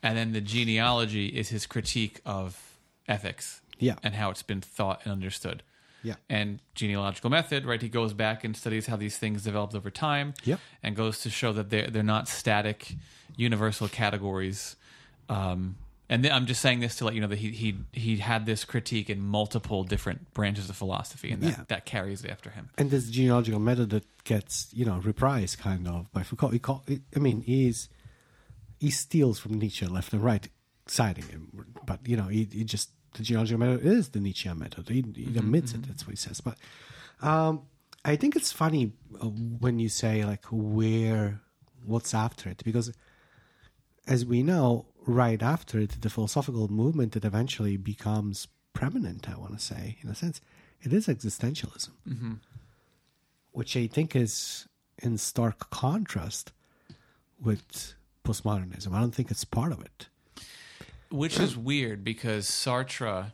and 0.04 0.18
then 0.18 0.32
the 0.34 0.42
genealogy 0.42 1.28
is 1.28 1.50
his 1.50 1.66
critique 1.66 2.22
of 2.26 2.78
ethics 3.08 3.62
yeah 3.78 3.96
and 4.04 4.16
how 4.16 4.30
it's 4.30 4.44
been 4.44 4.62
thought 4.62 5.02
and 5.04 5.12
understood 5.12 5.64
yeah 6.04 6.16
and 6.30 6.60
genealogical 6.76 7.30
method 7.30 7.66
right 7.66 7.82
he 7.82 7.90
goes 7.90 8.14
back 8.14 8.44
and 8.44 8.56
studies 8.56 8.88
how 8.88 8.96
these 8.96 9.18
things 9.18 9.44
developed 9.44 9.76
over 9.76 9.90
time 9.90 10.34
yeah 10.44 10.58
and 10.84 10.96
goes 10.96 11.20
to 11.20 11.30
show 11.30 11.52
that 11.52 11.70
they're, 11.70 11.88
they're 11.88 12.04
not 12.04 12.28
static 12.28 12.96
universal 13.36 13.88
categories 13.88 14.76
um, 15.30 15.76
and 16.10 16.26
I'm 16.26 16.48
just 16.48 16.62
saying 16.62 16.80
this 16.80 16.96
to 16.98 17.06
let 17.06 17.14
you 17.14 17.22
know 17.22 17.28
that 17.28 17.38
he 17.38 17.52
he 17.52 17.78
he 17.94 18.18
had 18.18 18.48
this 18.48 18.66
critique 18.66 19.10
in 19.12 19.22
multiple 19.22 19.84
different 19.84 20.34
branches 20.34 20.68
of 20.70 20.76
philosophy, 20.76 21.32
and 21.32 21.44
that, 21.44 21.50
yeah. 21.50 21.64
that 21.68 21.86
carries 21.86 22.26
after 22.26 22.50
him. 22.50 22.70
And 22.80 22.90
this 22.90 23.10
genealogical 23.10 23.60
method 23.60 23.92
that 23.92 24.06
gets 24.24 24.70
you 24.74 24.86
know 24.86 25.00
reprised 25.04 25.60
kind 25.60 25.88
of 25.88 26.12
by 26.12 26.24
Foucault. 26.24 26.50
He 26.50 26.60
call, 26.60 26.84
I 27.16 27.20
mean, 27.20 27.42
he's 27.42 27.90
he 28.80 28.90
steals 28.90 29.40
from 29.40 29.60
Nietzsche 29.60 29.86
left 29.86 30.14
and 30.14 30.24
right, 30.24 30.48
citing 30.88 31.26
him. 31.26 31.74
But 31.86 32.08
you 32.08 32.18
know, 32.18 32.28
he, 32.28 32.48
he 32.52 32.64
just 32.64 32.90
the 33.14 33.24
genealogical 33.24 33.60
method 33.60 33.86
is 33.86 34.10
the 34.10 34.20
Nietzschean 34.20 34.58
method. 34.58 34.88
He, 34.90 34.96
he 34.96 35.02
mm-hmm, 35.02 35.38
admits 35.38 35.74
mm-hmm. 35.74 35.84
it. 35.84 35.88
That's 35.88 36.06
what 36.06 36.12
he 36.12 36.18
says. 36.18 36.42
But 36.42 36.58
um, 37.22 37.64
I 38.06 38.16
think 38.16 38.36
it's 38.36 38.52
funny 38.52 38.94
uh, 39.22 39.28
when 39.28 39.80
you 39.80 39.90
say 39.90 40.24
like 40.24 40.46
where, 40.52 41.42
what's 41.86 42.14
after 42.14 42.50
it, 42.50 42.64
because 42.64 42.94
as 44.08 44.26
we 44.26 44.44
know, 44.44 44.86
right 45.06 45.42
after 45.42 45.80
it, 45.80 46.02
the 46.02 46.10
philosophical 46.10 46.68
movement 46.68 47.14
that 47.14 47.26
eventually 47.26 47.78
becomes 47.78 48.48
preeminent. 48.74 49.30
I 49.30 49.38
want 49.38 49.58
to 49.58 49.64
say, 49.64 49.98
in 50.02 50.10
a 50.10 50.16
sense, 50.16 50.40
it 50.82 50.94
is 50.94 51.08
existentialism, 51.08 51.90
mm-hmm. 52.08 52.34
which 53.52 53.76
I 53.76 53.88
think 53.88 54.16
is 54.16 54.68
in 54.98 55.18
stark 55.18 55.70
contrast 55.70 56.52
with 57.42 57.96
postmodernism. 58.24 58.94
I 58.94 59.00
don't 59.00 59.14
think 59.14 59.32
it's 59.32 59.44
part 59.44 59.72
of 59.72 59.82
it. 59.82 60.08
Which 61.12 61.40
is 61.40 61.58
weird 61.58 62.04
because 62.04 62.48
Sartre 62.48 63.32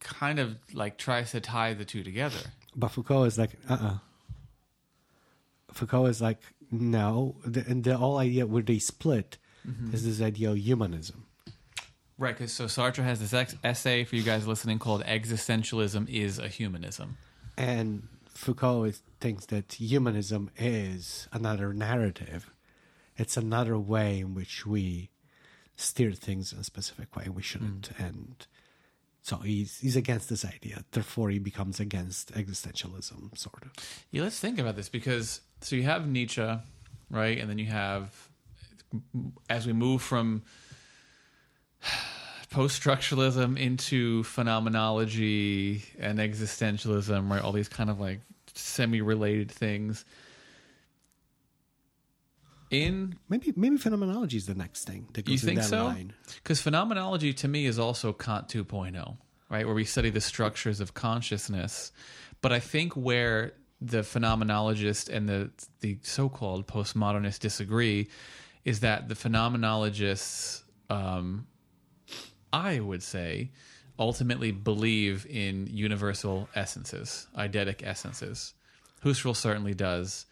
kind 0.00 0.38
of 0.38 0.56
like 0.72 0.96
tries 0.96 1.32
to 1.32 1.40
tie 1.40 1.74
the 1.74 1.84
two 1.84 2.02
together. 2.02 2.38
But 2.74 2.88
Foucault 2.88 3.24
is 3.24 3.38
like, 3.38 3.50
uh 3.68 3.74
uh-uh. 3.74 3.86
uh 3.86 3.98
Foucault 5.72 6.06
is 6.06 6.22
like, 6.22 6.40
no. 6.70 7.36
The, 7.44 7.64
and 7.68 7.84
the 7.84 7.96
whole 7.96 8.18
idea 8.18 8.46
where 8.46 8.62
they 8.62 8.78
split 8.78 9.36
mm-hmm. 9.66 9.94
is 9.94 10.04
this 10.04 10.24
idea 10.24 10.50
of 10.50 10.58
humanism. 10.58 11.26
Right, 12.16 12.36
because 12.36 12.52
so 12.52 12.64
Sartre 12.64 13.04
has 13.04 13.20
this 13.20 13.32
ex- 13.32 13.54
essay 13.62 14.04
for 14.04 14.16
you 14.16 14.22
guys 14.22 14.46
listening 14.46 14.78
called 14.78 15.04
Existentialism 15.04 16.08
is 16.08 16.38
a 16.38 16.48
Humanism. 16.48 17.16
And 17.56 18.08
Foucault 18.34 18.92
thinks 19.20 19.46
that 19.46 19.74
humanism 19.74 20.50
is 20.56 21.28
another 21.32 21.72
narrative 21.72 22.50
it's 23.18 23.36
another 23.36 23.76
way 23.76 24.20
in 24.20 24.34
which 24.34 24.64
we 24.64 25.10
steer 25.76 26.12
things 26.12 26.52
in 26.52 26.58
a 26.58 26.64
specific 26.64 27.14
way. 27.16 27.28
We 27.28 27.42
shouldn't. 27.42 27.90
Mm. 27.98 28.08
And 28.08 28.46
so 29.20 29.36
he's 29.38 29.78
he's 29.80 29.96
against 29.96 30.30
this 30.30 30.44
idea. 30.44 30.84
Therefore, 30.92 31.28
he 31.28 31.38
becomes 31.38 31.80
against 31.80 32.32
existentialism, 32.32 33.36
sort 33.36 33.64
of. 33.64 33.72
Yeah, 34.10 34.22
let's 34.22 34.40
think 34.40 34.58
about 34.58 34.76
this 34.76 34.88
because 34.88 35.40
so 35.60 35.76
you 35.76 35.82
have 35.82 36.08
Nietzsche, 36.08 36.48
right, 37.10 37.38
and 37.38 37.50
then 37.50 37.58
you 37.58 37.66
have 37.66 38.28
as 39.50 39.66
we 39.66 39.72
move 39.72 40.00
from 40.00 40.42
post-structuralism 42.50 43.58
into 43.58 44.22
phenomenology 44.22 45.82
and 45.98 46.18
existentialism, 46.18 47.28
right? 47.30 47.42
All 47.42 47.52
these 47.52 47.68
kind 47.68 47.90
of 47.90 48.00
like 48.00 48.20
semi-related 48.54 49.50
things 49.50 50.04
in? 52.70 53.18
Maybe 53.28 53.52
maybe 53.56 53.76
phenomenology 53.76 54.36
is 54.36 54.46
the 54.46 54.54
next 54.54 54.84
thing 54.84 55.08
that 55.14 55.24
goes 55.24 55.32
you 55.32 55.38
think 55.38 55.58
in 55.58 55.62
that 55.62 55.68
so? 55.68 55.94
because 56.42 56.60
phenomenology 56.60 57.32
to 57.34 57.48
me 57.48 57.66
is 57.66 57.78
also 57.78 58.12
kant 58.12 58.48
2.0 58.48 59.16
right? 59.48 59.66
Where 59.66 59.74
we 59.74 59.84
study 59.84 60.10
the 60.10 60.20
structures 60.20 60.80
of 60.80 60.94
consciousness. 60.94 61.92
But 62.40 62.52
I 62.52 62.60
think 62.60 62.94
where 62.94 63.54
the 63.80 63.98
phenomenologist 63.98 65.08
and 65.08 65.28
the 65.28 65.50
the 65.80 65.98
so-called 66.02 66.66
postmodernists 66.66 67.38
disagree 67.38 68.08
is 68.64 68.80
that 68.80 69.08
the 69.08 69.14
phenomenologists, 69.14 70.62
um, 70.90 71.46
I 72.52 72.80
would 72.80 73.02
say, 73.02 73.52
ultimately 73.98 74.52
believe 74.52 75.26
in 75.26 75.68
universal 75.68 76.48
essences, 76.54 77.28
eidetic 77.36 77.82
essences. 77.82 78.54
Husserl 79.04 79.34
certainly 79.34 79.74
does. 79.74 80.26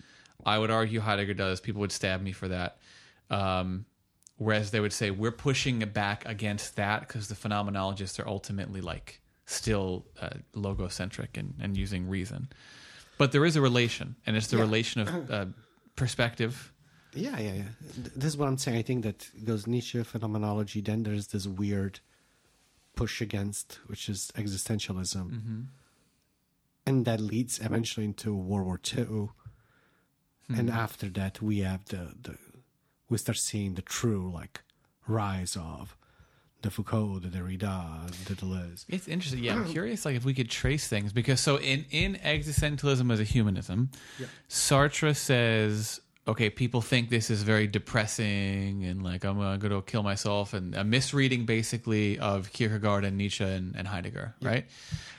I 0.47 0.59
would 0.59 0.71
argue 0.71 1.01
Heidegger 1.01 1.35
does. 1.35 1.61
People 1.61 1.81
would 1.81 1.93
stab 1.93 2.23
me 2.23 2.33
for 2.33 2.49
that. 2.49 2.79
Um, 3.31 3.85
whereas 4.39 4.71
they 4.71 4.81
would 4.81 4.93
say 4.93 5.11
we're 5.11 5.33
pushing 5.33 5.81
back 5.81 6.25
against 6.27 6.77
that 6.77 7.01
because 7.07 7.27
the 7.29 7.35
phenomenologists 7.35 8.19
are 8.21 8.29
ultimately 8.29 8.81
like 8.81 9.21
still 9.47 10.07
uh, 10.23 10.31
logocentric 10.55 11.37
and, 11.37 11.55
and 11.61 11.77
using 11.77 12.09
reason. 12.09 12.49
But 13.19 13.33
there 13.33 13.45
is 13.45 13.57
a 13.57 13.61
relation, 13.61 14.15
and 14.27 14.37
it's 14.37 14.47
the 14.49 14.57
Yeah. 14.59 14.63
relation 14.63 15.01
of 15.03 15.31
uh, 15.31 15.47
perspective. 15.97 16.73
Yeah, 17.15 17.39
yeah, 17.41 17.55
yeah. 17.55 17.69
This 18.15 18.27
is 18.33 18.37
what 18.37 18.47
I'm 18.49 18.59
saying. 18.59 18.79
I 18.79 18.83
think 18.83 19.03
that 19.05 19.29
goes 19.45 19.67
Nietzsche 19.67 20.03
phenomenology. 20.03 20.81
Then 20.83 21.03
there's 21.03 21.29
this 21.29 21.47
weird 21.47 22.01
push 22.95 23.21
against, 23.23 23.79
which 23.87 24.09
is 24.09 24.31
existentialism, 24.37 25.67
and 26.87 27.05
that 27.07 27.21
leads 27.21 27.59
eventually 27.61 28.05
into 28.07 28.35
World 28.35 28.67
War 28.67 28.81
II. 28.97 29.29
And 30.49 30.69
mm-hmm. 30.69 30.79
after 30.79 31.09
that, 31.11 31.43
we 31.43 31.61
have 31.61 31.85
the 31.87 32.15
the 32.23 32.37
we 33.09 33.19
start 33.19 33.39
seeing 33.39 33.75
the 33.75 33.83
true 33.83 34.31
like 34.33 34.63
rise 35.07 35.57
of 35.57 35.97
the 36.63 36.71
Foucault, 36.71 37.21
the 37.21 37.29
Derrida, 37.29 38.11
the 38.27 38.35
Deleuze. 38.35 38.85
It's 38.89 39.07
interesting. 39.09 39.43
Yeah, 39.43 39.55
I'm 39.55 39.65
curious, 39.73 40.05
like 40.05 40.17
if 40.17 40.25
we 40.25 40.35
could 40.35 40.51
trace 40.51 40.89
things 40.89 41.13
because 41.13 41.41
so 41.41 41.59
in 41.59 41.85
in 41.91 42.17
existentialism 42.17 43.13
as 43.13 43.21
a 43.21 43.25
humanism, 43.25 43.91
Sartre 44.49 45.15
says, 45.15 46.01
okay, 46.27 46.51
people 46.51 46.81
think 46.81 47.09
this 47.09 47.31
is 47.31 47.43
very 47.43 47.67
depressing 47.67 48.85
and 48.85 49.03
like 49.03 49.25
I'm 49.25 49.39
going 49.39 49.61
to 49.61 49.83
kill 49.83 50.03
myself, 50.03 50.55
and 50.55 50.75
a 50.75 50.85
misreading 50.85 51.47
basically 51.47 52.19
of 52.19 52.53
Kierkegaard 52.53 53.05
and 53.05 53.17
Nietzsche 53.17 53.45
and, 53.45 53.77
and 53.77 53.87
Heidegger, 53.87 54.35
right? 54.43 54.67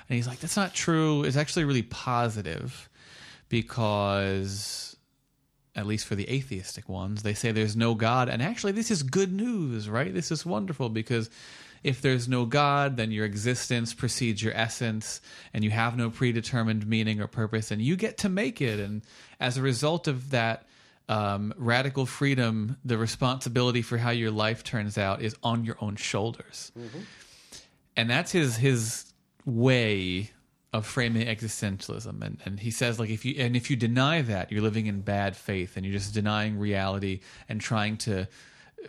And 0.10 0.16
he's 0.16 0.28
like, 0.28 0.40
that's 0.40 0.58
not 0.58 0.74
true. 0.74 1.24
It's 1.24 1.38
actually 1.38 1.66
really 1.66 1.84
positive 1.84 2.90
because 3.50 4.97
at 5.78 5.86
least 5.86 6.08
for 6.08 6.16
the 6.16 6.30
atheistic 6.30 6.90
ones, 6.90 7.24
they 7.24 7.36
say 7.36 7.52
there's 7.52 7.78
no 7.78 7.94
God. 7.94 8.28
And 8.28 8.42
actually, 8.42 8.72
this 8.74 8.90
is 8.92 9.04
good 9.04 9.32
news, 9.32 9.88
right? 9.88 10.14
This 10.14 10.32
is 10.32 10.46
wonderful 10.46 10.90
because 10.90 11.30
if 11.84 12.02
there's 12.02 12.28
no 12.28 12.46
God, 12.46 12.98
then 12.98 13.12
your 13.12 13.26
existence 13.26 13.94
precedes 13.94 14.42
your 14.42 14.54
essence, 14.56 15.22
and 15.54 15.64
you 15.64 15.70
have 15.70 15.96
no 15.96 16.10
predetermined 16.10 16.88
meaning 16.88 17.22
or 17.22 17.28
purpose, 17.28 17.70
and 17.70 17.80
you 17.82 17.96
get 17.96 18.18
to 18.20 18.30
make 18.30 18.60
it. 18.60 18.80
And 18.80 19.04
as 19.40 19.58
a 19.58 19.62
result 19.62 20.08
of 20.08 20.32
that 20.32 20.66
um, 21.08 21.54
radical 21.58 22.08
freedom, 22.08 22.78
the 22.84 22.98
responsibility 22.98 23.84
for 23.84 23.98
how 23.98 24.10
your 24.10 24.32
life 24.32 24.64
turns 24.64 24.98
out 24.98 25.22
is 25.22 25.36
on 25.44 25.64
your 25.64 25.78
own 25.80 25.96
shoulders. 25.96 26.72
And 27.96 28.10
that's 28.10 28.32
his 28.32 28.58
his 28.58 29.06
way 29.46 30.32
of 30.74 30.86
framing 30.86 31.26
existentialism 31.28 32.22
and, 32.22 32.38
and 32.46 32.60
he 32.60 32.70
says 32.72 33.00
like 33.00 33.10
if 33.10 33.24
you 33.24 33.34
and 33.42 33.56
if 33.56 33.70
you 33.70 33.76
deny 33.78 34.22
that 34.22 34.52
you're 34.52 34.62
living 34.62 34.86
in 34.86 35.00
bad 35.02 35.36
faith 35.36 35.78
and 35.78 35.86
you're 35.86 35.94
just 35.94 36.14
denying 36.14 36.60
reality 36.60 37.22
and 37.48 37.62
trying 37.62 37.96
to 37.98 38.28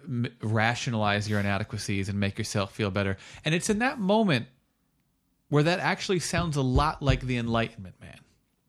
m- 0.05 0.27
rationalize 0.43 1.29
your 1.29 1.39
inadequacies 1.39 2.09
and 2.09 2.19
make 2.19 2.37
yourself 2.37 2.73
feel 2.75 2.91
better 2.91 3.17
and 3.45 3.55
it's 3.55 3.71
in 3.71 3.79
that 3.79 3.99
moment 4.01 4.47
where 5.51 5.63
that 5.63 5.79
actually 5.79 6.19
sounds 6.19 6.57
a 6.57 6.63
lot 6.63 7.01
like 7.01 7.21
the 7.23 7.37
enlightenment 7.37 7.95
man 8.01 8.19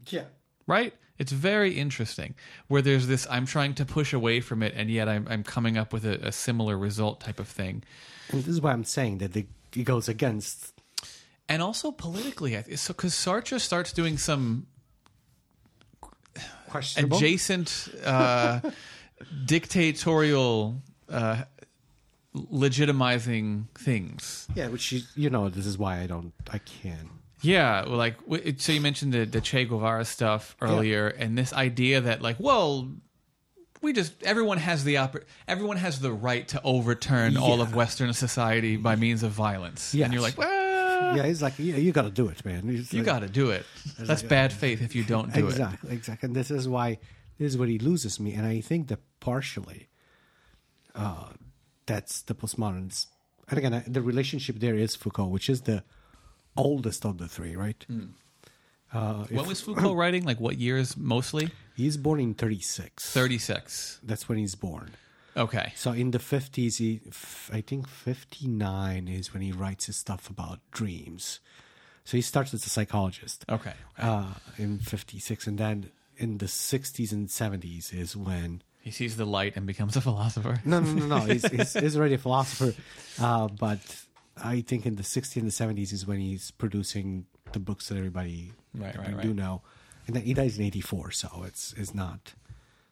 Yeah. 0.07 0.25
right 0.67 0.93
it's 1.17 1.31
very 1.31 1.73
interesting 1.73 2.35
where 2.67 2.81
there's 2.83 3.07
this 3.07 3.25
i'm 3.31 3.47
trying 3.47 3.73
to 3.73 3.85
push 3.85 4.13
away 4.13 4.39
from 4.39 4.61
it 4.61 4.73
and 4.75 4.89
yet 4.89 5.09
i'm, 5.09 5.27
I'm 5.29 5.43
coming 5.43 5.77
up 5.77 5.91
with 5.93 6.05
a, 6.05 6.27
a 6.27 6.31
similar 6.31 6.77
result 6.77 7.19
type 7.21 7.39
of 7.39 7.47
thing 7.47 7.83
And 8.31 8.41
this 8.43 8.47
is 8.53 8.61
why 8.61 8.71
I'm 8.71 8.83
saying 8.83 9.17
that 9.17 9.33
the, 9.33 9.47
it 9.75 9.83
goes 9.85 10.07
against. 10.07 10.78
And 11.49 11.61
also 11.61 11.91
politically 11.91 12.55
I- 12.57 12.75
so 12.75 12.93
because 12.93 13.13
sartre 13.13 13.59
starts 13.59 13.91
doing 13.91 14.17
some 14.17 14.67
Questionable. 16.69 17.17
adjacent 17.17 17.89
uh, 18.05 18.59
dictatorial 19.45 20.81
uh, 21.09 21.43
legitimizing 22.35 23.65
things. 23.75 24.47
yeah, 24.55 24.67
which 24.67 24.91
you, 24.91 25.01
you 25.15 25.29
know, 25.31 25.49
this 25.49 25.65
is 25.65 25.77
why 25.77 25.99
I 25.99 26.07
don't, 26.07 26.31
I 26.51 26.59
can't. 26.59 27.09
Yeah, 27.41 27.85
well, 27.87 27.97
like 27.97 28.17
so 28.57 28.71
you 28.73 28.81
mentioned 28.81 29.13
the, 29.13 29.25
the 29.25 29.41
Che 29.41 29.65
Guevara 29.65 30.05
stuff 30.05 30.55
earlier, 30.61 31.07
and 31.07 31.37
this 31.37 31.53
idea 31.53 32.01
that 32.01 32.21
like, 32.21 32.35
well, 32.37 32.91
we 33.81 33.93
just 33.93 34.11
everyone 34.23 34.57
has 34.57 34.83
the 34.83 34.95
oppor- 34.95 35.23
everyone 35.47 35.77
has 35.77 36.01
the 36.01 36.11
right 36.11 36.45
to 36.49 36.61
overturn 36.63 37.37
all 37.37 37.61
of 37.61 37.73
Western 37.73 38.11
society 38.13 38.75
by 38.75 38.95
means 38.97 39.23
of 39.23 39.31
violence, 39.31 39.93
and 39.93 40.11
you're 40.13 40.21
like, 40.21 40.37
well, 40.37 40.49
Yeah, 41.15 41.25
he's 41.25 41.41
like, 41.41 41.53
yeah, 41.57 41.75
you 41.77 41.91
got 41.91 42.03
to 42.03 42.11
do 42.11 42.27
it, 42.27 42.43
man. 42.45 42.69
It's 42.69 42.93
you 42.93 42.99
like- 42.99 43.05
got 43.05 43.19
to 43.19 43.29
do 43.29 43.49
it. 43.51 43.65
That's 43.97 44.21
bad 44.23 44.53
faith 44.53 44.81
if 44.81 44.95
you 44.95 45.03
don't 45.03 45.33
do 45.33 45.45
it. 45.45 45.49
exactly, 45.49 45.93
exactly. 45.95 46.27
And 46.27 46.35
this 46.35 46.51
is 46.51 46.67
why 46.67 46.99
this 47.39 47.51
is 47.53 47.57
what 47.57 47.69
he 47.69 47.79
loses 47.79 48.19
me. 48.19 48.33
And 48.33 48.45
I 48.45 48.61
think 48.61 48.87
that 48.89 48.99
partially, 49.19 49.87
uh, 50.95 51.29
that's 51.85 52.21
the 52.23 52.35
postmoderns. 52.35 53.07
And 53.49 53.57
again, 53.57 53.73
I- 53.73 53.83
the 53.87 54.01
relationship 54.01 54.59
there 54.59 54.75
is 54.75 54.95
Foucault, 54.95 55.27
which 55.27 55.49
is 55.49 55.61
the 55.61 55.83
oldest 56.55 57.05
of 57.05 57.17
the 57.17 57.27
three, 57.27 57.55
right? 57.55 57.83
Uh, 58.93 59.25
if- 59.29 59.31
When 59.37 59.47
was 59.47 59.61
Foucault 59.61 59.93
writing? 59.93 60.23
Like 60.23 60.39
what 60.39 60.57
years 60.57 60.95
mostly? 60.97 61.49
he's 61.75 61.97
born 61.97 62.19
in 62.19 62.33
36. 62.33 63.11
Thirty 63.11 63.37
six. 63.37 63.99
That's 64.03 64.27
when 64.29 64.37
he's 64.37 64.55
born. 64.55 64.91
Okay. 65.37 65.73
So 65.75 65.91
in 65.91 66.11
the 66.11 66.17
50s, 66.19 66.77
he, 66.77 67.01
I 67.55 67.61
think 67.61 67.87
59 67.87 69.07
is 69.07 69.33
when 69.33 69.41
he 69.41 69.51
writes 69.51 69.85
his 69.85 69.95
stuff 69.97 70.29
about 70.29 70.59
dreams. 70.71 71.39
So 72.03 72.17
he 72.17 72.21
starts 72.21 72.53
as 72.53 72.65
a 72.65 72.69
psychologist. 72.69 73.45
Okay. 73.49 73.73
uh, 73.97 74.33
in 74.57 74.79
56 74.79 75.47
and 75.47 75.57
then 75.57 75.91
in 76.17 76.39
the 76.39 76.47
60s 76.47 77.11
and 77.11 77.27
70s 77.29 77.93
is 77.93 78.15
when 78.17 78.61
He 78.81 78.91
sees 78.91 79.15
the 79.17 79.25
light 79.25 79.55
and 79.55 79.65
becomes 79.67 79.95
a 79.95 80.01
philosopher. 80.01 80.59
no 80.65 80.79
no 80.79 80.91
no 80.93 81.05
no 81.05 81.19
he's, 81.25 81.45
he's, 81.49 81.73
he's 81.73 81.95
already 81.97 82.15
a 82.15 82.17
philosopher 82.17 82.73
uh, 83.21 83.47
but 83.47 83.79
i 84.43 84.59
think 84.61 84.85
in 84.85 84.95
the 84.95 85.03
60s 85.03 85.37
and 85.37 85.47
the 85.49 85.51
70s 85.83 85.93
is 85.93 86.05
when 86.07 86.19
he's 86.19 86.51
producing 86.51 87.25
the 87.53 87.59
books 87.59 87.87
that 87.89 87.97
everybody 87.97 88.51
Right, 88.73 88.93
that 88.93 88.99
right, 89.01 89.13
right. 89.15 89.21
do 89.23 89.33
know 89.33 89.61
and 90.07 90.15
then 90.15 90.23
he 90.23 90.33
dies 90.33 90.57
in 90.57 90.65
84 90.65 91.11
so 91.11 91.43
it's 91.45 91.73
it's 91.77 91.93
not 91.93 92.33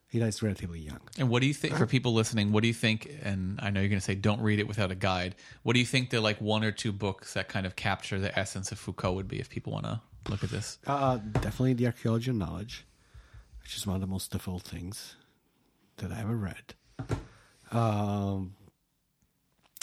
he 0.09 0.19
dies 0.19 0.41
relatively 0.41 0.79
young 0.79 1.01
And 1.17 1.29
what 1.29 1.41
do 1.41 1.47
you 1.47 1.53
think 1.53 1.75
for 1.75 1.85
people 1.85 2.13
listening? 2.13 2.51
What 2.51 2.61
do 2.61 2.67
you 2.67 2.73
think? 2.73 3.11
And 3.23 3.59
I 3.61 3.69
know 3.69 3.81
you're 3.81 3.89
going 3.89 3.99
to 3.99 4.05
say 4.05 4.15
don't 4.15 4.41
read 4.41 4.59
it 4.59 4.67
without 4.67 4.91
a 4.91 4.95
guide. 4.95 5.35
What 5.63 5.73
do 5.73 5.79
you 5.79 5.85
think 5.85 6.09
the 6.11 6.21
like 6.21 6.39
one 6.39 6.63
or 6.63 6.71
two 6.71 6.91
books 6.91 7.33
that 7.33 7.49
kind 7.49 7.65
of 7.65 7.75
capture 7.75 8.19
the 8.19 8.37
essence 8.37 8.71
of 8.71 8.79
Foucault 8.79 9.13
would 9.13 9.27
be 9.27 9.39
if 9.39 9.49
people 9.49 9.73
want 9.73 9.85
to 9.85 10.01
look 10.29 10.43
at 10.43 10.49
this? 10.49 10.77
uh, 10.87 11.17
definitely 11.17 11.73
the 11.73 11.85
archaeology 11.85 12.31
of 12.31 12.37
knowledge 12.37 12.85
which 13.61 13.75
is 13.75 13.85
one 13.85 13.95
of 13.95 14.01
the 14.01 14.07
most 14.07 14.31
difficult 14.31 14.63
things 14.63 15.15
that 15.97 16.11
i 16.11 16.19
ever 16.19 16.35
read 16.35 16.73
um, 17.71 18.55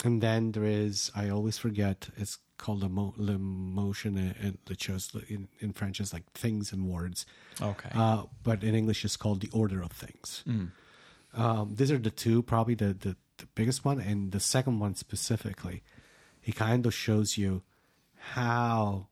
and 0.04 0.22
then 0.22 0.52
there 0.52 0.64
is 0.64 1.10
I 1.14 1.28
always 1.28 1.58
forget. 1.58 2.08
It's 2.16 2.38
called 2.58 2.80
the 2.80 2.88
mo- 2.88 3.14
motion 3.18 4.16
and 4.16 4.58
the 4.66 4.76
chose 4.76 5.10
in, 5.28 5.48
in 5.60 5.72
French 5.72 6.00
is 6.00 6.12
like 6.12 6.24
things 6.32 6.72
and 6.72 6.86
words, 6.88 7.26
Okay. 7.60 7.90
uh, 7.94 8.24
but 8.42 8.62
in 8.62 8.74
English 8.74 9.04
it's 9.04 9.16
called 9.16 9.40
the 9.40 9.50
order 9.52 9.82
of 9.82 9.90
things. 9.92 10.44
Um, 11.36 11.74
these 11.74 11.90
are 11.90 11.98
the 11.98 12.10
two, 12.10 12.42
probably 12.42 12.74
the, 12.74 12.94
the 12.94 13.16
the 13.38 13.46
biggest 13.56 13.84
one, 13.84 13.98
and 14.00 14.30
the 14.30 14.38
second 14.38 14.78
one 14.78 14.94
specifically, 14.94 15.82
he 16.40 16.52
kind 16.52 16.86
of 16.86 16.94
shows 16.94 17.36
you 17.36 17.62
how 18.36 19.08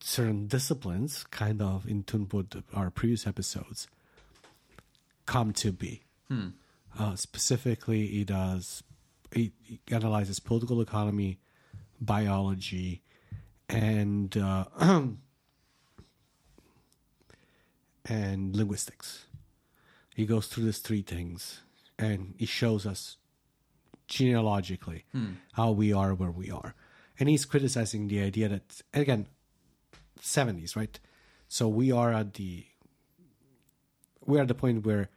certain 0.00 0.46
disciplines, 0.46 1.24
kind 1.30 1.62
of 1.62 1.86
in 1.88 2.02
tune 2.02 2.28
with 2.30 2.62
our 2.74 2.90
previous 2.90 3.26
episodes, 3.26 3.88
come 5.24 5.52
to 5.54 5.72
be. 5.72 6.02
Uh, 6.98 7.16
specifically, 7.16 8.06
he 8.06 8.24
does 8.24 8.82
he 9.32 9.52
analyzes 9.90 10.38
political 10.40 10.80
economy, 10.82 11.38
biology, 12.00 13.02
and 13.68 14.36
uh, 14.36 14.64
and 18.04 18.56
linguistics. 18.56 19.26
He 20.14 20.26
goes 20.26 20.46
through 20.48 20.64
these 20.64 20.78
three 20.78 21.02
things, 21.02 21.60
and 21.98 22.34
he 22.38 22.46
shows 22.46 22.86
us 22.86 23.16
genealogically 24.08 25.04
how 25.52 25.70
we 25.70 25.92
are 25.92 26.14
where 26.14 26.30
we 26.30 26.50
are, 26.50 26.74
and 27.18 27.28
he's 27.28 27.44
criticizing 27.44 28.08
the 28.08 28.20
idea 28.20 28.48
that 28.48 28.82
again, 28.92 29.26
seventies, 30.20 30.76
right? 30.76 30.98
So 31.48 31.68
we 31.68 31.92
are 31.92 32.12
at 32.12 32.34
the 32.34 32.66
we 34.26 34.38
are 34.38 34.42
at 34.42 34.48
the 34.48 34.54
point 34.54 34.84
where 34.84 35.08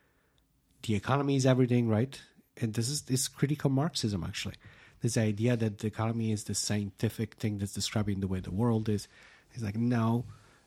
the 0.83 0.95
economy 0.95 1.35
is 1.35 1.45
everything, 1.45 1.87
right? 1.87 2.21
And 2.61 2.73
this 2.73 2.89
is 2.89 3.03
this 3.03 3.27
critical 3.27 3.69
Marxism 3.69 4.23
actually. 4.23 4.55
This 5.03 5.17
idea 5.17 5.57
that 5.57 5.79
the 5.79 5.87
economy 5.87 6.31
is 6.31 6.45
the 6.45 6.55
scientific 6.55 7.35
thing 7.35 7.57
that's 7.59 7.73
describing 7.73 8.21
the 8.21 8.27
way 8.27 8.39
the 8.39 8.51
world 8.51 8.87
is. 8.87 9.07
It's 9.53 9.61
like 9.63 9.75
no, 9.75 10.23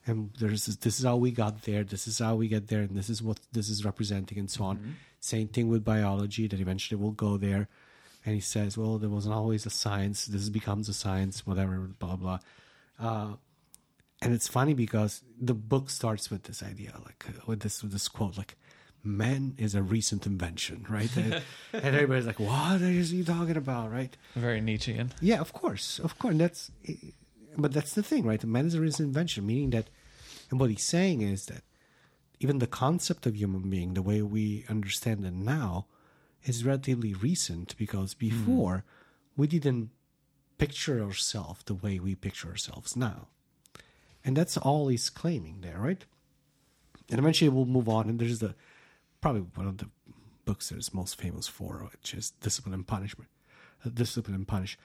and 0.06 0.30
there's 0.38 0.66
this, 0.66 0.76
this 0.76 0.98
is 1.00 1.06
how 1.06 1.16
we 1.16 1.30
got 1.32 1.62
there. 1.62 1.82
This 1.82 2.06
is 2.06 2.18
how 2.18 2.34
we 2.36 2.46
get 2.46 2.68
there, 2.68 2.82
and 2.82 2.94
this 2.96 3.08
is 3.08 3.22
what 3.22 3.40
this 3.50 3.68
is 3.68 3.84
representing, 3.84 4.38
and 4.38 4.50
so 4.50 4.64
on. 4.64 4.96
Same 5.20 5.48
thing 5.48 5.68
with 5.68 5.84
biology 5.84 6.46
that 6.46 6.60
eventually 6.60 7.00
we'll 7.00 7.12
go 7.12 7.38
there. 7.38 7.66
And 8.24 8.34
he 8.34 8.40
says, 8.40 8.76
well, 8.76 8.98
there 8.98 9.08
wasn't 9.08 9.34
always 9.34 9.66
a 9.66 9.70
science. 9.70 10.26
This 10.26 10.50
becomes 10.50 10.88
a 10.88 10.94
science, 10.94 11.46
whatever, 11.46 11.78
blah 11.98 12.16
blah. 12.16 12.38
Uh, 13.00 13.32
and 14.22 14.34
it's 14.34 14.48
funny 14.48 14.74
because 14.74 15.22
the 15.40 15.54
book 15.54 15.90
starts 15.90 16.30
with 16.30 16.42
this 16.44 16.62
idea, 16.62 16.92
like 17.04 17.24
uh, 17.28 17.40
with 17.46 17.60
this 17.60 17.82
with 17.82 17.92
this 17.92 18.08
quote, 18.08 18.36
like 18.36 18.56
"man 19.06 19.54
is 19.58 19.74
a 19.74 19.82
recent 19.82 20.26
invention," 20.26 20.86
right? 20.88 21.14
and, 21.16 21.34
and 21.72 21.94
everybody's 21.94 22.26
like, 22.26 22.40
"What 22.40 22.82
are 22.82 22.90
you 22.90 23.24
talking 23.24 23.56
about?" 23.56 23.92
Right? 23.92 24.16
Very 24.34 24.60
Nietzschean. 24.60 25.12
Yeah, 25.20 25.40
of 25.40 25.52
course, 25.52 25.98
of 25.98 26.18
course. 26.18 26.36
That's, 26.36 26.70
eh, 26.86 26.94
but 27.56 27.72
that's 27.72 27.94
the 27.94 28.02
thing, 28.02 28.24
right? 28.26 28.42
Man 28.44 28.66
is 28.66 28.74
a 28.74 28.80
recent 28.80 29.08
invention, 29.08 29.46
meaning 29.46 29.70
that, 29.70 29.88
and 30.50 30.60
what 30.60 30.70
he's 30.70 30.84
saying 30.84 31.22
is 31.22 31.46
that 31.46 31.62
even 32.40 32.58
the 32.58 32.66
concept 32.66 33.26
of 33.26 33.36
human 33.36 33.70
being, 33.70 33.94
the 33.94 34.02
way 34.02 34.20
we 34.22 34.64
understand 34.68 35.24
it 35.24 35.32
now, 35.32 35.86
is 36.44 36.64
relatively 36.64 37.14
recent 37.14 37.76
because 37.76 38.12
hmm. 38.12 38.28
before 38.28 38.84
we 39.36 39.46
didn't 39.46 39.90
picture 40.58 41.02
ourselves 41.02 41.62
the 41.64 41.74
way 41.74 41.98
we 41.98 42.14
picture 42.14 42.48
ourselves 42.48 42.96
now. 42.96 43.28
And 44.24 44.36
that's 44.36 44.56
all 44.56 44.88
he's 44.88 45.10
claiming 45.10 45.60
there, 45.60 45.78
right? 45.78 46.04
And 47.10 47.18
eventually 47.18 47.48
we'll 47.48 47.66
move 47.66 47.88
on. 47.88 48.08
And 48.08 48.18
there's 48.18 48.40
the 48.40 48.54
probably 49.26 49.42
one 49.56 49.66
of 49.66 49.78
the 49.78 49.88
books 50.44 50.68
that 50.68 50.78
is 50.78 50.94
most 50.94 51.20
famous 51.20 51.48
for, 51.48 51.88
which 51.90 52.14
is 52.14 52.30
Discipline 52.30 52.72
and 52.72 52.86
Punishment. 52.86 53.28
Uh, 53.84 53.88
Discipline 53.92 54.36
and 54.36 54.46
Punish. 54.46 54.78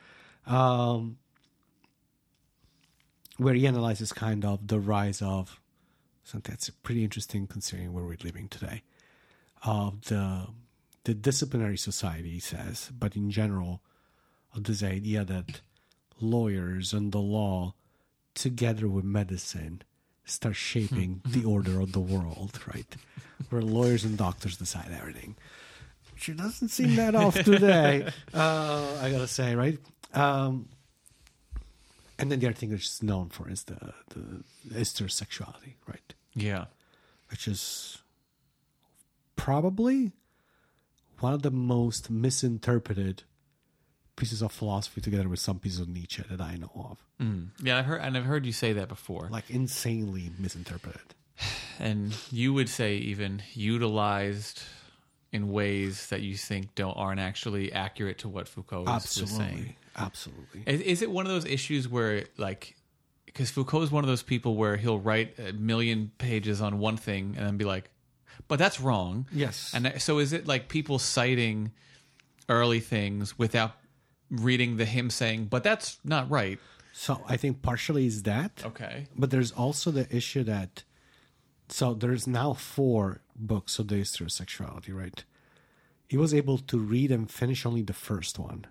Um, 0.47 1.19
where 3.37 3.53
he 3.53 3.67
analyzes 3.67 4.11
kind 4.11 4.43
of 4.43 4.67
the 4.67 4.79
rise 4.79 5.21
of 5.21 5.59
something 6.23 6.51
that's 6.51 6.71
pretty 6.71 7.03
interesting 7.03 7.45
considering 7.45 7.93
where 7.93 8.03
we're 8.03 8.17
living 8.23 8.47
today. 8.47 8.81
Of 9.63 10.05
the 10.05 10.47
the 11.03 11.13
disciplinary 11.13 11.77
society, 11.77 12.31
he 12.31 12.39
says, 12.39 12.91
but 12.97 13.15
in 13.15 13.29
general, 13.29 13.83
of 14.55 14.63
this 14.63 14.81
idea 14.81 15.23
that 15.23 15.61
lawyers 16.19 16.93
and 16.93 17.11
the 17.11 17.19
law, 17.19 17.75
together 18.33 18.87
with 18.87 19.05
medicine, 19.05 19.83
start 20.31 20.55
shaping 20.55 21.21
the 21.25 21.43
order 21.45 21.79
of 21.79 21.91
the 21.91 21.99
world, 21.99 22.59
right? 22.73 22.95
Where 23.49 23.61
lawyers 23.61 24.03
and 24.03 24.17
doctors 24.17 24.57
decide 24.57 24.89
everything. 24.91 25.35
She 26.15 26.33
doesn't 26.33 26.69
seem 26.69 26.95
that 26.97 27.15
off 27.15 27.35
today, 27.35 28.07
uh, 28.33 28.97
I 29.01 29.09
gotta 29.11 29.27
say, 29.27 29.55
right? 29.55 29.79
Um, 30.13 30.69
and 32.19 32.31
then 32.31 32.39
the 32.39 32.47
other 32.47 32.55
thing 32.55 32.69
which 32.69 32.85
is 32.85 33.01
known 33.01 33.29
for 33.29 33.49
is 33.49 33.63
the 33.63 33.93
the 34.09 34.43
is 34.79 34.93
their 34.93 35.07
sexuality, 35.07 35.77
right? 35.87 36.13
Yeah. 36.35 36.65
Which 37.29 37.47
is 37.47 37.97
probably 39.35 40.11
one 41.19 41.33
of 41.33 41.41
the 41.41 41.51
most 41.51 42.11
misinterpreted 42.11 43.23
pieces 44.21 44.43
of 44.43 44.51
philosophy 44.51 45.01
together 45.01 45.27
with 45.27 45.39
some 45.39 45.57
pieces 45.57 45.79
of 45.79 45.89
Nietzsche 45.89 46.21
that 46.29 46.39
I 46.39 46.55
know 46.55 46.69
of. 46.75 47.03
Mm. 47.19 47.47
Yeah, 47.63 47.79
I've 47.79 47.85
heard 47.85 48.01
and 48.01 48.15
I've 48.15 48.25
heard 48.25 48.45
you 48.45 48.51
say 48.51 48.71
that 48.73 48.87
before. 48.87 49.27
Like 49.31 49.49
insanely 49.49 50.29
misinterpreted. 50.37 51.15
and 51.79 52.15
you 52.31 52.53
would 52.53 52.69
say 52.69 52.97
even 52.97 53.41
utilized 53.55 54.61
in 55.31 55.51
ways 55.51 56.05
that 56.09 56.21
you 56.21 56.37
think 56.37 56.75
don't 56.75 56.93
aren't 56.93 57.19
actually 57.19 57.73
accurate 57.73 58.19
to 58.19 58.29
what 58.29 58.47
Foucault 58.47 58.83
was 58.83 59.09
saying. 59.09 59.25
Absolutely. 59.33 59.77
Absolutely. 59.97 60.63
Is, 60.67 60.81
is 60.81 61.01
it 61.01 61.09
one 61.09 61.25
of 61.25 61.31
those 61.31 61.45
issues 61.45 61.89
where 61.89 62.25
like 62.37 62.75
because 63.25 63.49
Foucault 63.49 63.81
is 63.81 63.91
one 63.91 64.03
of 64.03 64.07
those 64.07 64.21
people 64.21 64.55
where 64.55 64.77
he'll 64.77 64.99
write 64.99 65.39
a 65.39 65.51
million 65.53 66.11
pages 66.19 66.61
on 66.61 66.77
one 66.77 66.97
thing 66.97 67.33
and 67.37 67.47
then 67.47 67.57
be 67.57 67.65
like, 67.65 67.89
but 68.47 68.59
that's 68.59 68.79
wrong. 68.79 69.25
Yes. 69.31 69.71
And 69.73 69.99
so 69.99 70.19
is 70.19 70.31
it 70.31 70.45
like 70.45 70.69
people 70.69 70.99
citing 70.99 71.71
early 72.49 72.81
things 72.81 73.39
without 73.39 73.71
reading 74.31 74.77
the 74.77 74.85
him 74.85 75.09
saying, 75.09 75.45
but 75.45 75.63
that's 75.63 75.99
not 76.03 76.31
right. 76.31 76.57
So 76.93 77.23
I 77.27 77.37
think 77.37 77.61
partially 77.61 78.05
is 78.07 78.23
that. 78.23 78.63
Okay. 78.65 79.07
But 79.15 79.29
there's 79.29 79.51
also 79.51 79.91
the 79.91 80.13
issue 80.15 80.43
that 80.43 80.83
so 81.69 81.93
there's 81.93 82.27
now 82.27 82.53
four 82.53 83.21
books 83.35 83.79
of 83.79 83.87
the 83.87 83.95
history 83.95 84.25
of 84.25 84.31
sexuality, 84.31 84.91
right? 84.91 85.23
He 86.07 86.17
was 86.17 86.33
able 86.33 86.57
to 86.57 86.77
read 86.77 87.11
and 87.11 87.31
finish 87.31 87.65
only 87.65 87.81
the 87.81 87.93
first 87.93 88.37
one. 88.37 88.65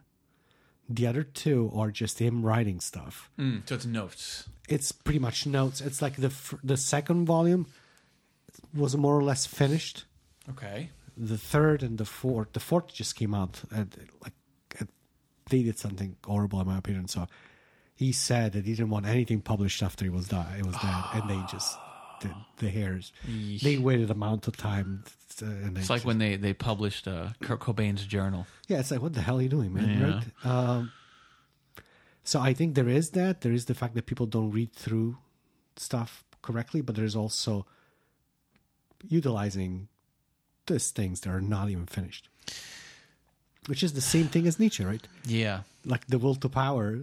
The 0.88 1.06
other 1.06 1.22
two 1.22 1.72
are 1.74 1.90
just 1.90 2.18
him 2.18 2.44
writing 2.44 2.80
stuff. 2.80 3.30
Mm, 3.38 3.66
so 3.66 3.76
it's 3.76 3.86
notes. 3.86 4.48
It's 4.68 4.92
pretty 4.92 5.20
much 5.20 5.46
notes. 5.46 5.80
It's 5.80 6.02
like 6.02 6.16
the 6.16 6.26
f- 6.26 6.54
the 6.62 6.76
second 6.76 7.26
volume 7.26 7.66
was 8.74 8.96
more 8.96 9.16
or 9.16 9.22
less 9.22 9.46
finished. 9.46 10.04
Okay. 10.50 10.90
The 11.16 11.38
third 11.38 11.82
and 11.82 11.96
the 11.96 12.04
fourth, 12.04 12.52
the 12.52 12.60
fourth 12.60 12.92
just 12.92 13.14
came 13.16 13.34
out 13.34 13.62
and 13.70 13.96
like 14.22 14.32
did 15.62 15.78
something 15.78 16.16
horrible 16.24 16.60
in 16.60 16.66
my 16.66 16.78
opinion. 16.78 17.08
So 17.08 17.26
he 17.94 18.12
said 18.12 18.52
that 18.52 18.64
he 18.64 18.72
didn't 18.74 18.90
want 18.90 19.06
anything 19.06 19.40
published 19.42 19.82
after 19.82 20.04
he 20.04 20.10
was 20.10 20.28
died. 20.28 20.58
It 20.58 20.66
was 20.66 20.76
dead, 20.76 21.04
and 21.14 21.28
they 21.30 21.40
just 21.50 21.76
did 22.20 22.32
the 22.58 22.70
heirs. 22.70 23.12
They 23.62 23.76
waited 23.78 24.08
a 24.10 24.12
amount 24.12 24.46
of 24.48 24.56
time, 24.56 25.04
uh, 25.42 25.46
and 25.46 25.76
It's 25.78 25.90
like 25.90 25.98
just- 25.98 26.06
when 26.06 26.18
they, 26.18 26.36
they 26.36 26.52
published 26.54 27.06
uh, 27.08 27.28
Kurt 27.42 27.60
Cobain's 27.60 28.04
journal. 28.06 28.46
yeah, 28.68 28.78
it's 28.80 28.90
like 28.90 29.02
what 29.02 29.12
the 29.14 29.20
hell 29.22 29.38
are 29.38 29.42
you 29.42 29.48
doing, 29.48 29.72
man? 29.74 29.88
Yeah. 30.00 30.06
Right? 30.14 30.46
Um, 30.46 30.92
so 32.24 32.40
I 32.40 32.52
think 32.54 32.74
there 32.74 32.88
is 32.88 33.10
that. 33.10 33.40
There 33.42 33.52
is 33.52 33.64
the 33.66 33.74
fact 33.74 33.94
that 33.94 34.06
people 34.06 34.26
don't 34.26 34.50
read 34.50 34.72
through 34.72 35.18
stuff 35.76 36.24
correctly, 36.42 36.80
but 36.80 36.94
there's 36.94 37.16
also 37.16 37.66
utilizing 39.08 39.88
these 40.66 40.90
things 40.90 41.20
that 41.20 41.30
are 41.30 41.40
not 41.40 41.68
even 41.70 41.86
finished, 41.86 42.28
which 43.66 43.82
is 43.82 43.92
the 43.92 44.00
same 44.00 44.26
thing 44.28 44.46
as 44.46 44.58
Nietzsche, 44.58 44.84
right? 44.84 45.06
Yeah. 45.24 45.60
Like 45.84 46.06
the 46.06 46.18
will 46.18 46.34
to 46.36 46.48
power. 46.48 46.98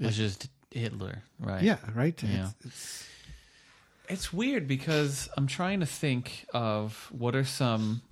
It's 0.00 0.16
just 0.16 0.48
Hitler, 0.70 1.22
right? 1.40 1.62
Yeah, 1.62 1.78
right. 1.94 2.20
Yeah. 2.22 2.50
It's, 2.60 2.66
it's, 2.66 3.08
It's 4.08 4.32
weird 4.32 4.66
because 4.68 5.28
I'm 5.36 5.46
trying 5.46 5.80
to 5.80 5.86
think 5.86 6.46
of 6.54 7.08
what 7.10 7.34
are 7.36 7.44
some 7.44 8.02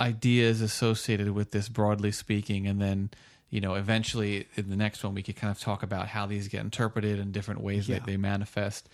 ideas 0.00 0.60
associated 0.60 1.30
with 1.30 1.52
this 1.52 1.68
broadly 1.68 2.10
speaking 2.10 2.66
and 2.66 2.80
then 2.80 3.10
you 3.48 3.60
know 3.60 3.74
eventually 3.74 4.46
in 4.56 4.68
the 4.68 4.76
next 4.76 5.04
one 5.04 5.14
we 5.14 5.22
could 5.22 5.36
kind 5.36 5.52
of 5.52 5.60
talk 5.60 5.84
about 5.84 6.08
how 6.08 6.26
these 6.26 6.48
get 6.48 6.60
interpreted 6.62 7.20
in 7.20 7.30
different 7.30 7.60
ways 7.60 7.88
Yeah. 7.88 7.98
that 7.98 8.04
they 8.06 8.16
manifest 8.16 8.88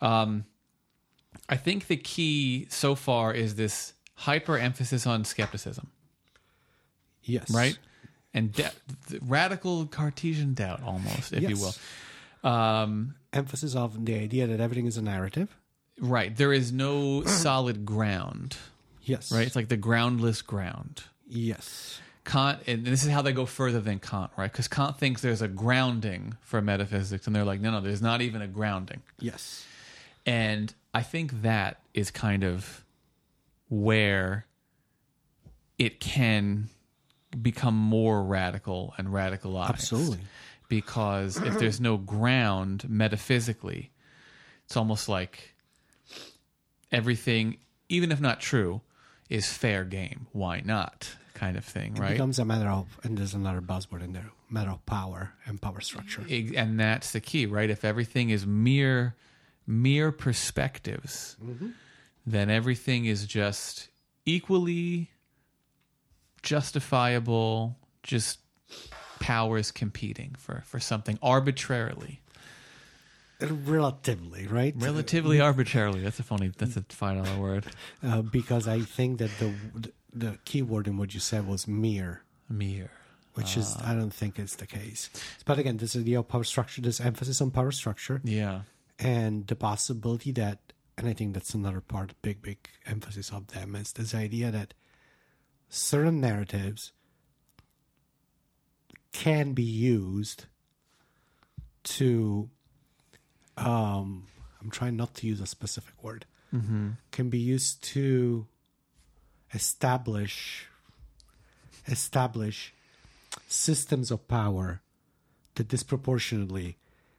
um, 0.00 0.44
i 1.48 1.56
think 1.56 1.86
the 1.86 1.96
key 1.96 2.66
so 2.70 2.96
far 2.96 3.32
is 3.32 3.54
this 3.54 3.92
hyper 4.16 4.58
emphasis 4.58 5.06
on 5.06 5.24
skepticism 5.24 5.91
yes. 7.24 7.50
right 7.50 7.78
and 8.34 8.52
de- 8.52 8.70
radical 9.26 9.86
cartesian 9.86 10.54
doubt 10.54 10.82
almost 10.82 11.32
if 11.32 11.42
you 11.48 11.56
will 11.56 11.74
um, 12.50 13.14
Emphasis 13.32 13.74
of 13.76 14.04
the 14.04 14.14
idea 14.16 14.46
that 14.48 14.60
everything 14.60 14.86
is 14.86 14.96
a 14.96 15.02
narrative. 15.02 15.56
right 16.00 16.36
there 16.36 16.52
is 16.52 16.72
no 16.72 17.22
solid 17.26 17.84
ground 17.86 18.56
Yes. 19.04 19.32
right? 19.32 19.44
It's 19.46 19.56
like 19.56 19.68
the 19.68 19.76
groundless 19.76 20.42
ground. 20.42 21.02
Yes. 21.26 22.00
Kant, 22.24 22.60
and 22.68 22.84
this 22.84 23.02
is 23.04 23.10
how 23.10 23.20
they 23.20 23.32
go 23.32 23.46
further 23.46 23.80
than 23.80 23.98
Kant, 23.98 24.30
right? 24.36 24.50
Because 24.50 24.68
Kant 24.68 24.96
thinks 24.96 25.22
there's 25.22 25.42
a 25.42 25.48
grounding 25.48 26.36
for 26.40 26.62
metaphysics, 26.62 27.26
and 27.26 27.34
they're 27.34 27.44
like, 27.44 27.60
no, 27.60 27.72
no, 27.72 27.80
there's 27.80 28.00
not 28.00 28.20
even 28.22 28.40
a 28.42 28.46
grounding. 28.46 29.02
Yes. 29.18 29.64
And 30.24 30.72
I 30.94 31.02
think 31.02 31.42
that 31.42 31.80
is 31.94 32.12
kind 32.12 32.44
of 32.44 32.84
where 33.68 34.46
it 35.78 35.98
can 35.98 36.68
become 37.40 37.74
more 37.74 38.22
radical 38.22 38.94
and 38.98 39.08
radicalized. 39.08 39.68
Absolutely. 39.70 40.20
Because 40.68 41.36
if 41.36 41.58
there's 41.58 41.80
no 41.80 41.98
ground 41.98 42.88
metaphysically, 42.88 43.90
it's 44.64 44.76
almost 44.76 45.08
like 45.08 45.54
everything, 46.90 47.58
even 47.90 48.10
if 48.10 48.20
not 48.20 48.40
true, 48.40 48.80
is 49.28 49.52
fair 49.52 49.84
game. 49.84 50.26
Why 50.32 50.62
not? 50.64 51.14
Kind 51.34 51.58
of 51.58 51.64
thing, 51.64 51.96
It 51.96 52.00
right? 52.00 52.10
It 52.10 52.14
becomes 52.14 52.38
a 52.38 52.44
matter 52.44 52.70
of, 52.70 52.98
and 53.02 53.18
there's 53.18 53.34
another 53.34 53.60
buzzword 53.60 54.02
in 54.02 54.14
there, 54.14 54.30
matter 54.48 54.70
of 54.70 54.84
power 54.86 55.34
and 55.44 55.60
power 55.60 55.80
structure. 55.80 56.24
And 56.56 56.80
that's 56.80 57.12
the 57.12 57.20
key, 57.20 57.44
right? 57.44 57.68
If 57.68 57.84
everything 57.84 58.30
is 58.30 58.46
mere 58.46 59.14
mere 59.66 60.12
perspectives, 60.12 61.36
mm-hmm. 61.42 61.68
then 62.26 62.50
everything 62.50 63.04
is 63.04 63.26
just 63.26 63.88
equally 64.24 65.10
justifiable. 66.42 67.76
Just 68.02 68.38
powers 69.20 69.70
competing 69.70 70.34
for 70.38 70.62
for 70.66 70.80
something 70.80 71.18
arbitrarily, 71.22 72.20
Relatively, 73.40 74.46
right? 74.46 74.72
relatively 74.76 75.40
arbitrarily. 75.40 76.00
That's 76.00 76.20
a 76.20 76.22
funny. 76.22 76.52
That's 76.56 76.76
a 76.76 76.84
five 76.88 77.24
dollar 77.24 77.38
word. 77.40 77.66
Uh, 78.02 78.22
because 78.22 78.66
I 78.68 78.80
think 78.80 79.18
that 79.18 79.30
the 79.38 79.52
the 80.12 80.38
key 80.44 80.62
word 80.62 80.86
in 80.88 80.96
what 80.96 81.14
you 81.14 81.20
said 81.20 81.46
was 81.46 81.66
mere, 81.68 82.22
Mere. 82.48 82.90
which 83.34 83.56
is 83.56 83.74
Ah. 83.78 83.90
I 83.92 83.94
don't 83.94 84.12
think 84.12 84.38
is 84.38 84.56
the 84.56 84.66
case. 84.66 85.08
But 85.44 85.58
again, 85.58 85.76
this 85.78 85.94
idea 85.96 86.18
of 86.20 86.28
power 86.28 86.44
structure, 86.44 86.82
this 86.82 87.00
emphasis 87.00 87.40
on 87.40 87.50
power 87.52 87.70
structure, 87.72 88.20
Yeah. 88.24 88.62
and 88.98 89.46
the 89.46 89.54
possibility 89.56 90.32
that, 90.32 90.72
and 90.98 91.08
I 91.08 91.14
think 91.14 91.34
that's 91.34 91.54
another 91.54 91.80
part, 91.80 92.14
big, 92.22 92.42
big 92.42 92.58
emphasis 92.86 93.30
of 93.32 93.46
them 93.48 93.74
is 93.76 93.92
this 93.92 94.14
idea 94.14 94.50
that 94.50 94.74
certain 95.76 96.20
narratives 96.20 96.92
can 99.12 99.52
be 99.54 99.62
used 99.62 100.44
to, 101.84 102.50
um, 103.56 104.26
I'm 104.60 104.70
trying 104.70 104.96
not 104.96 105.14
to 105.16 105.26
use 105.26 105.40
a 105.40 105.46
specific 105.46 105.94
word, 106.04 106.26
can 107.10 107.30
be 107.30 107.38
used 107.38 107.82
to 107.94 108.46
establish 109.54 110.66
establish 111.88 112.74
systems 113.48 114.10
of 114.10 114.28
power 114.28 114.82
that 115.54 115.66
disproportionately 115.68 116.76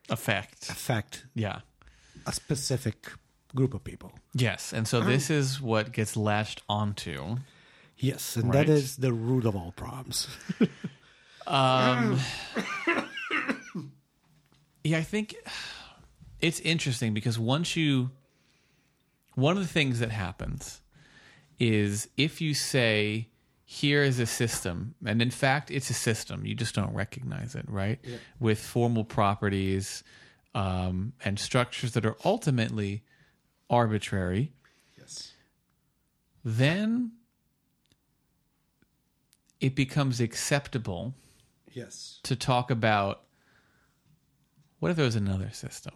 affect 0.09 0.69
affect 0.69 1.25
Yeah. 1.33 1.61
a 2.27 2.31
specific 2.31 3.11
group 3.55 3.73
of 3.73 3.83
people. 3.83 4.13
Yes. 4.35 4.71
And 4.71 4.87
so 4.87 5.01
this 5.01 5.31
is 5.31 5.59
what 5.59 5.91
gets 5.91 6.15
latched 6.15 6.61
onto. 6.69 7.37
Yes, 8.03 8.35
and 8.35 8.53
Right. 8.53 8.67
that 8.67 8.73
is 8.73 8.97
the 8.97 9.13
root 9.13 9.45
of 9.45 9.55
all 9.55 9.71
problems. 9.71 10.27
Um, 11.45 12.21
yeah, 14.85 14.97
I 14.97 15.01
think 15.01 15.35
it's 16.39 16.61
interesting 16.61 17.13
because 17.13 17.37
once 17.37 17.75
you, 17.75 18.11
one 19.35 19.57
of 19.57 19.61
the 19.61 19.67
things 19.67 19.99
that 19.99 20.09
happens 20.09 20.81
is 21.59 22.07
if 22.15 22.39
you 22.39 22.53
say, 22.53 23.27
here 23.65 24.03
is 24.03 24.19
a 24.19 24.25
system, 24.25 24.95
and 25.05 25.21
in 25.21 25.31
fact, 25.31 25.69
it's 25.69 25.89
a 25.89 25.93
system, 25.93 26.45
you 26.45 26.55
just 26.55 26.73
don't 26.75 26.93
recognize 26.93 27.55
it, 27.55 27.65
right? 27.67 27.99
With 28.39 28.59
formal 28.59 29.03
properties 29.03 30.01
um, 30.55 31.11
and 31.25 31.37
structures 31.37 31.91
that 31.91 32.05
are 32.05 32.15
ultimately 32.23 33.03
arbitrary, 33.69 34.53
yes. 34.97 35.33
then 36.45 37.11
it 39.63 39.75
becomes 39.75 40.19
acceptable 40.21 41.13
Yes. 41.71 42.19
to 42.23 42.35
talk 42.35 42.69
about 42.69 43.23
what 44.79 44.89
if 44.91 44.97
there 44.97 45.05
was 45.05 45.15
another 45.15 45.49
system, 45.51 45.93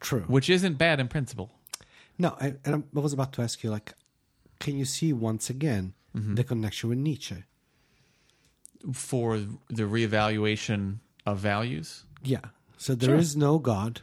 True. 0.00 0.22
which 0.26 0.50
isn't 0.50 0.76
bad 0.78 0.98
in 1.00 1.08
principle. 1.08 1.50
No, 2.18 2.36
I, 2.40 2.54
and 2.64 2.84
I 2.96 3.00
was 3.00 3.12
about 3.12 3.32
to 3.34 3.42
ask 3.42 3.62
you, 3.62 3.70
like, 3.70 3.94
can 4.60 4.76
you 4.76 4.84
see 4.84 5.12
once 5.12 5.48
again 5.50 5.94
Mm-hmm. 6.14 6.34
the 6.34 6.44
connection 6.44 6.90
with 6.90 6.98
Nietzsche? 6.98 7.44
for 8.92 9.38
the 9.38 9.84
reevaluation 9.84 10.98
of 11.24 11.38
values, 11.38 12.04
Yeah. 12.24 12.40
So 12.76 12.94
there 12.96 13.14
is 13.14 13.32
Sure. 13.32 13.40
no 13.40 13.58
God. 13.60 14.00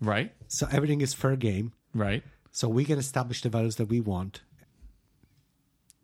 right? 0.00 0.32
So 0.46 0.68
everything 0.70 1.00
is 1.02 1.12
fair 1.14 1.34
game. 1.36 1.72
Right. 1.92 2.22
So 2.52 2.68
we 2.68 2.84
can 2.84 2.96
establish 2.98 3.42
the 3.42 3.48
values 3.50 3.74
that 3.76 3.86
we 3.86 4.00
want. 4.00 4.40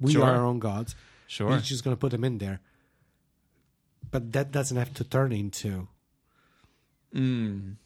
We 0.01 0.13
Sure. 0.13 0.25
are 0.25 0.37
our 0.37 0.45
own 0.45 0.59
gods. 0.59 0.95
Sure. 1.27 1.49
We're 1.49 1.61
just 1.61 1.83
going 1.85 1.97
to 1.97 2.01
put 2.01 2.11
them 2.13 2.25
in 2.25 2.39
there. 2.39 2.61
But 4.11 4.33
that 4.33 4.53
doesn't 4.53 4.77
have 4.77 4.95
to 4.95 5.05
turn 5.05 5.33
into 5.33 5.89
Mm. 7.15 7.77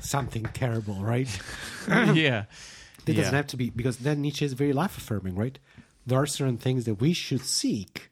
something 0.00 0.44
terrible, 0.52 1.02
right? 1.02 1.28
yeah. 1.88 2.44
It 3.06 3.14
doesn't 3.14 3.34
have 3.34 3.48
to 3.48 3.56
be 3.56 3.70
because 3.70 3.98
then 3.98 4.22
Nietzsche 4.22 4.44
is 4.44 4.52
very 4.54 4.72
life 4.72 4.96
affirming, 4.96 5.34
right? 5.34 5.58
There 6.06 6.18
are 6.18 6.26
certain 6.26 6.56
things 6.58 6.84
that 6.84 6.94
we 7.00 7.12
should 7.12 7.40
seek, 7.42 8.10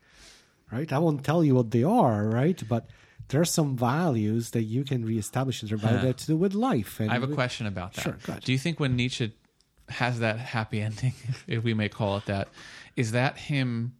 right? 0.71 0.93
I 0.93 0.99
won't 0.99 1.25
tell 1.25 1.45
you 1.45 1.55
what 1.55 1.71
they 1.71 1.83
are, 1.85 2.27
right? 2.29 2.61
But 2.69 2.89
there 3.29 3.41
are 3.41 3.45
some 3.47 3.77
values 3.77 4.51
that 4.51 4.65
you 4.65 4.85
can 4.85 5.05
reestablish 5.05 5.61
that 5.63 5.73
are 5.73 5.77
value 5.79 5.99
Huh. 5.99 6.05
that 6.07 6.19
to 6.19 6.27
do 6.27 6.37
with 6.37 6.55
life. 6.55 7.01
And 7.01 7.11
I 7.11 7.15
have 7.15 7.23
a 7.31 7.35
question 7.35 7.67
about 7.67 7.95
that. 7.95 8.03
Sure. 8.03 8.39
Do 8.45 8.53
you 8.53 8.59
think 8.59 8.81
when 8.81 8.97
Nietzsche 8.97 9.33
has 9.89 10.19
that 10.21 10.39
happy 10.39 10.81
ending, 10.89 11.15
if 11.47 11.63
we 11.65 11.73
may 11.75 11.89
call 11.89 12.17
it 12.19 12.27
that, 12.27 12.49
is 12.97 13.13
that 13.13 13.37
him? 13.39 13.95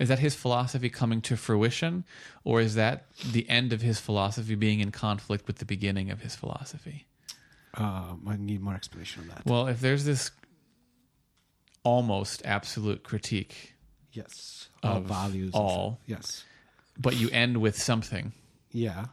Is 0.00 0.08
that 0.08 0.18
his 0.18 0.34
philosophy 0.34 0.88
coming 0.88 1.20
to 1.22 1.36
fruition, 1.36 2.04
or 2.44 2.60
is 2.60 2.74
that 2.74 3.06
the 3.30 3.48
end 3.48 3.72
of 3.72 3.82
his 3.82 4.00
philosophy 4.00 4.54
being 4.56 4.80
in 4.80 4.90
conflict 4.90 5.46
with 5.46 5.58
the 5.58 5.64
beginning 5.64 6.10
of 6.10 6.20
his 6.22 6.34
philosophy? 6.34 7.06
Um, 7.74 8.22
I 8.28 8.36
need 8.36 8.60
more 8.60 8.74
explanation 8.74 9.22
on 9.22 9.28
that. 9.28 9.46
Well, 9.46 9.68
if 9.68 9.80
there's 9.80 10.04
this 10.04 10.30
almost 11.84 12.42
absolute 12.44 13.02
critique, 13.02 13.74
yes, 14.12 14.68
of 14.82 14.98
of 14.98 15.04
values. 15.04 15.52
all. 15.54 16.00
Yes. 16.06 16.44
but 16.98 17.16
you 17.16 17.28
end 17.30 17.58
with 17.58 17.80
something, 17.80 18.32
Yeah. 18.72 19.06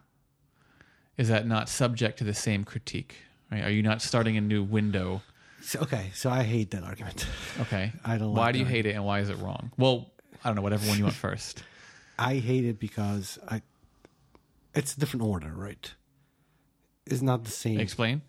is 1.17 1.29
that 1.29 1.45
not 1.47 1.69
subject 1.69 2.17
to 2.19 2.23
the 2.23 2.33
same 2.33 2.63
critique? 2.63 3.15
Right? 3.51 3.63
Are 3.63 3.69
you 3.71 3.81
not 3.83 4.01
starting 4.01 4.37
a 4.37 4.41
new 4.41 4.63
window? 4.63 5.21
So, 5.61 5.79
okay, 5.81 6.11
so 6.13 6.29
I 6.29 6.43
hate 6.43 6.71
that 6.71 6.83
argument. 6.83 7.27
Okay. 7.61 7.91
I 8.05 8.17
don't 8.17 8.33
Why 8.33 8.45
like 8.45 8.53
do 8.53 8.59
you 8.59 8.65
that. 8.65 8.71
hate 8.71 8.85
it 8.85 8.95
and 8.95 9.05
why 9.05 9.19
is 9.19 9.29
it 9.29 9.37
wrong? 9.39 9.71
Well, 9.77 10.11
I 10.43 10.49
don't 10.49 10.55
know, 10.55 10.61
whatever 10.61 10.87
one 10.87 10.97
you 10.97 11.03
want 11.03 11.15
first. 11.27 11.63
I 12.17 12.35
hate 12.35 12.65
it 12.65 12.79
because 12.79 13.37
I. 13.47 13.61
It's 14.73 14.95
a 14.95 14.99
different 14.99 15.25
order, 15.25 15.51
right? 15.53 15.91
It's 17.05 17.21
not 17.21 17.43
the 17.43 17.51
same. 17.51 17.79
Explain. 17.79 18.21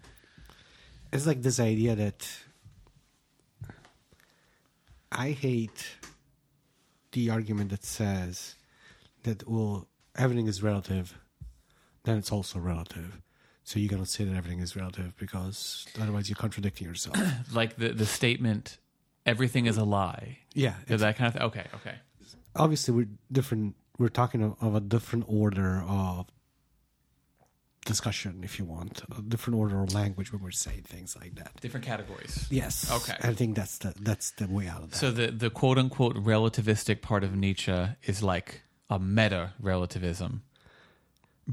it's 1.13 1.27
like 1.27 1.43
this 1.43 1.61
idea 1.61 1.95
that 1.97 2.29
I 5.13 5.31
hate 5.31 5.97
the 7.13 7.31
argument 7.31 7.71
that 7.71 7.85
says 7.85 8.55
that 9.25 9.47
well 9.49 9.89
everything 10.17 10.47
is 10.47 10.63
relative, 10.63 11.19
then 12.05 12.17
it's 12.19 12.33
also 12.33 12.59
relative. 12.59 13.21
So 13.71 13.79
you're 13.79 13.89
gonna 13.89 14.05
say 14.05 14.25
that 14.25 14.37
everything 14.37 14.59
is 14.59 14.75
relative 14.75 15.17
because 15.17 15.87
otherwise 16.03 16.29
you're 16.29 16.35
contradicting 16.35 16.89
yourself. 16.89 17.17
Like 17.53 17.77
the, 17.77 17.91
the 17.91 18.05
statement, 18.05 18.79
everything 19.25 19.67
is 19.67 19.77
a 19.77 19.85
lie. 19.85 20.39
yeah, 20.55 20.75
Is 20.89 21.03
that 21.03 21.17
kind 21.17 21.29
of 21.29 21.35
thing? 21.35 21.43
Okay, 21.43 21.67
okay. 21.77 21.95
obviously 22.57 22.93
we're 22.95 23.09
different. 23.31 23.77
We're 23.97 24.09
talking 24.09 24.43
of, 24.43 24.57
of 24.61 24.75
a 24.75 24.81
different 24.81 25.27
order 25.29 25.85
of 25.87 26.27
discussion, 27.87 28.41
if 28.43 28.59
you 28.59 28.65
want, 28.65 29.03
a 29.17 29.23
different 29.23 29.57
order 29.61 29.81
of 29.85 29.95
language 29.95 30.33
when 30.33 30.43
we're 30.43 30.51
saying 30.51 30.83
things 30.83 31.17
like 31.21 31.37
that. 31.37 31.53
Different 31.61 31.87
categories. 31.87 32.49
Yes. 32.51 32.91
Okay. 32.91 33.17
I 33.23 33.35
think 33.35 33.55
that's 33.55 33.79
the 33.79 33.95
that's 34.01 34.33
the 34.33 34.49
way 34.49 34.67
out 34.67 34.83
of 34.83 34.91
that. 34.91 34.97
So 34.97 35.13
the, 35.13 35.31
the 35.31 35.49
quote 35.49 35.79
unquote 35.79 36.17
relativistic 36.17 37.03
part 37.03 37.23
of 37.23 37.37
Nietzsche 37.37 37.87
is 38.03 38.21
like 38.21 38.63
a 38.89 38.99
meta 38.99 39.53
relativism. 39.61 40.43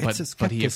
It's 0.02 0.34
a 0.34 0.36
but 0.38 0.52
he 0.52 0.70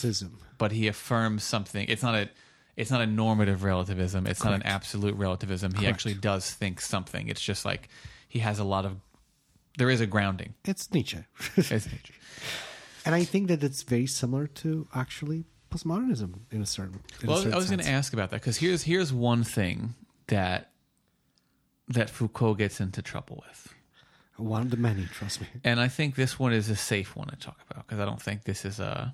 but 0.58 0.72
he 0.72 0.88
affirms 0.88 1.44
something. 1.44 1.88
It's 1.88 2.04
not 2.04 2.16
a 2.16 2.30
it's 2.76 2.92
not 2.92 3.02
a 3.02 3.08
normative 3.08 3.64
relativism. 3.64 4.28
It's 4.28 4.44
not 4.44 4.54
an 4.54 4.64
absolute 4.64 5.16
relativism. 5.16 5.74
He 5.74 5.82
Correct. 5.82 5.94
actually 5.94 6.14
does 6.16 6.50
think 6.50 6.82
something. 6.82 7.28
It's 7.28 7.42
just 7.42 7.66
like 7.66 7.90
he 8.28 8.40
has 8.40 8.60
a 8.60 8.64
lot 8.64 8.86
of 8.86 8.98
there 9.78 9.90
is 9.90 10.02
a 10.02 10.06
grounding. 10.06 10.54
It's 10.66 10.92
Nietzsche. 10.94 11.20
It's- 11.58 11.72
Nietzsche. 11.72 12.14
and 13.06 13.16
I 13.16 13.24
think 13.24 13.48
that 13.48 13.64
it's 13.64 13.84
very 13.84 14.08
similar 14.08 14.48
to 14.48 14.88
actually 14.94 15.46
postmodernism 15.70 16.40
in 16.52 16.62
a 16.62 16.66
certain. 16.66 17.02
In 17.22 17.28
a 17.28 17.32
well, 17.32 17.38
certain 17.40 17.54
I 17.54 17.58
was 17.58 17.70
going 17.70 17.80
to 17.80 17.88
ask 17.90 18.14
about 18.14 18.30
that 18.32 18.42
because 18.42 18.58
here's 18.58 18.84
here's 18.84 19.14
one 19.14 19.44
thing 19.44 19.96
that 20.28 20.72
that 21.88 22.10
Foucault 22.10 22.56
gets 22.56 22.80
into 22.80 23.02
trouble 23.02 23.44
with, 23.48 23.74
one 24.42 24.62
of 24.64 24.70
the 24.72 24.78
many. 24.78 25.06
Trust 25.06 25.42
me, 25.42 25.48
and 25.64 25.80
I 25.80 25.88
think 25.88 26.16
this 26.16 26.38
one 26.40 26.54
is 26.54 26.70
a 26.70 26.76
safe 26.76 27.16
one 27.16 27.28
to 27.30 27.36
talk 27.36 27.58
about 27.70 27.86
because 27.88 28.00
I 28.00 28.06
don't 28.06 28.22
think 28.22 28.44
this 28.44 28.66
is 28.66 28.80
a 28.80 29.14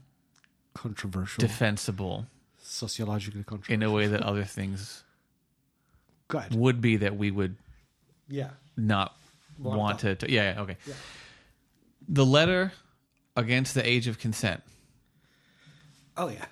controversial, 0.73 1.41
defensible 1.41 2.25
sociologically 2.61 3.43
in 3.69 3.83
a 3.83 3.91
way 3.91 4.07
that 4.07 4.21
other 4.21 4.43
things 4.43 5.03
Go 6.27 6.37
ahead. 6.39 6.53
would 6.55 6.81
be 6.81 6.97
that 6.97 7.15
we 7.17 7.31
would 7.31 7.55
Yeah. 8.27 8.49
not 8.75 9.15
Wanna 9.57 9.77
want 9.79 9.99
to, 9.99 10.15
to- 10.15 10.31
Yeah, 10.31 10.53
yeah, 10.53 10.61
okay. 10.61 10.77
The 12.09 12.25
letter 12.25 12.71
against 13.35 13.73
the 13.73 13.87
age 13.87 14.07
of 14.07 14.19
consent. 14.19 14.61
Oh 16.15 16.29
yeah. 16.29 16.45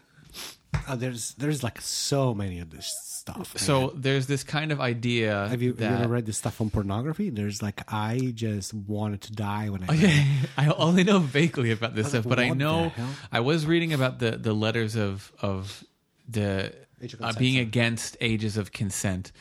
Oh, 0.87 0.95
there's 0.95 1.33
there's 1.35 1.63
like 1.63 1.81
so 1.81 2.33
many 2.33 2.59
of 2.59 2.69
this 2.69 2.93
stuff. 3.03 3.57
So 3.57 3.91
there's 3.95 4.27
this 4.27 4.43
kind 4.43 4.71
of 4.71 4.79
idea 4.79 5.47
have 5.47 5.61
you, 5.61 5.73
that 5.73 5.89
you 5.89 5.97
ever 5.97 6.13
read 6.13 6.25
this 6.25 6.37
stuff 6.37 6.61
on 6.61 6.69
pornography? 6.69 7.29
There's 7.29 7.61
like 7.61 7.81
I 7.91 8.31
just 8.35 8.73
wanted 8.73 9.21
to 9.21 9.33
die 9.33 9.69
when 9.69 9.83
I. 9.83 9.87
read 9.87 10.03
it. 10.03 10.05
Okay, 10.05 10.27
I 10.57 10.67
only 10.69 11.03
know 11.03 11.19
vaguely 11.19 11.71
about 11.71 11.95
this 11.95 12.09
stuff, 12.09 12.25
like, 12.25 12.29
but 12.37 12.39
I 12.39 12.49
know? 12.49 12.91
I 13.31 13.39
was 13.39 13.65
reading 13.65 13.93
about 13.93 14.19
the 14.19 14.31
the 14.31 14.53
letters 14.53 14.95
of 14.95 15.31
of 15.41 15.83
the 16.27 16.73
of 17.01 17.21
uh, 17.21 17.33
being 17.37 17.57
against 17.57 18.17
ages 18.21 18.57
of 18.57 18.71
consent, 18.71 19.31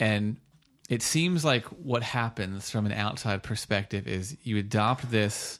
and 0.00 0.38
it 0.88 1.02
seems 1.02 1.44
like 1.44 1.64
what 1.66 2.02
happens 2.02 2.70
from 2.70 2.86
an 2.86 2.92
outside 2.92 3.42
perspective 3.42 4.06
is 4.06 4.36
you 4.42 4.58
adopt 4.58 5.10
this 5.10 5.58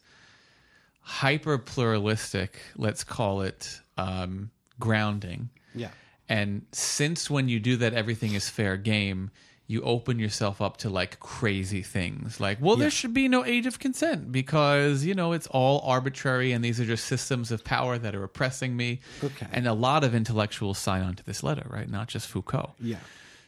hyper 1.03 1.59
pluralistic, 1.59 2.61
let's 2.77 3.05
call 3.05 3.43
it 3.43 3.81
um, 3.97 4.51
grounding, 4.81 5.51
Yeah. 5.75 5.91
and 6.29 6.63
since 6.73 7.29
when 7.31 7.49
you 7.49 7.61
do 7.61 7.77
that, 7.79 7.95
everything 7.95 8.33
is 8.35 8.49
fair 8.49 8.77
game. 8.77 9.31
you 9.69 9.81
open 9.83 10.19
yourself 10.19 10.61
up 10.61 10.77
to 10.77 10.91
like 10.91 11.19
crazy 11.21 11.81
things. 11.83 12.39
Like, 12.41 12.59
well, 12.61 12.75
Yeah. 12.77 12.81
there 12.83 12.91
should 12.91 13.15
be 13.15 13.27
no 13.27 13.43
age 13.43 13.65
of 13.65 13.79
consent 13.79 14.31
because, 14.31 15.03
you 15.05 15.15
know, 15.15 15.33
it's 15.33 15.47
all 15.47 15.81
arbitrary 15.87 16.53
and 16.53 16.63
these 16.63 16.79
are 16.79 16.85
just 16.85 17.07
systems 17.07 17.51
of 17.51 17.65
power 17.65 17.97
that 17.97 18.15
are 18.15 18.23
oppressing 18.23 18.77
me. 18.77 19.01
Okay. 19.25 19.47
And 19.51 19.67
a 19.67 19.73
lot 19.73 20.05
of 20.05 20.15
intellectuals 20.15 20.79
sign 20.79 21.03
on 21.03 21.15
to 21.15 21.25
this 21.25 21.43
letter, 21.43 21.65
right? 21.71 21.89
Not 21.89 22.09
just 22.09 22.27
Foucault. 22.29 22.75
Yeah. 22.81 22.99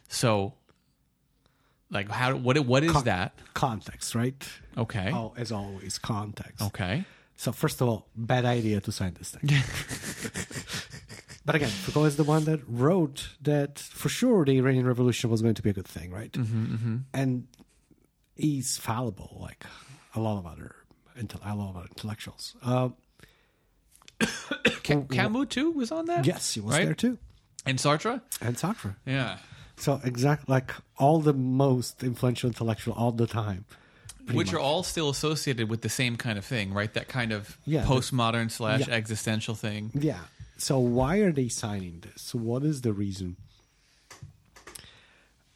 So, 0.07 0.53
like, 1.91 2.09
how, 2.09 2.35
what, 2.37 2.57
what 2.65 2.83
is 2.83 2.91
Con- 2.93 3.03
that? 3.03 3.37
Context, 3.53 4.15
right? 4.15 4.41
Okay. 4.77 5.11
Oh, 5.13 5.33
as 5.37 5.51
always, 5.51 5.99
context. 5.99 6.59
Okay. 6.63 7.05
So 7.37 7.51
first 7.51 7.81
of 7.81 7.87
all, 7.89 8.07
bad 8.15 8.45
idea 8.45 8.81
to 8.81 8.91
sign 8.91 9.13
this 9.19 9.29
thing. 9.31 9.49
but 11.45 11.55
again, 11.55 11.69
Foucault 11.69 12.05
is 12.05 12.15
the 12.17 12.23
one 12.23 12.45
that 12.45 12.59
wrote 12.67 13.29
that 13.41 13.79
for 13.79 14.09
sure 14.09 14.43
the 14.45 14.57
Iranian 14.57 14.85
Revolution 14.87 15.29
was 15.29 15.41
going 15.41 15.55
to 15.55 15.61
be 15.61 15.69
a 15.69 15.73
good 15.73 15.87
thing, 15.87 16.11
right? 16.11 16.31
Mm-hmm, 16.31 16.97
And 17.13 17.47
he's 18.35 18.77
fallible, 18.77 19.37
like 19.39 19.65
a 20.15 20.19
lot 20.19 20.37
of 20.37 20.45
other 20.45 20.75
intel- 21.19 21.39
a 21.45 21.55
lot 21.55 21.69
of 21.69 21.77
other 21.77 21.87
intellectuals. 21.89 22.55
Uh, 22.63 22.89
Ca- 24.83 25.01
Camus, 25.11 25.47
too, 25.49 25.71
was 25.71 25.91
on 25.91 26.05
that? 26.05 26.25
yes, 26.25 26.53
he 26.53 26.59
was 26.61 26.73
Right? 26.75 26.85
there 26.85 26.93
too, 26.93 27.17
And 27.65 27.77
Sartre? 27.79 28.21
and 28.41 28.55
Sartre. 28.55 28.95
Yeah. 29.05 29.37
So 29.77 29.99
exactly 30.03 30.51
like 30.51 30.71
all 30.97 31.19
the 31.19 31.33
most 31.33 32.01
influential 32.03 32.47
intellectual 32.49 32.93
all 32.93 33.11
the 33.11 33.27
time, 33.27 33.65
Which 34.31 34.53
are 34.53 34.59
all 34.59 34.83
still 34.83 35.09
associated 35.09 35.69
with 35.69 35.81
the 35.81 35.89
same 35.89 36.15
kind 36.15 36.37
of 36.37 36.45
thing, 36.45 36.73
right? 36.73 36.91
That 36.93 37.07
kind 37.09 37.31
of 37.33 37.57
Yeah, 37.65 37.83
postmodern 37.83 38.49
slash 38.51 38.87
Yeah. 38.87 38.93
existential 38.93 39.53
thing. 39.53 39.91
Yeah. 39.93 40.19
So 40.57 40.79
why 40.79 41.17
are 41.17 41.31
they 41.31 41.49
signing 41.49 42.01
this? 42.01 42.33
What 42.33 42.63
is 42.63 42.81
the 42.81 42.93
reason? 42.93 43.37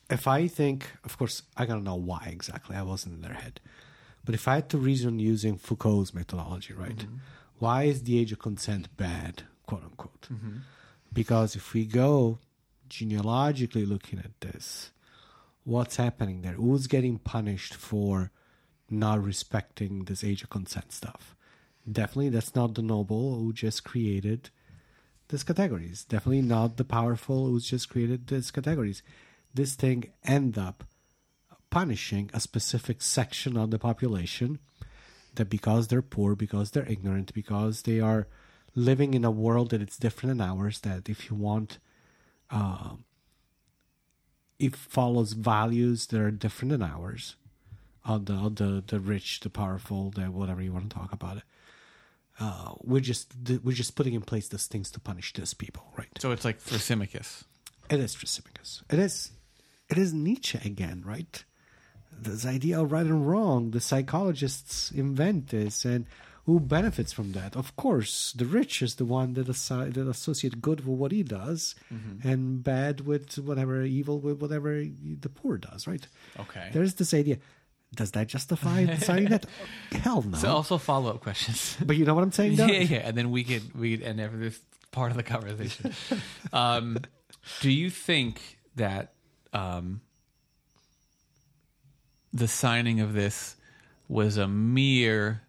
If 0.10 0.28
I 0.28 0.48
think, 0.48 0.92
of 1.04 1.18
course, 1.18 1.44
I 1.56 1.66
gotta 1.66 1.82
know 1.82 1.96
why 1.96 2.30
exactly. 2.32 2.76
I 2.76 2.82
wasn't 2.82 3.16
in 3.16 3.22
their 3.22 3.34
head, 3.34 3.60
but 4.26 4.36
if 4.36 4.48
I 4.48 4.56
had 4.56 4.70
to 4.70 4.78
reason 4.78 5.20
using 5.20 5.58
Foucault's 5.58 6.14
methodology, 6.14 6.74
right? 6.74 6.98
Mm-hmm. 6.98 7.18
Why 7.60 7.84
is 7.84 8.04
the 8.04 8.20
age 8.20 8.32
of 8.32 8.40
consent 8.40 8.96
bad, 8.98 9.44
quote 9.66 9.84
unquote? 9.84 10.28
Mm-hmm. 10.34 10.58
Because 11.14 11.56
if 11.56 11.74
we 11.74 11.86
go 11.86 12.40
genealogically 12.90 13.86
looking 13.86 14.20
at 14.20 14.40
this, 14.42 14.92
what's 15.64 15.98
happening 15.98 16.42
there? 16.42 16.54
Who's 16.54 16.88
getting 16.88 17.20
punished 17.20 17.76
for 17.76 18.32
not 18.90 19.24
respecting 19.24 20.06
this 20.06 20.24
age 20.24 20.44
of 20.44 20.50
consent 20.50 20.92
stuff? 20.92 21.36
Definitely, 21.90 22.30
that's 22.30 22.56
not 22.56 22.74
the 22.74 22.82
noble 22.82 23.36
who 23.36 23.54
just 23.54 23.84
created 23.84 24.50
these 25.30 25.44
categories. 25.44 26.04
Definitely 26.06 26.42
not 26.42 26.78
the 26.78 26.84
powerful 26.84 27.48
who's 27.48 27.70
just 27.70 27.90
created 27.90 28.28
these 28.28 28.52
categories. 28.52 29.02
This 29.54 29.76
thing 29.76 30.12
end 30.24 30.58
up 30.58 30.84
punishing 31.70 32.30
a 32.34 32.40
specific 32.40 33.02
section 33.02 33.56
of 33.56 33.72
the 33.72 33.80
population 33.80 34.60
that 35.36 35.50
because 35.50 35.88
they're 35.88 36.02
poor, 36.02 36.36
because 36.36 36.72
they're 36.72 36.92
ignorant, 36.92 37.34
because 37.34 37.84
they 37.84 38.00
are 38.00 38.28
living 38.76 39.14
in 39.14 39.26
a 39.26 39.32
world 39.32 39.70
that 39.70 39.82
it's 39.82 39.98
different 39.98 40.38
than 40.38 40.48
ours, 40.48 40.80
that 40.82 41.10
if 41.10 41.30
you 41.30 41.36
want, 41.36 41.80
uh, 42.50 42.96
it 44.58 44.76
follows 44.76 45.34
values 45.34 46.08
that 46.08 46.20
are 46.20 46.32
different 46.32 46.72
than 46.72 46.84
ours, 46.84 47.36
of 48.06 48.26
the 48.26 48.34
of 48.34 48.56
the 48.56 48.84
the 48.86 49.00
rich, 49.00 49.40
the 49.42 49.50
powerful, 49.50 50.12
the 50.12 50.24
whatever 50.24 50.62
you 50.62 50.74
want 50.74 50.90
to 50.90 50.96
talk 50.98 51.14
about 51.14 51.38
it. 51.38 51.44
Uh, 52.40 52.74
we're 52.82 53.02
just 53.02 53.34
we're 53.64 53.74
just 53.76 53.96
putting 53.96 54.14
in 54.14 54.22
place 54.22 54.48
these 54.48 54.68
things 54.68 54.90
to 54.92 55.00
punish 55.00 55.34
these 55.34 55.54
people, 55.54 55.84
right? 55.98 56.08
So 56.20 56.32
it's 56.32 56.46
like 56.46 56.60
Thrasymachus. 56.62 57.44
It 57.90 58.00
is 58.00 58.16
Thrasymachus. 58.16 58.84
It 58.90 59.00
is 59.00 59.32
it 59.90 59.98
is 59.98 60.14
Nietzsche 60.14 60.60
again, 60.64 61.04
right? 61.06 61.44
This 62.22 62.46
idea 62.46 62.82
of 62.82 62.92
right 62.92 63.06
and 63.06 63.28
wrong, 63.28 63.72
the 63.72 63.80
psychologists 63.80 64.92
invent 64.92 65.50
this, 65.50 65.86
and 65.86 66.06
who 66.46 66.60
benefits 66.60 67.14
from 67.14 67.32
that? 67.34 67.56
Of 67.56 67.76
course, 67.76 68.34
the 68.34 68.46
rich 68.46 68.82
is 68.82 68.96
the 68.96 69.06
one 69.06 69.34
that, 69.36 69.48
assi- 69.48 69.94
that 69.94 70.08
associate 70.08 70.62
good 70.62 70.80
with 70.86 70.98
what 70.98 71.12
he 71.12 71.24
does, 71.24 71.76
and 72.24 72.64
bad 72.64 73.02
with 73.02 73.38
whatever 73.38 73.84
evil 73.84 74.20
with 74.20 74.42
whatever 74.42 74.84
the 74.84 75.30
poor 75.30 75.58
does, 75.58 75.88
right? 75.88 76.08
Okay. 76.40 76.70
There's 76.74 76.96
this 76.96 77.14
idea. 77.14 77.38
Does 77.96 78.12
that 78.12 78.28
justify 78.28 78.86
deciding 78.86 79.30
that? 79.30 79.46
Hell 79.92 80.22
no. 80.22 80.38
So 80.38 80.50
also 80.50 80.78
follow 80.78 81.10
up 81.10 81.22
questions. 81.22 81.76
but 81.86 81.98
you 81.98 82.06
know 82.06 82.14
what 82.14 82.24
I'm 82.24 82.32
saying, 82.32 82.56
though? 82.56 82.68
yeah, 82.68 82.82
yeah, 82.82 82.98
and 83.00 83.18
then 83.18 83.32
we 83.32 83.44
could 83.44 83.76
we 83.78 83.98
could 83.98 84.06
end 84.06 84.20
this 84.42 84.60
part 84.92 85.12
of 85.12 85.18
the 85.18 85.24
conversation. 85.24 85.94
um, 86.54 87.00
do 87.62 87.72
you 87.72 87.90
think 87.90 88.60
that 88.76 89.14
um, 89.54 90.02
the 92.32 92.48
signing 92.48 93.00
of 93.00 93.14
this 93.14 93.56
was 94.08 94.38
a 94.38 94.48
mere 94.48 95.42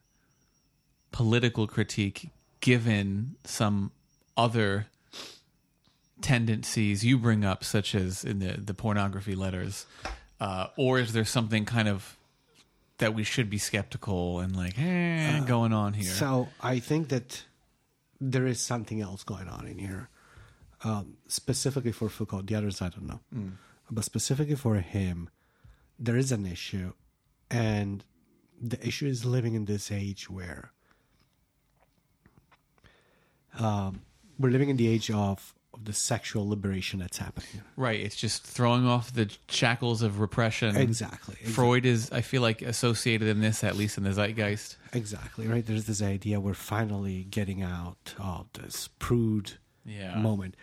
political 1.12 1.66
critique, 1.66 2.30
given 2.60 3.36
some 3.44 3.92
other 4.36 4.86
tendencies 6.22 7.04
you 7.04 7.18
bring 7.18 7.44
up, 7.44 7.64
such 7.64 7.94
as 7.94 8.24
in 8.24 8.38
the 8.38 8.52
the 8.58 8.72
pornography 8.72 9.34
letters, 9.34 9.84
uh, 10.40 10.68
or 10.78 10.98
is 10.98 11.12
there 11.12 11.26
something 11.26 11.66
kind 11.66 11.86
of 11.86 12.16
that 13.00 13.12
we 13.14 13.24
should 13.24 13.48
be 13.50 13.58
skeptical 13.58 14.40
and 14.40 14.54
like 14.56 14.78
eh, 14.78 15.40
going 15.46 15.72
on 15.72 15.92
here? 15.94 16.12
So 16.12 16.48
I 16.62 16.78
think 16.78 17.08
that 17.08 17.42
there 18.20 18.46
is 18.46 18.60
something 18.60 19.00
else 19.00 19.24
going 19.24 19.48
on 19.48 19.66
in 19.66 19.78
here, 19.78 20.08
um, 20.84 21.16
specifically 21.26 21.92
for 21.92 22.08
Foucault. 22.08 22.42
The 22.42 22.54
others 22.54 22.80
I 22.80 22.88
don't 22.88 23.06
know, 23.06 23.20
but 23.90 24.04
specifically 24.04 24.56
for 24.56 24.76
him, 24.76 25.28
there 25.98 26.16
is 26.16 26.30
an 26.32 26.46
issue, 26.46 26.92
and 27.50 28.04
the 28.60 28.78
issue 28.86 29.06
is 29.06 29.24
living 29.24 29.54
in 29.54 29.64
this 29.64 29.90
age 29.90 30.28
where 30.30 30.70
um, 33.58 34.02
we're 34.38 34.50
living 34.50 34.68
in 34.68 34.76
the 34.76 34.88
age 34.88 35.10
of, 35.10 35.54
of 35.72 35.84
the 35.84 35.92
sexual 35.92 36.48
liberation 36.48 36.98
that's 36.98 37.18
happening. 37.18 37.62
Right. 37.76 38.00
It's 38.00 38.16
just 38.16 38.44
throwing 38.44 38.86
off 38.86 39.12
the 39.12 39.30
shackles 39.48 40.02
of 40.02 40.20
repression. 40.20 40.76
Exactly. 40.76 41.36
Freud 41.36 41.86
is, 41.86 42.10
I 42.10 42.20
feel 42.22 42.42
like, 42.42 42.62
associated 42.62 43.28
in 43.28 43.40
this, 43.40 43.62
at 43.62 43.76
least 43.76 43.96
in 43.96 44.04
the 44.04 44.12
zeitgeist. 44.12 44.76
Exactly 44.92 45.46
right. 45.46 45.64
There's 45.64 45.84
this 45.86 46.02
idea 46.02 46.40
we're 46.40 46.54
finally 46.54 47.24
getting 47.24 47.62
out 47.62 48.14
of 48.18 48.46
this 48.54 48.88
prude 48.98 49.52
Yeah. 49.84 50.16
moment, 50.16 50.56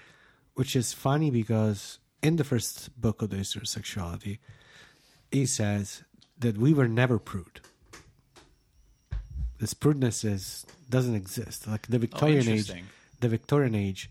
which 0.55 0.75
is 0.75 0.93
funny 0.93 1.31
because 1.31 1.99
in 2.21 2.35
the 2.35 2.43
first 2.43 2.99
book 2.99 3.21
of 3.21 3.29
the 3.29 3.37
history 3.37 3.61
of 3.61 3.67
sexuality, 3.67 4.39
he 5.31 5.45
says 5.45 6.03
that 6.37 6.57
we 6.57 6.73
were 6.73 6.87
never 6.87 7.17
prude. 7.17 7.61
This 9.59 9.73
prudeness 9.73 10.23
is 10.23 10.65
doesn't 10.89 11.15
exist. 11.15 11.67
Like 11.67 11.87
the 11.87 11.97
oh, 11.97 12.01
Victorian 12.01 12.47
age, 12.47 12.71
the 13.19 13.29
Victorian 13.29 13.75
age 13.75 14.09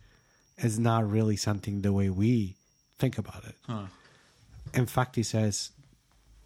is 0.59 0.79
not 0.79 1.09
really 1.11 1.37
something 1.37 1.83
the 1.83 1.93
way 1.93 2.09
we 2.09 2.57
think 2.99 3.19
about 3.19 3.45
it. 3.45 3.55
Huh. 3.67 3.87
In 4.75 4.87
fact, 4.87 5.17
he 5.17 5.23
says 5.23 5.71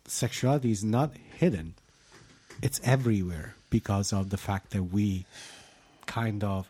sexuality 0.06 0.70
is 0.70 0.84
not 0.84 1.12
hidden; 1.38 1.74
it's 2.62 2.80
everywhere 2.84 3.54
because 3.70 4.12
of 4.12 4.30
the 4.30 4.36
fact 4.36 4.70
that 4.70 4.84
we 4.84 5.26
kind 6.06 6.42
of 6.44 6.68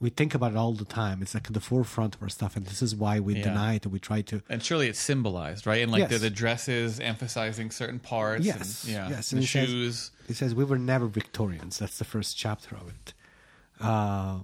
we 0.00 0.10
think 0.10 0.32
about 0.32 0.52
it 0.52 0.56
all 0.56 0.74
the 0.74 0.84
time. 0.84 1.22
It's 1.22 1.34
like 1.34 1.48
at 1.48 1.54
the 1.54 1.60
forefront 1.60 2.14
of 2.14 2.22
our 2.22 2.28
stuff, 2.28 2.54
and 2.56 2.64
this 2.66 2.82
is 2.82 2.94
why 2.94 3.18
we 3.18 3.34
Yeah. 3.34 3.42
deny 3.44 3.74
it 3.74 3.84
and 3.84 3.92
we 3.92 3.98
try 3.98 4.20
to. 4.22 4.42
And 4.48 4.62
surely 4.62 4.86
it's 4.88 5.00
symbolized, 5.00 5.66
right? 5.66 5.82
And 5.82 5.90
like 5.90 6.06
the, 6.08 6.14
Yes. 6.16 6.20
the 6.22 6.30
dresses 6.30 7.00
emphasizing 7.00 7.72
certain 7.72 7.98
parts. 7.98 8.44
Yes, 8.44 8.84
And, 8.84 8.92
yeah. 8.92 9.08
yes, 9.08 9.30
The 9.30 9.36
and 9.36 9.42
he 9.42 9.46
says- 9.48 9.68
shoes. 9.68 10.10
He 10.28 10.34
says 10.34 10.54
we 10.54 10.62
were 10.64 10.78
never 10.78 11.08
Victorians. 11.08 11.78
That's 11.78 11.98
the 11.98 12.04
first 12.04 12.36
chapter 12.36 12.76
of 12.76 12.88
it. 12.88 13.12
Uh, 13.80 14.40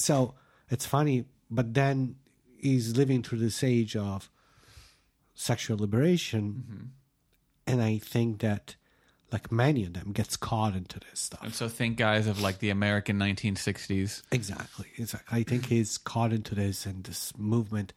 so 0.00 0.34
it's 0.70 0.86
funny, 0.86 1.26
but 1.50 1.74
then 1.74 2.16
he's 2.58 2.96
living 2.96 3.22
through 3.22 3.38
this 3.38 3.62
age 3.62 3.96
of 3.96 4.30
sexual 5.34 5.78
liberation, 5.78 6.64
mm-hmm. 6.66 6.84
and 7.66 7.82
I 7.82 7.98
think 7.98 8.40
that, 8.40 8.76
like 9.32 9.50
many 9.50 9.84
of 9.84 9.94
them, 9.94 10.12
gets 10.12 10.36
caught 10.36 10.74
into 10.74 11.00
this 11.00 11.20
stuff. 11.20 11.42
And 11.42 11.54
so 11.54 11.68
think, 11.68 11.96
guys, 11.96 12.26
of 12.26 12.40
like 12.40 12.58
the 12.58 12.70
American 12.70 13.18
1960s. 13.18 14.22
Exactly. 14.30 14.86
Exactly. 14.96 15.40
I 15.40 15.42
think 15.42 15.66
he's 15.66 15.98
caught 15.98 16.32
into 16.32 16.54
this 16.54 16.86
and 16.86 17.04
this 17.04 17.32
movement. 17.38 17.92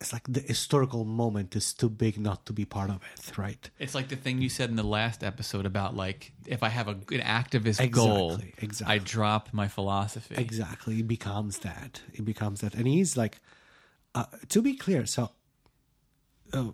It's 0.00 0.12
like 0.12 0.22
the 0.28 0.40
historical 0.40 1.04
moment 1.04 1.56
is 1.56 1.72
too 1.72 1.88
big 1.88 2.18
not 2.18 2.46
to 2.46 2.52
be 2.52 2.64
part 2.64 2.88
of 2.88 3.00
it, 3.02 3.36
right? 3.36 3.68
It's 3.80 3.96
like 3.96 4.08
the 4.08 4.16
thing 4.16 4.40
you 4.40 4.48
said 4.48 4.70
in 4.70 4.76
the 4.76 4.84
last 4.84 5.24
episode 5.24 5.66
about 5.66 5.96
like 5.96 6.32
if 6.46 6.62
I 6.62 6.68
have 6.68 6.86
a, 6.86 6.92
an 6.92 7.20
activist 7.20 7.80
Exactly, 7.80 7.90
goal, 7.90 8.38
exactly. 8.58 8.94
I 8.94 8.98
drop 8.98 9.48
my 9.52 9.66
philosophy. 9.66 10.36
Exactly. 10.36 11.00
It 11.00 11.08
becomes 11.08 11.58
that. 11.58 12.02
It 12.14 12.24
becomes 12.24 12.60
that. 12.60 12.74
And 12.74 12.86
he's 12.86 13.16
like, 13.16 13.40
uh, 14.14 14.26
to 14.50 14.62
be 14.62 14.76
clear, 14.76 15.04
so 15.04 15.30
uh, 16.52 16.70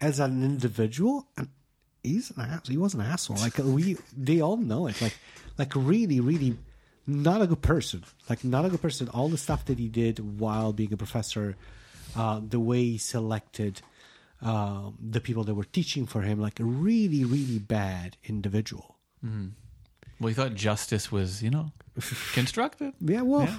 as 0.00 0.20
an 0.20 0.44
individual, 0.44 1.28
and 1.36 1.48
he's 2.02 2.30
an 2.36 2.42
ass. 2.42 2.68
He 2.68 2.76
was 2.76 2.94
an 2.94 3.00
asshole. 3.00 3.36
Like 3.36 3.58
we, 3.58 3.96
they 4.16 4.40
all 4.40 4.56
know 4.56 4.86
it. 4.86 5.00
Like, 5.00 5.16
like 5.56 5.72
really, 5.74 6.20
really, 6.20 6.56
not 7.06 7.42
a 7.42 7.46
good 7.46 7.62
person. 7.62 8.04
Like 8.28 8.44
not 8.44 8.64
a 8.64 8.68
good 8.68 8.82
person. 8.82 9.08
All 9.08 9.28
the 9.28 9.38
stuff 9.38 9.64
that 9.66 9.78
he 9.78 9.88
did 9.88 10.40
while 10.40 10.72
being 10.72 10.92
a 10.92 10.96
professor 10.96 11.56
uh, 12.16 12.40
the 12.46 12.60
way 12.60 12.82
he 12.82 12.98
selected 12.98 13.80
um, 14.40 14.96
the 15.00 15.20
people 15.20 15.44
that 15.44 15.54
were 15.54 15.64
teaching 15.64 16.06
for 16.06 16.22
him, 16.22 16.40
like 16.40 16.60
a 16.60 16.64
really, 16.64 17.24
really 17.24 17.58
bad 17.58 18.16
individual. 18.24 18.96
Well, 19.22 20.28
he 20.28 20.34
thought 20.34 20.54
justice 20.54 21.10
was, 21.10 21.42
you 21.42 21.50
know, 21.50 21.72
constructive. 22.32 22.94
Yeah, 23.00 23.22
well, 23.22 23.42
Yeah. 23.42 23.58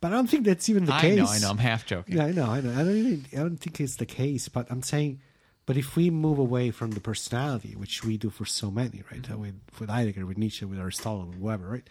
but 0.00 0.12
I 0.12 0.16
don't 0.16 0.28
think 0.28 0.44
that's 0.46 0.68
even 0.68 0.84
the 0.84 0.94
I 0.94 1.00
case. 1.00 1.18
know, 1.18 1.26
I 1.26 1.38
know. 1.38 1.50
I'm 1.50 1.58
half 1.58 1.84
joking. 1.86 2.16
Yeah, 2.16 2.26
I 2.26 2.32
know, 2.32 2.46
I 2.46 2.60
know. 2.60 2.70
I 2.72 2.84
don't 2.84 2.96
even. 2.96 3.26
I 3.32 3.36
don't 3.36 3.56
think 3.56 3.80
it's 3.80 3.96
the 3.96 4.06
case, 4.06 4.48
but 4.48 4.70
I'm 4.70 4.82
saying. 4.82 5.20
But 5.64 5.76
if 5.76 5.94
we 5.94 6.10
move 6.10 6.38
away 6.40 6.72
from 6.72 6.90
the 6.90 7.00
personality, 7.00 7.76
which 7.76 8.02
we 8.04 8.16
do 8.16 8.30
for 8.30 8.44
so 8.44 8.68
many, 8.70 9.02
right? 9.12 9.22
Mm-hmm. 9.22 9.40
With 9.40 9.54
with 9.78 9.90
Heidegger, 9.90 10.26
with 10.26 10.36
Nietzsche, 10.38 10.64
with 10.64 10.78
Aristotle, 10.78 11.26
with 11.26 11.38
whoever, 11.38 11.68
right? 11.68 11.88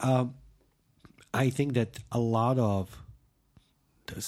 Um, 0.00 0.34
I 1.32 1.48
think 1.50 1.72
that 1.74 1.98
a 2.10 2.18
lot 2.18 2.58
of 2.58 3.01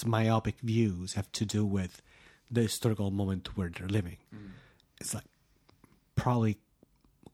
myopic 0.06 0.56
views 0.60 1.14
have 1.14 1.30
to 1.32 1.44
do 1.44 1.64
with 1.64 2.02
the 2.50 2.62
historical 2.62 3.10
moment 3.10 3.56
where 3.56 3.70
they're 3.70 3.88
living. 3.88 4.18
Mm. 4.34 4.50
It's 5.00 5.14
like 5.14 5.24
probably 6.14 6.58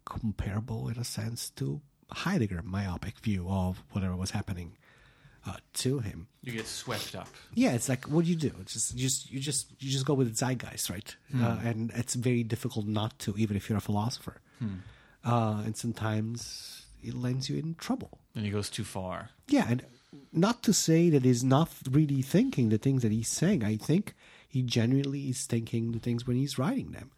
comparable 0.05 0.89
in 0.89 0.99
a 0.99 1.05
sense 1.05 1.51
to 1.51 1.81
Heidegger 2.11 2.63
myopic 2.63 3.19
view 3.21 3.47
of 3.49 3.83
whatever 3.93 4.17
was 4.17 4.33
happening 4.33 4.77
uh, 5.47 5.57
to 5.75 6.01
him. 6.01 6.27
You 6.43 6.53
get 6.53 6.67
swept 6.67 7.15
up. 7.15 7.29
Yeah, 7.55 7.73
it's 7.73 7.89
like 7.89 8.07
what 8.07 8.25
do 8.25 8.31
you 8.31 8.37
do? 8.37 8.53
It's 8.61 8.73
just 8.73 8.95
you 8.95 9.01
just 9.01 9.31
you 9.31 9.41
just 9.41 9.71
you 9.79 9.91
just 9.91 10.05
go 10.05 10.15
with 10.15 10.29
the 10.29 10.35
zeitgeist, 10.35 10.91
right? 10.91 11.17
Uh, 11.35 11.59
and 11.65 11.93
it's 11.95 12.15
very 12.15 12.43
difficult 12.43 12.87
not 12.87 13.19
to, 13.21 13.37
even 13.37 13.57
if 13.57 13.69
you're 13.69 13.79
a 13.79 13.83
philosopher. 13.83 14.41
Uh, 15.25 15.63
and 15.65 15.77
sometimes 15.77 16.87
it 17.03 17.15
lands 17.15 17.49
you 17.49 17.57
in 17.59 17.75
trouble. 17.75 18.19
And 18.35 18.45
he 18.45 18.51
goes 18.51 18.71
too 18.71 18.85
far. 18.85 19.31
Yeah, 19.49 19.67
and 19.69 19.83
not 20.33 20.63
to 20.65 20.73
say 20.73 21.11
that 21.11 21.25
he's 21.25 21.45
not 21.45 21.71
really 21.91 22.23
thinking 22.23 22.69
the 22.69 22.79
things 22.79 23.03
that 23.03 23.13
he's 23.13 23.29
saying. 23.29 23.63
I 23.65 23.77
think 23.77 24.15
he 24.49 24.63
genuinely 24.63 25.29
is 25.29 25.47
thinking 25.47 25.93
the 25.93 25.99
things 26.01 26.27
when 26.27 26.37
he's 26.37 26.59
writing 26.59 26.91
them. 26.93 27.11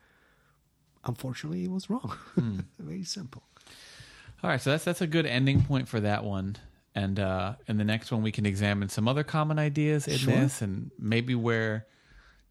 Unfortunately, 1.05 1.61
he 1.61 1.69
was 1.69 1.91
wrong. 1.91 2.17
very 2.79 3.03
simple. 3.05 3.43
All 4.43 4.51
right, 4.51 4.61
so 4.61 4.71
that's 4.71 4.85
that's 4.85 5.01
a 5.01 5.07
good 5.07 5.27
ending 5.27 5.63
point 5.63 5.89
for 5.89 6.01
that 6.01 6.25
one. 6.25 6.57
And 6.95 7.19
uh 7.19 7.55
in 7.67 7.79
the 7.79 7.85
next 7.85 8.13
one 8.13 8.23
we 8.23 8.33
can 8.33 8.45
examine 8.45 8.89
some 8.91 9.09
other 9.09 9.25
common 9.25 9.59
ideas 9.59 10.07
in 10.07 10.19
Sure. 10.19 10.35
this 10.35 10.61
and 10.61 10.91
maybe 10.99 11.35
where 11.35 11.87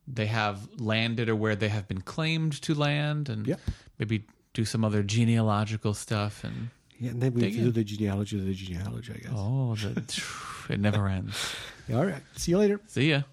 they 0.07 0.25
have 0.25 0.67
landed 0.79 1.29
or 1.29 1.35
where 1.35 1.55
they 1.55 1.69
have 1.69 1.87
been 1.87 2.01
claimed 2.01 2.59
to 2.63 2.73
land 2.73 3.29
and 3.29 3.45
Yep. 3.45 3.61
maybe 3.99 4.25
do 4.53 4.65
some 4.65 4.83
other 4.83 5.03
genealogical 5.03 5.93
stuff 5.93 6.43
and 6.43 6.69
Yeah, 7.01 7.11
and 7.11 7.21
then 7.21 7.33
we 7.33 7.49
do 7.49 7.71
the 7.71 7.83
genealogy 7.83 8.37
of 8.37 8.45
the 8.45 8.53
genealogy, 8.53 9.13
I 9.13 9.17
guess. 9.17 9.31
oh 9.35 9.73
the, 9.75 10.23
it 10.69 10.79
never 10.79 11.07
ends. 11.07 11.55
All 11.93 12.05
right. 12.05 12.21
See 12.35 12.51
you 12.51 12.59
later. 12.59 12.79
See 12.85 13.09
ya. 13.09 13.23